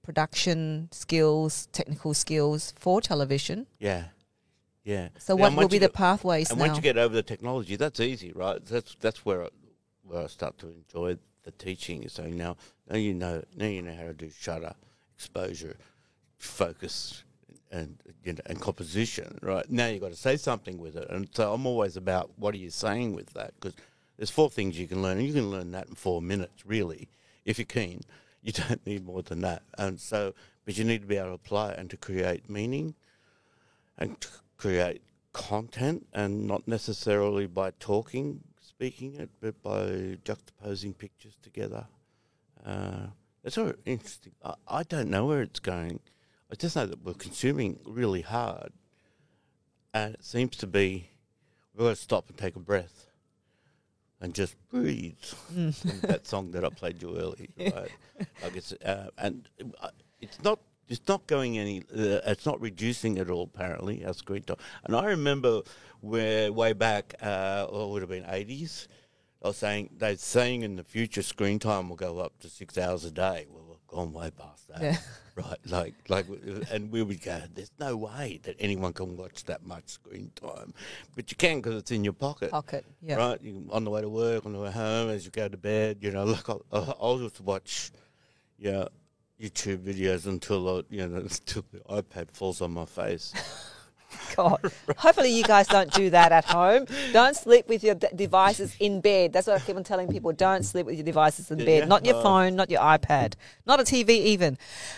production 0.03 0.89
skills, 0.91 1.67
technical 1.71 2.13
skills 2.13 2.73
for 2.77 3.01
television. 3.01 3.67
Yeah. 3.79 4.05
Yeah. 4.83 5.09
So 5.17 5.35
Now, 5.35 5.43
what 5.43 5.55
will 5.55 5.67
be 5.69 5.77
the 5.77 5.87
pathways 5.87 6.49
And 6.49 6.59
now? 6.59 6.65
once 6.65 6.75
you 6.77 6.83
get 6.83 6.97
over 6.97 7.15
the 7.15 7.23
technology, 7.23 7.77
that's 7.77 8.01
easy, 8.01 8.33
right? 8.33 8.63
That's 8.65 8.95
that's 8.99 9.25
where 9.25 9.45
I, 9.45 9.47
where 10.03 10.23
I 10.23 10.27
start 10.27 10.57
to 10.59 10.67
enjoy 10.67 11.17
the 11.43 11.51
teaching. 11.51 12.07
Saying 12.07 12.37
now, 12.37 12.57
now 12.89 12.97
you 12.97 13.13
know, 13.13 13.43
now 13.55 13.65
you 13.65 13.81
know 13.81 13.95
how 13.95 14.03
to 14.03 14.13
do 14.13 14.29
shutter, 14.29 14.73
exposure, 15.15 15.77
focus, 16.37 17.23
and 17.71 17.97
you 18.23 18.33
know, 18.33 18.41
and 18.45 18.61
composition, 18.61 19.37
right? 19.41 19.69
Now 19.69 19.87
you've 19.87 20.01
got 20.01 20.11
to 20.11 20.17
say 20.17 20.37
something 20.37 20.77
with 20.77 20.95
it, 20.95 21.09
and 21.09 21.27
so 21.33 21.53
I'm 21.53 21.65
always 21.65 21.97
about 21.97 22.31
what 22.37 22.53
are 22.53 22.59
you 22.59 22.69
saying 22.69 23.13
with 23.15 23.33
that 23.33 23.53
because 23.59 23.75
there's 24.17 24.29
four 24.29 24.49
things 24.49 24.79
you 24.79 24.87
can 24.87 25.01
learn, 25.01 25.17
and 25.17 25.27
you 25.27 25.33
can 25.33 25.49
learn 25.49 25.71
that 25.71 25.87
in 25.87 25.95
four 25.95 26.21
minutes, 26.21 26.65
really, 26.65 27.09
if 27.45 27.57
you're 27.57 27.65
keen. 27.65 28.01
You 28.41 28.51
don't 28.51 28.85
need 28.85 29.05
more 29.05 29.21
than 29.21 29.39
that, 29.41 29.63
and 29.77 29.99
so 29.99 30.33
but 30.65 30.77
you 30.77 30.83
need 30.83 31.01
to 31.01 31.07
be 31.07 31.17
able 31.17 31.29
to 31.29 31.33
apply 31.33 31.71
it 31.71 31.79
and 31.79 31.89
to 31.89 31.97
create 31.97 32.49
meaning, 32.49 32.95
and 33.97 34.19
to 34.21 34.27
create 34.57 35.01
content 35.33 36.07
and 36.13 36.47
not 36.47 36.67
necessarily 36.67 37.47
by 37.47 37.71
talking, 37.79 38.41
speaking 38.83 39.15
it, 39.15 39.29
but 39.39 39.63
by 39.63 40.17
juxtaposing 40.25 40.97
pictures 40.97 41.37
together. 41.41 41.87
Uh, 42.65 43.07
it's 43.41 43.57
all 43.57 43.71
interesting. 43.85 44.33
I, 44.43 44.55
I 44.67 44.83
don't 44.83 45.09
know 45.09 45.25
where 45.25 45.41
it's 45.41 45.61
going. 45.61 46.01
I 46.51 46.55
just 46.55 46.75
know 46.75 46.85
that 46.85 47.01
we're 47.01 47.13
consuming 47.13 47.79
really 47.85 48.19
hard, 48.19 48.73
and 49.93 50.15
it 50.15 50.25
seems 50.25 50.57
to 50.57 50.67
be 50.67 51.11
we've 51.73 51.85
got 51.85 51.91
to 51.91 51.95
stop 51.95 52.27
and 52.27 52.37
take 52.37 52.57
a 52.57 52.59
breath 52.59 53.05
and 54.19 54.33
just 54.33 54.55
breathe. 54.69 55.15
And 55.55 55.73
that 56.01 56.27
song 56.27 56.51
that 56.51 56.65
I 56.65 56.69
played 56.69 57.01
you 57.01 57.17
earlier, 57.17 57.47
right? 57.57 57.91
I 58.43 58.49
guess, 58.49 58.73
uh, 58.73 59.11
and 59.17 59.47
uh, 59.79 59.91
it's 60.19 60.43
not 60.43 60.59
it's 60.89 61.07
not 61.07 61.25
going 61.27 61.57
any. 61.57 61.81
Uh, 61.91 62.19
it's 62.25 62.45
not 62.45 62.59
reducing 62.61 63.17
at 63.19 63.29
all. 63.29 63.43
Apparently, 63.53 64.05
our 64.05 64.13
screen 64.13 64.43
time. 64.43 64.57
And 64.83 64.95
I 64.95 65.05
remember 65.05 65.61
where 66.01 66.51
way 66.51 66.73
back, 66.73 67.15
uh, 67.21 67.67
or 67.69 67.83
it 67.83 67.91
would 67.91 68.01
have 68.01 68.09
been 68.09 68.25
eighties. 68.27 68.87
I 69.43 69.47
was 69.49 69.57
saying 69.57 69.89
they're 69.97 70.15
saying 70.15 70.61
in 70.61 70.75
the 70.77 70.83
future 70.83 71.21
screen 71.21 71.59
time 71.59 71.89
will 71.89 71.97
go 71.97 72.19
up 72.19 72.39
to 72.39 72.49
six 72.49 72.77
hours 72.77 73.03
a 73.03 73.11
day. 73.11 73.45
Well, 73.49 73.65
we've 73.67 73.87
gone 73.87 74.13
way 74.13 74.31
past 74.31 74.69
that, 74.69 74.81
Yeah. 74.81 74.97
right? 75.35 75.57
Like, 75.65 75.95
like, 76.07 76.25
and 76.71 76.89
we 76.89 77.03
would 77.03 77.21
go. 77.21 77.41
There's 77.53 77.71
no 77.77 77.97
way 77.97 78.39
that 78.43 78.55
anyone 78.57 78.93
can 78.93 79.17
watch 79.17 79.43
that 79.45 79.65
much 79.65 79.89
screen 79.89 80.31
time, 80.35 80.73
but 81.15 81.29
you 81.29 81.35
can 81.35 81.57
because 81.59 81.75
it's 81.75 81.91
in 81.91 82.05
your 82.05 82.13
pocket 82.13 82.51
Pocket. 82.51 82.85
Yeah. 83.01 83.15
right? 83.17 83.41
You, 83.41 83.67
on 83.69 83.83
the 83.83 83.89
way 83.91 83.99
to 83.99 84.07
work, 84.07 84.45
on 84.45 84.53
the 84.53 84.59
way 84.59 84.71
home, 84.71 85.09
as 85.09 85.25
you 85.25 85.31
go 85.31 85.49
to 85.49 85.57
bed, 85.57 85.97
you 85.99 86.11
know, 86.11 86.23
like 86.23 86.47
I'll, 86.49 86.65
I'll 86.71 86.97
I'll 87.01 87.17
just 87.19 87.41
watch, 87.41 87.91
yeah, 88.57 88.85
YouTube 89.41 89.79
videos 89.79 90.25
until 90.25 90.77
I, 90.77 90.83
you 90.89 91.07
know 91.07 91.17
until 91.21 91.65
the 91.71 91.79
iPad 91.89 92.31
falls 92.31 92.61
on 92.61 92.71
my 92.71 92.85
face. 92.85 93.33
God. 94.35 94.59
Hopefully, 94.97 95.29
you 95.31 95.43
guys 95.43 95.67
don't 95.67 95.91
do 95.91 96.11
that 96.11 96.31
at 96.31 96.45
home. 96.45 96.85
Don't 97.13 97.35
sleep 97.35 97.67
with 97.67 97.83
your 97.83 97.95
devices 97.95 98.75
in 98.79 99.01
bed. 99.01 99.33
That's 99.33 99.47
what 99.47 99.59
I 99.59 99.65
keep 99.65 99.75
on 99.75 99.83
telling 99.83 100.07
people. 100.07 100.31
Don't 100.33 100.63
sleep 100.63 100.85
with 100.85 100.95
your 100.95 101.03
devices 101.03 101.49
in 101.49 101.59
Yeah, 101.59 101.65
bed. 101.65 101.89
Not 101.89 102.05
your 102.05 102.21
phone, 102.21 102.55
not 102.55 102.69
your 102.69 102.81
iPad, 102.81 103.33
not 103.65 103.79
a 103.79 103.83
TV 103.83 104.09
even. 104.09 104.57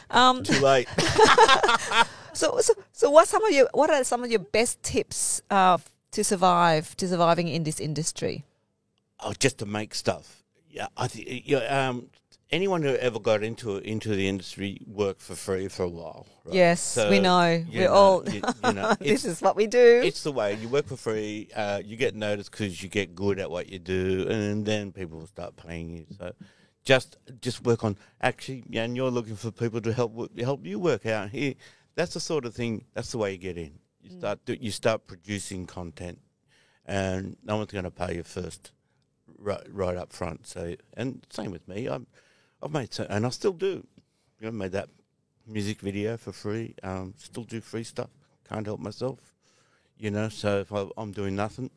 Um, 0.10 0.43
Too 0.43 0.60
late. 0.60 0.89
so, 2.34 2.60
so, 2.60 2.74
so, 2.91 3.10
what 3.10 3.28
some 3.30 3.43
of 3.45 3.52
your 3.52 3.69
what 3.74 3.89
are 3.89 4.04
some 4.04 4.24
of 4.24 4.30
your 4.30 4.39
best 4.41 4.84
tips 4.84 5.41
uh, 5.50 5.78
to 6.12 6.24
survive 6.24 6.95
to 6.98 7.08
surviving 7.08 7.48
in 7.48 7.63
this 7.63 7.80
industry? 7.80 8.43
oh, 9.21 9.34
just 9.39 9.58
to 9.60 9.65
make 9.65 9.95
stuff. 9.95 10.43
Yeah, 10.69 10.88
I 10.98 11.08
think 11.08 11.43
yeah, 11.45 11.88
um, 11.88 12.08
anyone 12.51 12.84
who 12.84 12.95
ever 12.95 13.19
got 13.19 13.43
into 13.43 13.77
into 13.77 14.10
the 14.15 14.27
industry 14.27 14.79
worked 14.88 15.21
for 15.21 15.36
free 15.36 15.67
for 15.67 15.84
a 15.84 15.89
while. 15.89 16.27
Right? 16.45 16.55
Yes, 16.55 16.81
So, 16.81 17.10
we 17.10 17.19
know. 17.19 17.65
We're 17.73 17.89
all. 17.89 18.27
you, 18.29 18.41
you 18.65 18.73
know, 18.73 18.93
this 18.99 19.25
is 19.25 19.41
what 19.41 19.55
we 19.55 19.67
do. 19.67 20.01
it's 20.03 20.23
the 20.23 20.31
way 20.31 20.53
you 20.55 20.69
work 20.69 20.88
for 20.88 20.95
free. 20.97 21.49
Uh, 21.55 21.81
you 21.84 21.97
get 21.97 22.15
noticed 22.15 22.51
because 22.51 22.81
you 22.84 22.89
get 22.89 23.15
good 23.15 23.39
at 23.39 23.49
what 23.49 23.69
you 23.69 23.79
do, 23.79 24.27
and 24.29 24.65
then 24.65 24.91
people 24.91 25.19
will 25.19 25.27
start 25.27 25.55
paying 25.55 25.89
you. 25.89 26.05
So 26.17 26.34
just 26.84 27.17
just 27.41 27.63
work 27.63 27.84
on 27.84 27.97
actually, 28.21 28.63
and 28.73 28.95
you're 28.95 29.12
looking 29.12 29.36
for 29.36 29.51
people 29.51 29.81
to 29.81 29.91
help 29.93 30.13
help 30.39 30.65
you 30.65 30.79
work 30.79 31.05
out 31.05 31.29
here. 31.29 31.55
That's 31.95 32.13
the 32.13 32.19
sort 32.19 32.45
of 32.45 32.53
thing. 32.53 32.86
That's 32.93 33.12
the 33.12 33.17
way 33.17 33.31
you 33.31 33.38
get 33.38 33.58
in. 33.58 33.79
You 34.01 34.12
start 34.19 34.45
do, 34.45 34.55
you 34.60 34.69
start 34.69 35.08
producing 35.08 35.65
content, 35.65 36.19
and 36.86 37.38
no 37.43 37.58
one's 37.58 37.71
going 37.71 37.86
to 37.86 37.91
pay 37.91 38.17
you 38.17 38.23
first, 38.23 38.71
right 39.39 39.65
right 39.67 39.97
up 39.97 40.13
front. 40.13 40.45
So 40.45 40.75
and 40.95 41.25
same 41.31 41.49
with 41.51 41.67
me. 41.67 41.88
I'm 41.88 42.05
I've 42.62 42.72
made 42.72 42.94
so, 42.94 43.06
and 43.10 43.26
I 43.26 43.30
still 43.30 43.54
do. 43.54 43.86
You 44.39 44.48
know, 44.48 44.52
made 44.52 44.72
that 44.74 44.89
music 45.48 45.80
video 45.82 46.18
for 46.18 46.32
free. 46.32 46.76
Um, 46.84 47.13
still 47.18 47.44
do 47.44 47.62
free 47.62 47.84
stuff. 47.84 48.10
Can't 48.48 48.65
help 48.65 48.80
myself. 48.80 49.20
You 49.98 50.12
know, 50.12 50.30
so 50.30 50.60
if 50.60 50.74
I, 50.74 50.86
I'm 50.98 51.12
doing 51.12 51.36
nothing, 51.36 51.70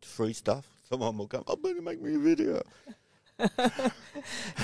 free 0.00 0.32
stuff. 0.32 0.66
Someone 0.88 1.16
will 1.18 1.28
come. 1.28 1.44
Oh, 1.46 1.56
better 1.56 1.82
make 1.82 2.00
me 2.00 2.14
a 2.14 2.18
video. 2.18 2.62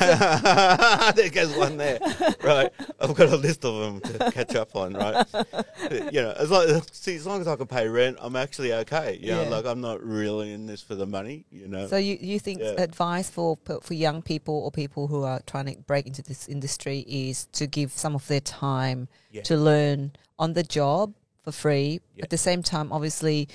there 1.14 1.30
goes 1.30 1.56
one 1.56 1.76
there. 1.76 1.98
Right, 2.42 2.70
I've 3.00 3.14
got 3.14 3.28
a 3.30 3.36
list 3.36 3.64
of 3.64 3.80
them 3.80 4.00
to 4.18 4.30
catch 4.32 4.54
up 4.54 4.74
on. 4.76 4.94
Right, 4.94 5.26
you 6.12 6.20
know, 6.22 6.32
as 6.38 6.50
long 6.50 6.80
see, 6.92 7.16
as 7.16 7.26
long 7.26 7.40
as 7.40 7.48
I 7.48 7.56
can 7.56 7.66
pay 7.66 7.88
rent, 7.88 8.18
I'm 8.20 8.36
actually 8.36 8.72
okay. 8.72 9.18
You 9.20 9.32
know, 9.32 9.42
Yeah. 9.42 9.48
like 9.48 9.64
I'm 9.66 9.80
not 9.80 10.02
really 10.02 10.52
in 10.52 10.66
this 10.66 10.82
for 10.82 10.94
the 10.94 11.06
money. 11.06 11.44
You 11.50 11.68
know, 11.68 11.86
So 11.88 11.96
you, 11.96 12.18
you 12.20 12.38
think 12.38 12.60
Yeah. 12.60 12.74
advice 12.80 13.28
for 13.30 13.58
for 13.82 13.94
young 13.94 14.22
people 14.22 14.54
or 14.54 14.70
people 14.70 15.06
who 15.08 15.22
are 15.24 15.40
trying 15.46 15.66
to 15.66 15.76
break 15.82 16.06
into 16.06 16.22
this 16.22 16.48
industry 16.48 17.00
is 17.08 17.46
to 17.52 17.66
give 17.66 17.92
some 17.92 18.14
of 18.14 18.26
their 18.28 18.40
time 18.40 19.08
Yeah. 19.32 19.42
to 19.42 19.56
learn 19.56 20.12
on 20.38 20.52
the 20.52 20.62
job 20.62 21.14
for 21.42 21.52
free. 21.52 22.00
At 22.22 22.30
the 22.30 22.38
same 22.38 22.62
time, 22.62 22.92
obviously, 22.92 23.48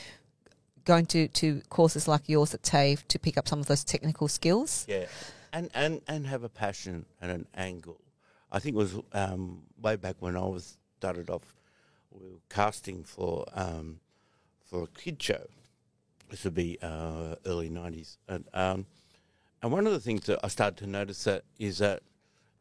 going 0.86 1.06
to, 1.08 1.28
to 1.30 1.62
courses 1.70 2.08
like 2.08 2.28
yours 2.28 2.54
at 2.54 2.64
TAFE 2.64 3.08
to 3.08 3.20
pick 3.20 3.38
up 3.38 3.48
some 3.48 3.60
of 3.60 3.68
those 3.68 3.84
technical 3.84 4.28
skills. 4.28 4.86
Yeah, 4.88 5.06
and 5.52 5.70
and 5.74 6.02
and 6.08 6.28
have 6.28 6.44
a 6.44 6.50
passion 6.50 7.06
and 7.22 7.32
an 7.32 7.48
angle. 7.56 8.02
I 8.52 8.60
think 8.60 8.76
it 8.76 8.78
was 8.78 8.96
um, 9.14 9.64
way 9.82 9.96
back 9.96 10.18
when 10.20 10.38
I 10.38 10.46
was 10.46 10.78
started 10.98 11.30
off, 11.30 11.54
we 12.12 12.30
were 12.30 12.40
casting 12.50 13.04
for 13.04 13.46
um, 13.54 14.00
for 14.66 14.84
a 14.84 14.88
kid 14.88 15.22
show. 15.22 15.48
This 16.30 16.46
would 16.46 16.56
be 16.56 16.78
uh, 16.82 17.36
early 17.46 17.70
nineties, 17.70 18.18
and 18.28 18.46
um, 18.54 18.86
and 19.62 19.72
one 19.72 19.86
of 19.86 19.94
the 19.94 20.00
things 20.00 20.26
that 20.28 20.40
I 20.44 20.48
started 20.48 20.78
to 20.78 20.88
notice 20.88 21.24
that 21.26 21.44
is 21.60 21.80
that 21.80 22.04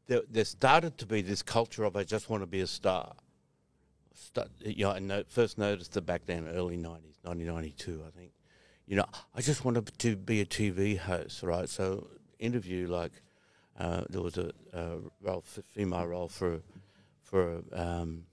there, 0.06 0.22
there 0.30 0.44
started 0.44 0.98
to 0.98 1.06
be 1.06 1.22
this 1.22 1.42
culture 1.42 1.84
of 1.84 1.96
I 1.96 2.04
just 2.04 2.28
want 2.28 2.42
to 2.42 2.46
be 2.46 2.60
a 2.60 2.66
star. 2.66 3.14
Start, 4.14 4.48
you 4.60 4.84
know, 4.84 4.90
I 4.92 4.98
no, 4.98 5.24
first 5.28 5.58
noticed 5.58 5.96
it 5.96 6.06
back 6.06 6.26
then, 6.26 6.48
early 6.48 6.76
nineties, 6.76 7.18
nineteen 7.24 7.46
ninety 7.46 7.72
two, 7.72 8.02
I 8.06 8.10
think 8.10 8.32
you 8.86 8.96
know, 8.96 9.06
I 9.34 9.40
just 9.40 9.64
wanted 9.64 9.90
to 9.98 10.16
be 10.16 10.40
a 10.40 10.44
TV 10.44 10.98
host, 10.98 11.42
right? 11.42 11.68
So 11.68 12.08
interview 12.38 12.88
like 12.88 13.12
uh, 13.78 14.02
there 14.10 14.20
was 14.20 14.36
a, 14.36 14.52
a 14.72 14.98
role, 15.20 15.42
female 15.72 16.06
role 16.06 16.28
for 16.28 16.60
for 17.22 17.62
um, 17.72 18.24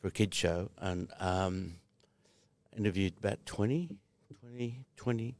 for 0.00 0.08
a 0.08 0.10
kid 0.10 0.34
show, 0.34 0.70
and 0.78 1.08
um, 1.18 1.76
interviewed 2.76 3.14
about 3.18 3.44
20, 3.46 3.96
20, 4.40 4.84
20, 4.96 5.34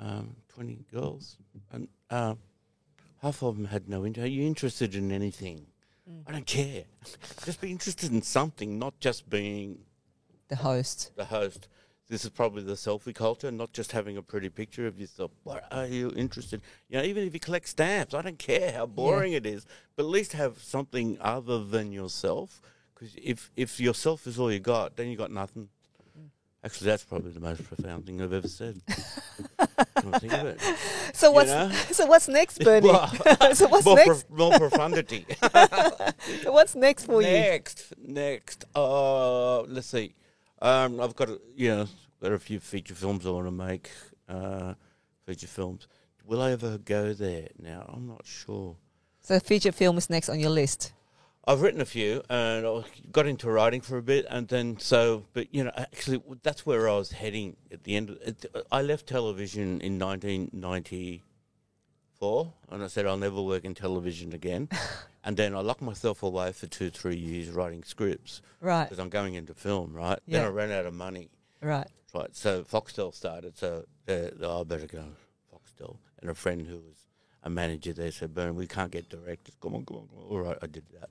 um, 0.00 0.36
20 0.48 0.84
girls, 0.92 1.38
and 1.72 1.88
uh, 2.10 2.34
half 3.22 3.42
of 3.42 3.56
them 3.56 3.66
had 3.66 3.88
no 3.88 4.04
interest. 4.04 4.26
Are 4.26 4.28
you 4.28 4.46
interested 4.46 4.94
in 4.94 5.12
anything? 5.12 5.66
I 6.26 6.32
don't 6.32 6.46
care. 6.46 6.84
just 7.44 7.60
be 7.60 7.70
interested 7.70 8.12
in 8.12 8.22
something, 8.22 8.78
not 8.78 8.98
just 9.00 9.28
being 9.30 9.78
The 10.48 10.56
host. 10.56 11.12
the 11.16 11.24
host. 11.26 11.68
This 12.08 12.22
is 12.24 12.30
probably 12.30 12.62
the 12.62 12.74
selfie 12.74 13.14
culture, 13.14 13.50
not 13.50 13.72
just 13.72 13.92
having 13.92 14.18
a 14.18 14.22
pretty 14.22 14.50
picture 14.50 14.86
of 14.86 15.00
yourself. 15.00 15.30
What 15.42 15.64
are 15.70 15.86
you 15.86 16.12
interested? 16.14 16.60
You 16.90 16.98
know, 16.98 17.04
even 17.04 17.26
if 17.26 17.32
you 17.32 17.40
collect 17.40 17.66
stamps, 17.66 18.12
I 18.12 18.20
don't 18.20 18.38
care 18.38 18.72
how 18.72 18.84
boring 18.84 19.32
it 19.32 19.46
is, 19.46 19.64
but 19.96 20.02
at 20.02 20.10
least 20.10 20.32
have 20.34 20.62
something 20.62 21.16
other 21.20 21.64
than 21.64 21.92
yourself. 21.92 22.60
Because 22.94 23.14
if 23.16 23.50
if 23.56 23.80
yourself 23.80 24.26
is 24.26 24.38
all 24.38 24.52
you 24.52 24.60
got, 24.60 24.96
then 24.96 25.08
you 25.08 25.16
got 25.16 25.30
nothing. 25.30 25.70
Mm. 26.16 26.28
Actually, 26.62 26.88
that's 26.88 27.04
probably 27.04 27.30
the 27.32 27.40
most 27.40 27.64
profound 27.64 28.04
thing 28.04 28.20
I've 28.20 28.34
ever 28.34 28.48
said. 28.48 28.82
Come 30.04 30.14
on, 30.14 30.20
think 30.20 30.32
of 30.32 30.46
it. 30.46 30.60
So 31.14 31.30
what's 31.30 31.48
know? 31.48 31.70
so 31.92 32.06
what's 32.06 32.28
next, 32.28 32.58
Bernie? 32.64 32.88
So 33.54 33.68
what's 33.68 33.84
more, 33.86 33.96
next? 33.96 34.06
prof- 34.06 34.30
more 34.30 34.58
profundity. 34.58 35.24
So 36.42 36.52
what's 36.52 36.74
next 36.74 37.06
for 37.06 37.22
you? 37.22 37.28
next, 37.28 37.92
next. 38.02 38.64
Uh, 38.74 39.62
let's 39.62 39.86
see. 39.86 40.14
Um, 40.60 41.00
I've 41.00 41.14
got 41.14 41.30
a, 41.30 41.40
you 41.54 41.68
know 41.68 41.88
got 42.20 42.32
a 42.32 42.38
few 42.38 42.58
feature 42.58 42.94
films 42.94 43.26
I 43.26 43.30
want 43.30 43.46
to 43.46 43.50
make. 43.52 43.90
Uh, 44.28 44.74
feature 45.24 45.46
films. 45.46 45.86
Will 46.26 46.42
I 46.42 46.52
ever 46.52 46.78
go 46.78 47.12
there? 47.12 47.48
Now 47.58 47.88
I'm 47.94 48.06
not 48.06 48.26
sure. 48.26 48.76
So 49.20 49.38
feature 49.40 49.72
film 49.72 49.96
is 49.98 50.10
next 50.10 50.28
on 50.28 50.40
your 50.40 50.50
list. 50.50 50.92
I've 51.46 51.60
written 51.60 51.80
a 51.80 51.84
few 51.84 52.22
and 52.30 52.66
I 52.66 52.82
got 53.12 53.26
into 53.26 53.50
writing 53.50 53.82
for 53.82 53.98
a 53.98 54.02
bit, 54.02 54.24
and 54.30 54.48
then 54.48 54.78
so, 54.78 55.24
but 55.34 55.54
you 55.54 55.64
know, 55.64 55.72
actually, 55.76 56.22
that's 56.42 56.64
where 56.64 56.88
I 56.88 56.96
was 56.96 57.12
heading 57.12 57.56
at 57.70 57.84
the 57.84 57.96
end. 57.96 58.10
Of, 58.10 58.16
it, 58.22 58.46
I 58.72 58.80
left 58.82 59.06
television 59.06 59.80
in 59.82 59.98
1994, 59.98 62.52
and 62.70 62.82
I 62.82 62.86
said 62.86 63.06
I'll 63.06 63.16
never 63.16 63.42
work 63.42 63.64
in 63.64 63.74
television 63.74 64.32
again. 64.32 64.68
And 65.26 65.38
then 65.38 65.54
I 65.54 65.60
locked 65.60 65.80
myself 65.80 66.22
away 66.22 66.52
for 66.52 66.66
two, 66.66 66.90
three 66.90 67.16
years 67.16 67.48
writing 67.48 67.82
scripts 67.82 68.42
Right. 68.60 68.84
because 68.84 68.98
I'm 68.98 69.08
going 69.08 69.32
into 69.32 69.54
film, 69.54 69.94
right? 69.94 70.18
Yeah. 70.26 70.40
Then 70.40 70.48
I 70.48 70.50
ran 70.50 70.70
out 70.70 70.84
of 70.84 70.92
money, 70.92 71.30
Right. 71.62 71.88
right? 72.12 72.28
So 72.36 72.62
Foxtel 72.62 73.14
started, 73.14 73.56
so 73.56 73.86
uh, 74.06 74.28
oh, 74.42 74.60
I 74.60 74.64
better 74.64 74.86
go 74.86 75.02
Foxtel. 75.50 75.96
And 76.20 76.28
a 76.30 76.34
friend 76.34 76.66
who 76.66 76.74
was 76.76 77.03
a 77.44 77.50
manager 77.50 77.92
there 77.92 78.10
said, 78.10 78.34
"Bern, 78.34 78.56
we 78.56 78.66
can't 78.66 78.90
get 78.90 79.08
directors. 79.08 79.54
Come 79.60 79.74
on, 79.76 79.84
come 79.86 79.98
on, 79.98 80.08
come 80.08 80.18
on." 80.18 80.24
All 80.30 80.40
right, 80.40 80.58
I 80.62 80.66
did 80.66 80.84
that. 80.98 81.10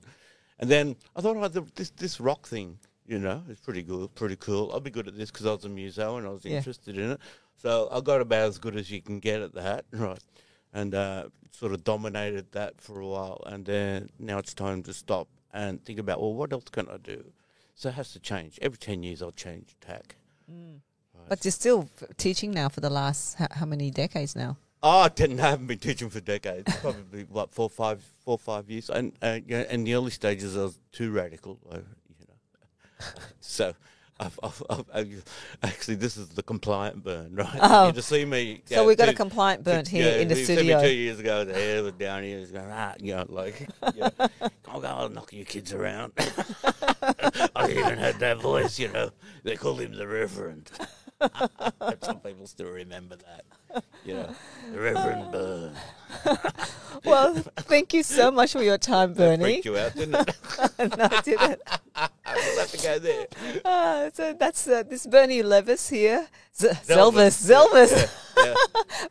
And 0.58 0.70
then 0.70 0.96
I 1.16 1.20
thought, 1.20 1.36
oh, 1.36 1.48
the, 1.48 1.62
this 1.74 1.90
this 1.90 2.20
rock 2.20 2.46
thing, 2.46 2.78
you 3.06 3.18
know, 3.18 3.42
is 3.48 3.58
pretty 3.60 3.82
good, 3.82 4.14
pretty 4.14 4.36
cool. 4.36 4.70
I'll 4.72 4.80
be 4.80 4.90
good 4.90 5.08
at 5.08 5.16
this 5.16 5.30
because 5.30 5.46
I 5.46 5.52
was 5.52 5.64
a 5.64 5.68
museo 5.68 6.16
and 6.18 6.26
I 6.26 6.30
was 6.30 6.44
Yeah. 6.44 6.58
interested 6.58 6.96
in 6.98 7.12
it. 7.12 7.20
So 7.56 7.88
I 7.90 8.00
got 8.00 8.20
about 8.20 8.48
as 8.48 8.58
good 8.58 8.76
as 8.76 8.90
you 8.90 9.00
can 9.00 9.18
get 9.20 9.40
at 9.40 9.54
that, 9.54 9.84
right? 9.92 10.18
And 10.72 10.94
uh, 10.94 11.28
sort 11.50 11.72
of 11.72 11.82
dominated 11.84 12.52
that 12.52 12.80
for 12.80 13.00
a 13.00 13.06
while. 13.06 13.42
And 13.46 13.64
then 13.64 14.10
now 14.18 14.38
it's 14.38 14.54
time 14.54 14.82
to 14.84 14.92
stop 14.92 15.28
and 15.52 15.84
think 15.84 15.98
about, 16.00 16.20
well, 16.20 16.34
what 16.34 16.52
else 16.52 16.64
can 16.70 16.88
I 16.88 16.96
do? 16.98 17.24
So 17.76 17.88
it 17.88 17.94
has 17.94 18.12
to 18.12 18.20
change. 18.20 18.58
Every 18.62 18.76
10 18.78 19.02
years, 19.04 19.22
I'll 19.22 19.30
change 19.32 19.76
tack. 19.80 20.16
Right. 20.48 21.28
But 21.28 21.44
you're 21.44 21.52
still 21.52 21.88
f- 22.00 22.08
teaching 22.16 22.50
now 22.52 22.68
for 22.68 22.80
the 22.80 22.90
last 22.90 23.34
how, 23.36 23.46
how 23.52 23.66
many 23.66 23.90
decades 23.90 24.34
now? 24.36 24.56
Oh, 24.86 24.98
I 25.00 25.08
didn't 25.08 25.40
I 25.40 25.48
haven't 25.48 25.66
been 25.66 25.78
teaching 25.78 26.10
for 26.10 26.20
decades. 26.20 26.70
Probably 26.82 27.22
what 27.22 27.54
four, 27.54 27.70
five, 27.70 28.04
four, 28.22 28.38
five 28.38 28.68
years. 28.68 28.90
And 28.90 29.14
uh, 29.22 29.38
yeah, 29.46 29.64
in 29.70 29.84
the 29.84 29.94
early 29.94 30.10
stages, 30.10 30.58
I 30.58 30.64
was 30.64 30.78
too 30.92 31.10
radical. 31.10 31.58
You 31.72 32.26
know, 32.28 33.06
so 33.40 33.72
I've, 34.20 34.38
I've, 34.42 34.62
I've, 34.68 34.84
I've- 34.92 35.22
actually 35.62 35.94
this 35.94 36.18
is 36.18 36.28
the 36.28 36.42
compliant 36.42 37.02
Bern, 37.02 37.34
right? 37.34 37.58
Oh. 37.62 37.86
You 37.86 37.92
to 37.94 38.02
see 38.02 38.26
me. 38.26 38.60
So 38.66 38.74
yeah, 38.74 38.86
we've 38.86 38.98
got 38.98 39.08
a 39.08 39.14
compliant 39.14 39.64
Bern 39.64 39.86
here 39.86 40.18
in 40.18 40.28
the 40.28 40.36
you 40.36 40.44
studio. 40.44 40.82
two 40.82 40.92
years 40.92 41.18
ago, 41.18 41.44
the 41.44 41.54
hair 41.54 41.82
was 41.82 41.94
down 41.94 42.22
here, 42.22 42.38
it's 42.40 42.50
going 42.50 42.70
ah, 42.70 42.92
you 43.00 43.16
know, 43.16 43.24
like, 43.30 43.66
yeah. 43.94 44.10
I'll 44.68 44.82
go, 44.82 44.88
I'll 44.88 45.08
knock 45.08 45.32
your 45.32 45.46
kids 45.46 45.72
around. 45.72 46.12
I 47.56 47.70
even 47.70 47.96
had 47.96 48.18
that 48.18 48.38
voice, 48.42 48.78
you 48.78 48.88
know. 48.88 49.08
They 49.44 49.56
called 49.56 49.80
him 49.80 49.96
the 49.96 50.06
Reverend. 50.06 50.70
Some 52.02 52.20
people 52.20 52.46
still 52.46 52.68
remember 52.68 53.16
that. 53.16 53.44
You 54.04 54.14
know, 54.14 54.34
Reverend 54.72 55.32
Bern. 55.32 55.74
Well, 57.04 57.34
thank 57.34 57.92
you 57.92 58.02
so 58.02 58.30
much 58.30 58.52
for 58.52 58.62
your 58.62 58.78
time, 58.78 59.12
That 59.12 59.18
Bernie. 59.38 59.42
freaked 59.44 59.66
you 59.66 59.76
out, 59.76 59.94
didn't 59.94 60.14
it? 60.28 60.36
no, 60.96 61.08
I 61.10 61.20
didn't. 61.20 61.60
I 61.94 62.08
will 62.34 62.58
have 62.60 62.70
to 62.70 62.78
go 62.82 62.98
there. 62.98 63.26
Ah, 63.62 64.08
so 64.14 64.32
that's 64.32 64.66
uh, 64.66 64.84
this 64.84 65.06
Bernie 65.06 65.42
Levis 65.42 65.90
here. 65.90 66.26
Z- 66.56 66.68
Zelvis. 66.86 67.36
Zelvis. 67.46 67.92
Zelvis. 67.92 68.10
Yeah. 68.38 68.54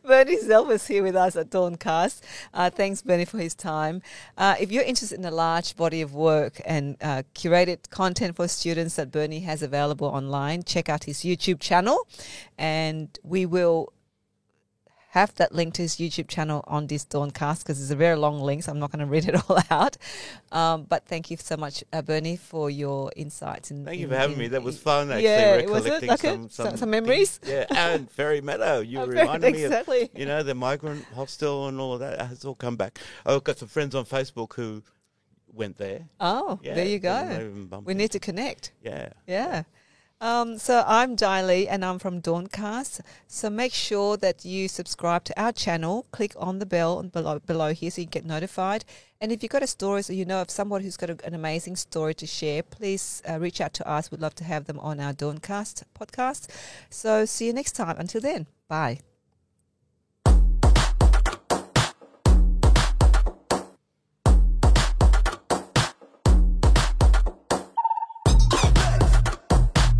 Bernie 0.04 0.38
Zelvis 0.38 0.88
here 0.88 1.04
with 1.04 1.14
us 1.14 1.36
at 1.36 1.50
Dawncast. 1.50 2.20
Uh, 2.52 2.68
thanks, 2.70 3.00
Bernie, 3.02 3.26
for 3.26 3.38
his 3.38 3.54
time. 3.54 4.02
Uh, 4.36 4.56
if 4.58 4.72
you're 4.72 4.82
interested 4.82 5.18
in 5.20 5.24
a 5.24 5.30
large 5.30 5.76
body 5.76 6.00
of 6.02 6.14
work 6.14 6.60
and 6.66 6.96
uh, 7.00 7.22
curated 7.34 7.90
content 7.90 8.34
for 8.34 8.48
students 8.48 8.96
that 8.96 9.12
Bernie 9.12 9.40
has 9.40 9.62
available 9.62 10.08
online, 10.08 10.64
check 10.64 10.88
out 10.88 11.04
his 11.04 11.18
YouTube 11.18 11.60
channel. 11.60 12.08
And 12.58 13.16
we 13.22 13.46
will 13.46 13.92
have 15.14 15.32
that 15.36 15.54
link 15.54 15.74
to 15.74 15.82
his 15.82 15.94
YouTube 15.96 16.26
channel 16.26 16.64
on 16.66 16.88
this 16.88 17.04
Dawncast 17.04 17.60
because 17.60 17.80
it's 17.80 17.92
a 17.92 17.96
very 17.96 18.16
long 18.16 18.40
link, 18.40 18.64
so 18.64 18.72
I'm 18.72 18.80
not 18.80 18.90
going 18.90 18.98
to 19.06 19.06
read 19.06 19.28
it 19.28 19.36
all 19.48 19.58
out. 19.70 19.96
Um, 20.50 20.82
but 20.88 21.06
thank 21.06 21.30
you 21.30 21.36
so 21.36 21.56
much, 21.56 21.84
uh, 21.92 22.02
Bernie, 22.02 22.36
for 22.36 22.68
your 22.68 23.12
insights. 23.14 23.70
In, 23.70 23.84
Thank 23.84 24.00
you 24.00 24.08
for 24.08 24.16
having 24.16 24.34
in- 24.34 24.38
me. 24.40 24.48
That 24.48 24.62
was 24.64 24.76
fun, 24.78 25.10
actually. 25.12 25.24
Yeah, 25.24 25.66
was 25.66 25.86
it? 25.86 25.92
recollecting 26.02 26.18
some, 26.18 26.50
Some- 26.50 26.66
some, 26.70 26.76
some 26.78 26.90
memories? 26.90 27.38
Yeah, 27.46 27.66
and 27.70 28.10
Fairy 28.10 28.40
Meadow. 28.40 28.80
You 28.80 28.98
Oh, 29.02 29.06
reminded 29.06 29.52
me 29.54 29.62
of 29.64 29.70
exactly. 29.72 30.10
you 30.16 30.26
know, 30.26 30.42
the 30.42 30.54
migrant 30.54 31.04
hostel 31.14 31.68
and 31.68 31.78
all 31.78 31.94
of 31.94 32.00
that 32.00 32.20
has 32.20 32.44
all 32.44 32.56
come 32.56 32.74
back. 32.76 32.98
I've 33.24 33.44
got 33.44 33.58
some 33.58 33.68
friends 33.68 33.94
on 33.94 34.04
Facebook 34.06 34.54
who 34.54 34.82
went 35.52 35.76
there. 35.78 36.08
Oh, 36.18 36.58
Yeah, 36.62 36.74
there 36.74 36.86
you 36.86 36.98
go. 36.98 37.52
We 37.84 37.94
need 37.94 38.10
to 38.10 38.18
connect. 38.18 38.72
Yeah. 38.82 39.10
Yeah. 39.28 39.62
Um, 40.24 40.56
so 40.56 40.82
I'm 40.86 41.16
Dai 41.16 41.42
Lee 41.42 41.68
and 41.68 41.84
I'm 41.84 41.98
from 41.98 42.22
Dawncast. 42.22 43.02
So 43.26 43.50
make 43.50 43.74
sure 43.74 44.16
that 44.16 44.42
you 44.42 44.68
subscribe 44.68 45.24
to 45.24 45.38
our 45.38 45.52
channel. 45.52 46.06
Click 46.12 46.32
on 46.38 46.60
the 46.60 46.64
bell 46.64 47.02
below, 47.02 47.40
below 47.40 47.74
here 47.74 47.90
so 47.90 48.00
you 48.00 48.06
get 48.06 48.24
notified. 48.24 48.86
And 49.20 49.30
if 49.30 49.42
you've 49.42 49.52
got 49.52 49.62
a 49.62 49.66
story 49.66 50.02
or 50.08 50.12
you 50.14 50.24
know 50.24 50.40
of 50.40 50.48
someone 50.48 50.80
who's 50.80 50.96
got 50.96 51.10
a, 51.10 51.18
an 51.26 51.34
amazing 51.34 51.76
story 51.76 52.14
to 52.14 52.26
share, 52.26 52.62
please 52.62 53.20
uh, 53.28 53.38
reach 53.38 53.60
out 53.60 53.74
to 53.74 53.86
us. 53.86 54.10
We'd 54.10 54.22
love 54.22 54.34
to 54.36 54.44
have 54.44 54.64
them 54.64 54.78
on 54.78 54.98
our 54.98 55.12
Dawncast 55.12 55.82
podcast. 55.94 56.48
So 56.88 57.26
see 57.26 57.48
you 57.48 57.52
next 57.52 57.72
time. 57.72 57.96
Until 57.98 58.22
then, 58.22 58.46
bye. 58.66 59.00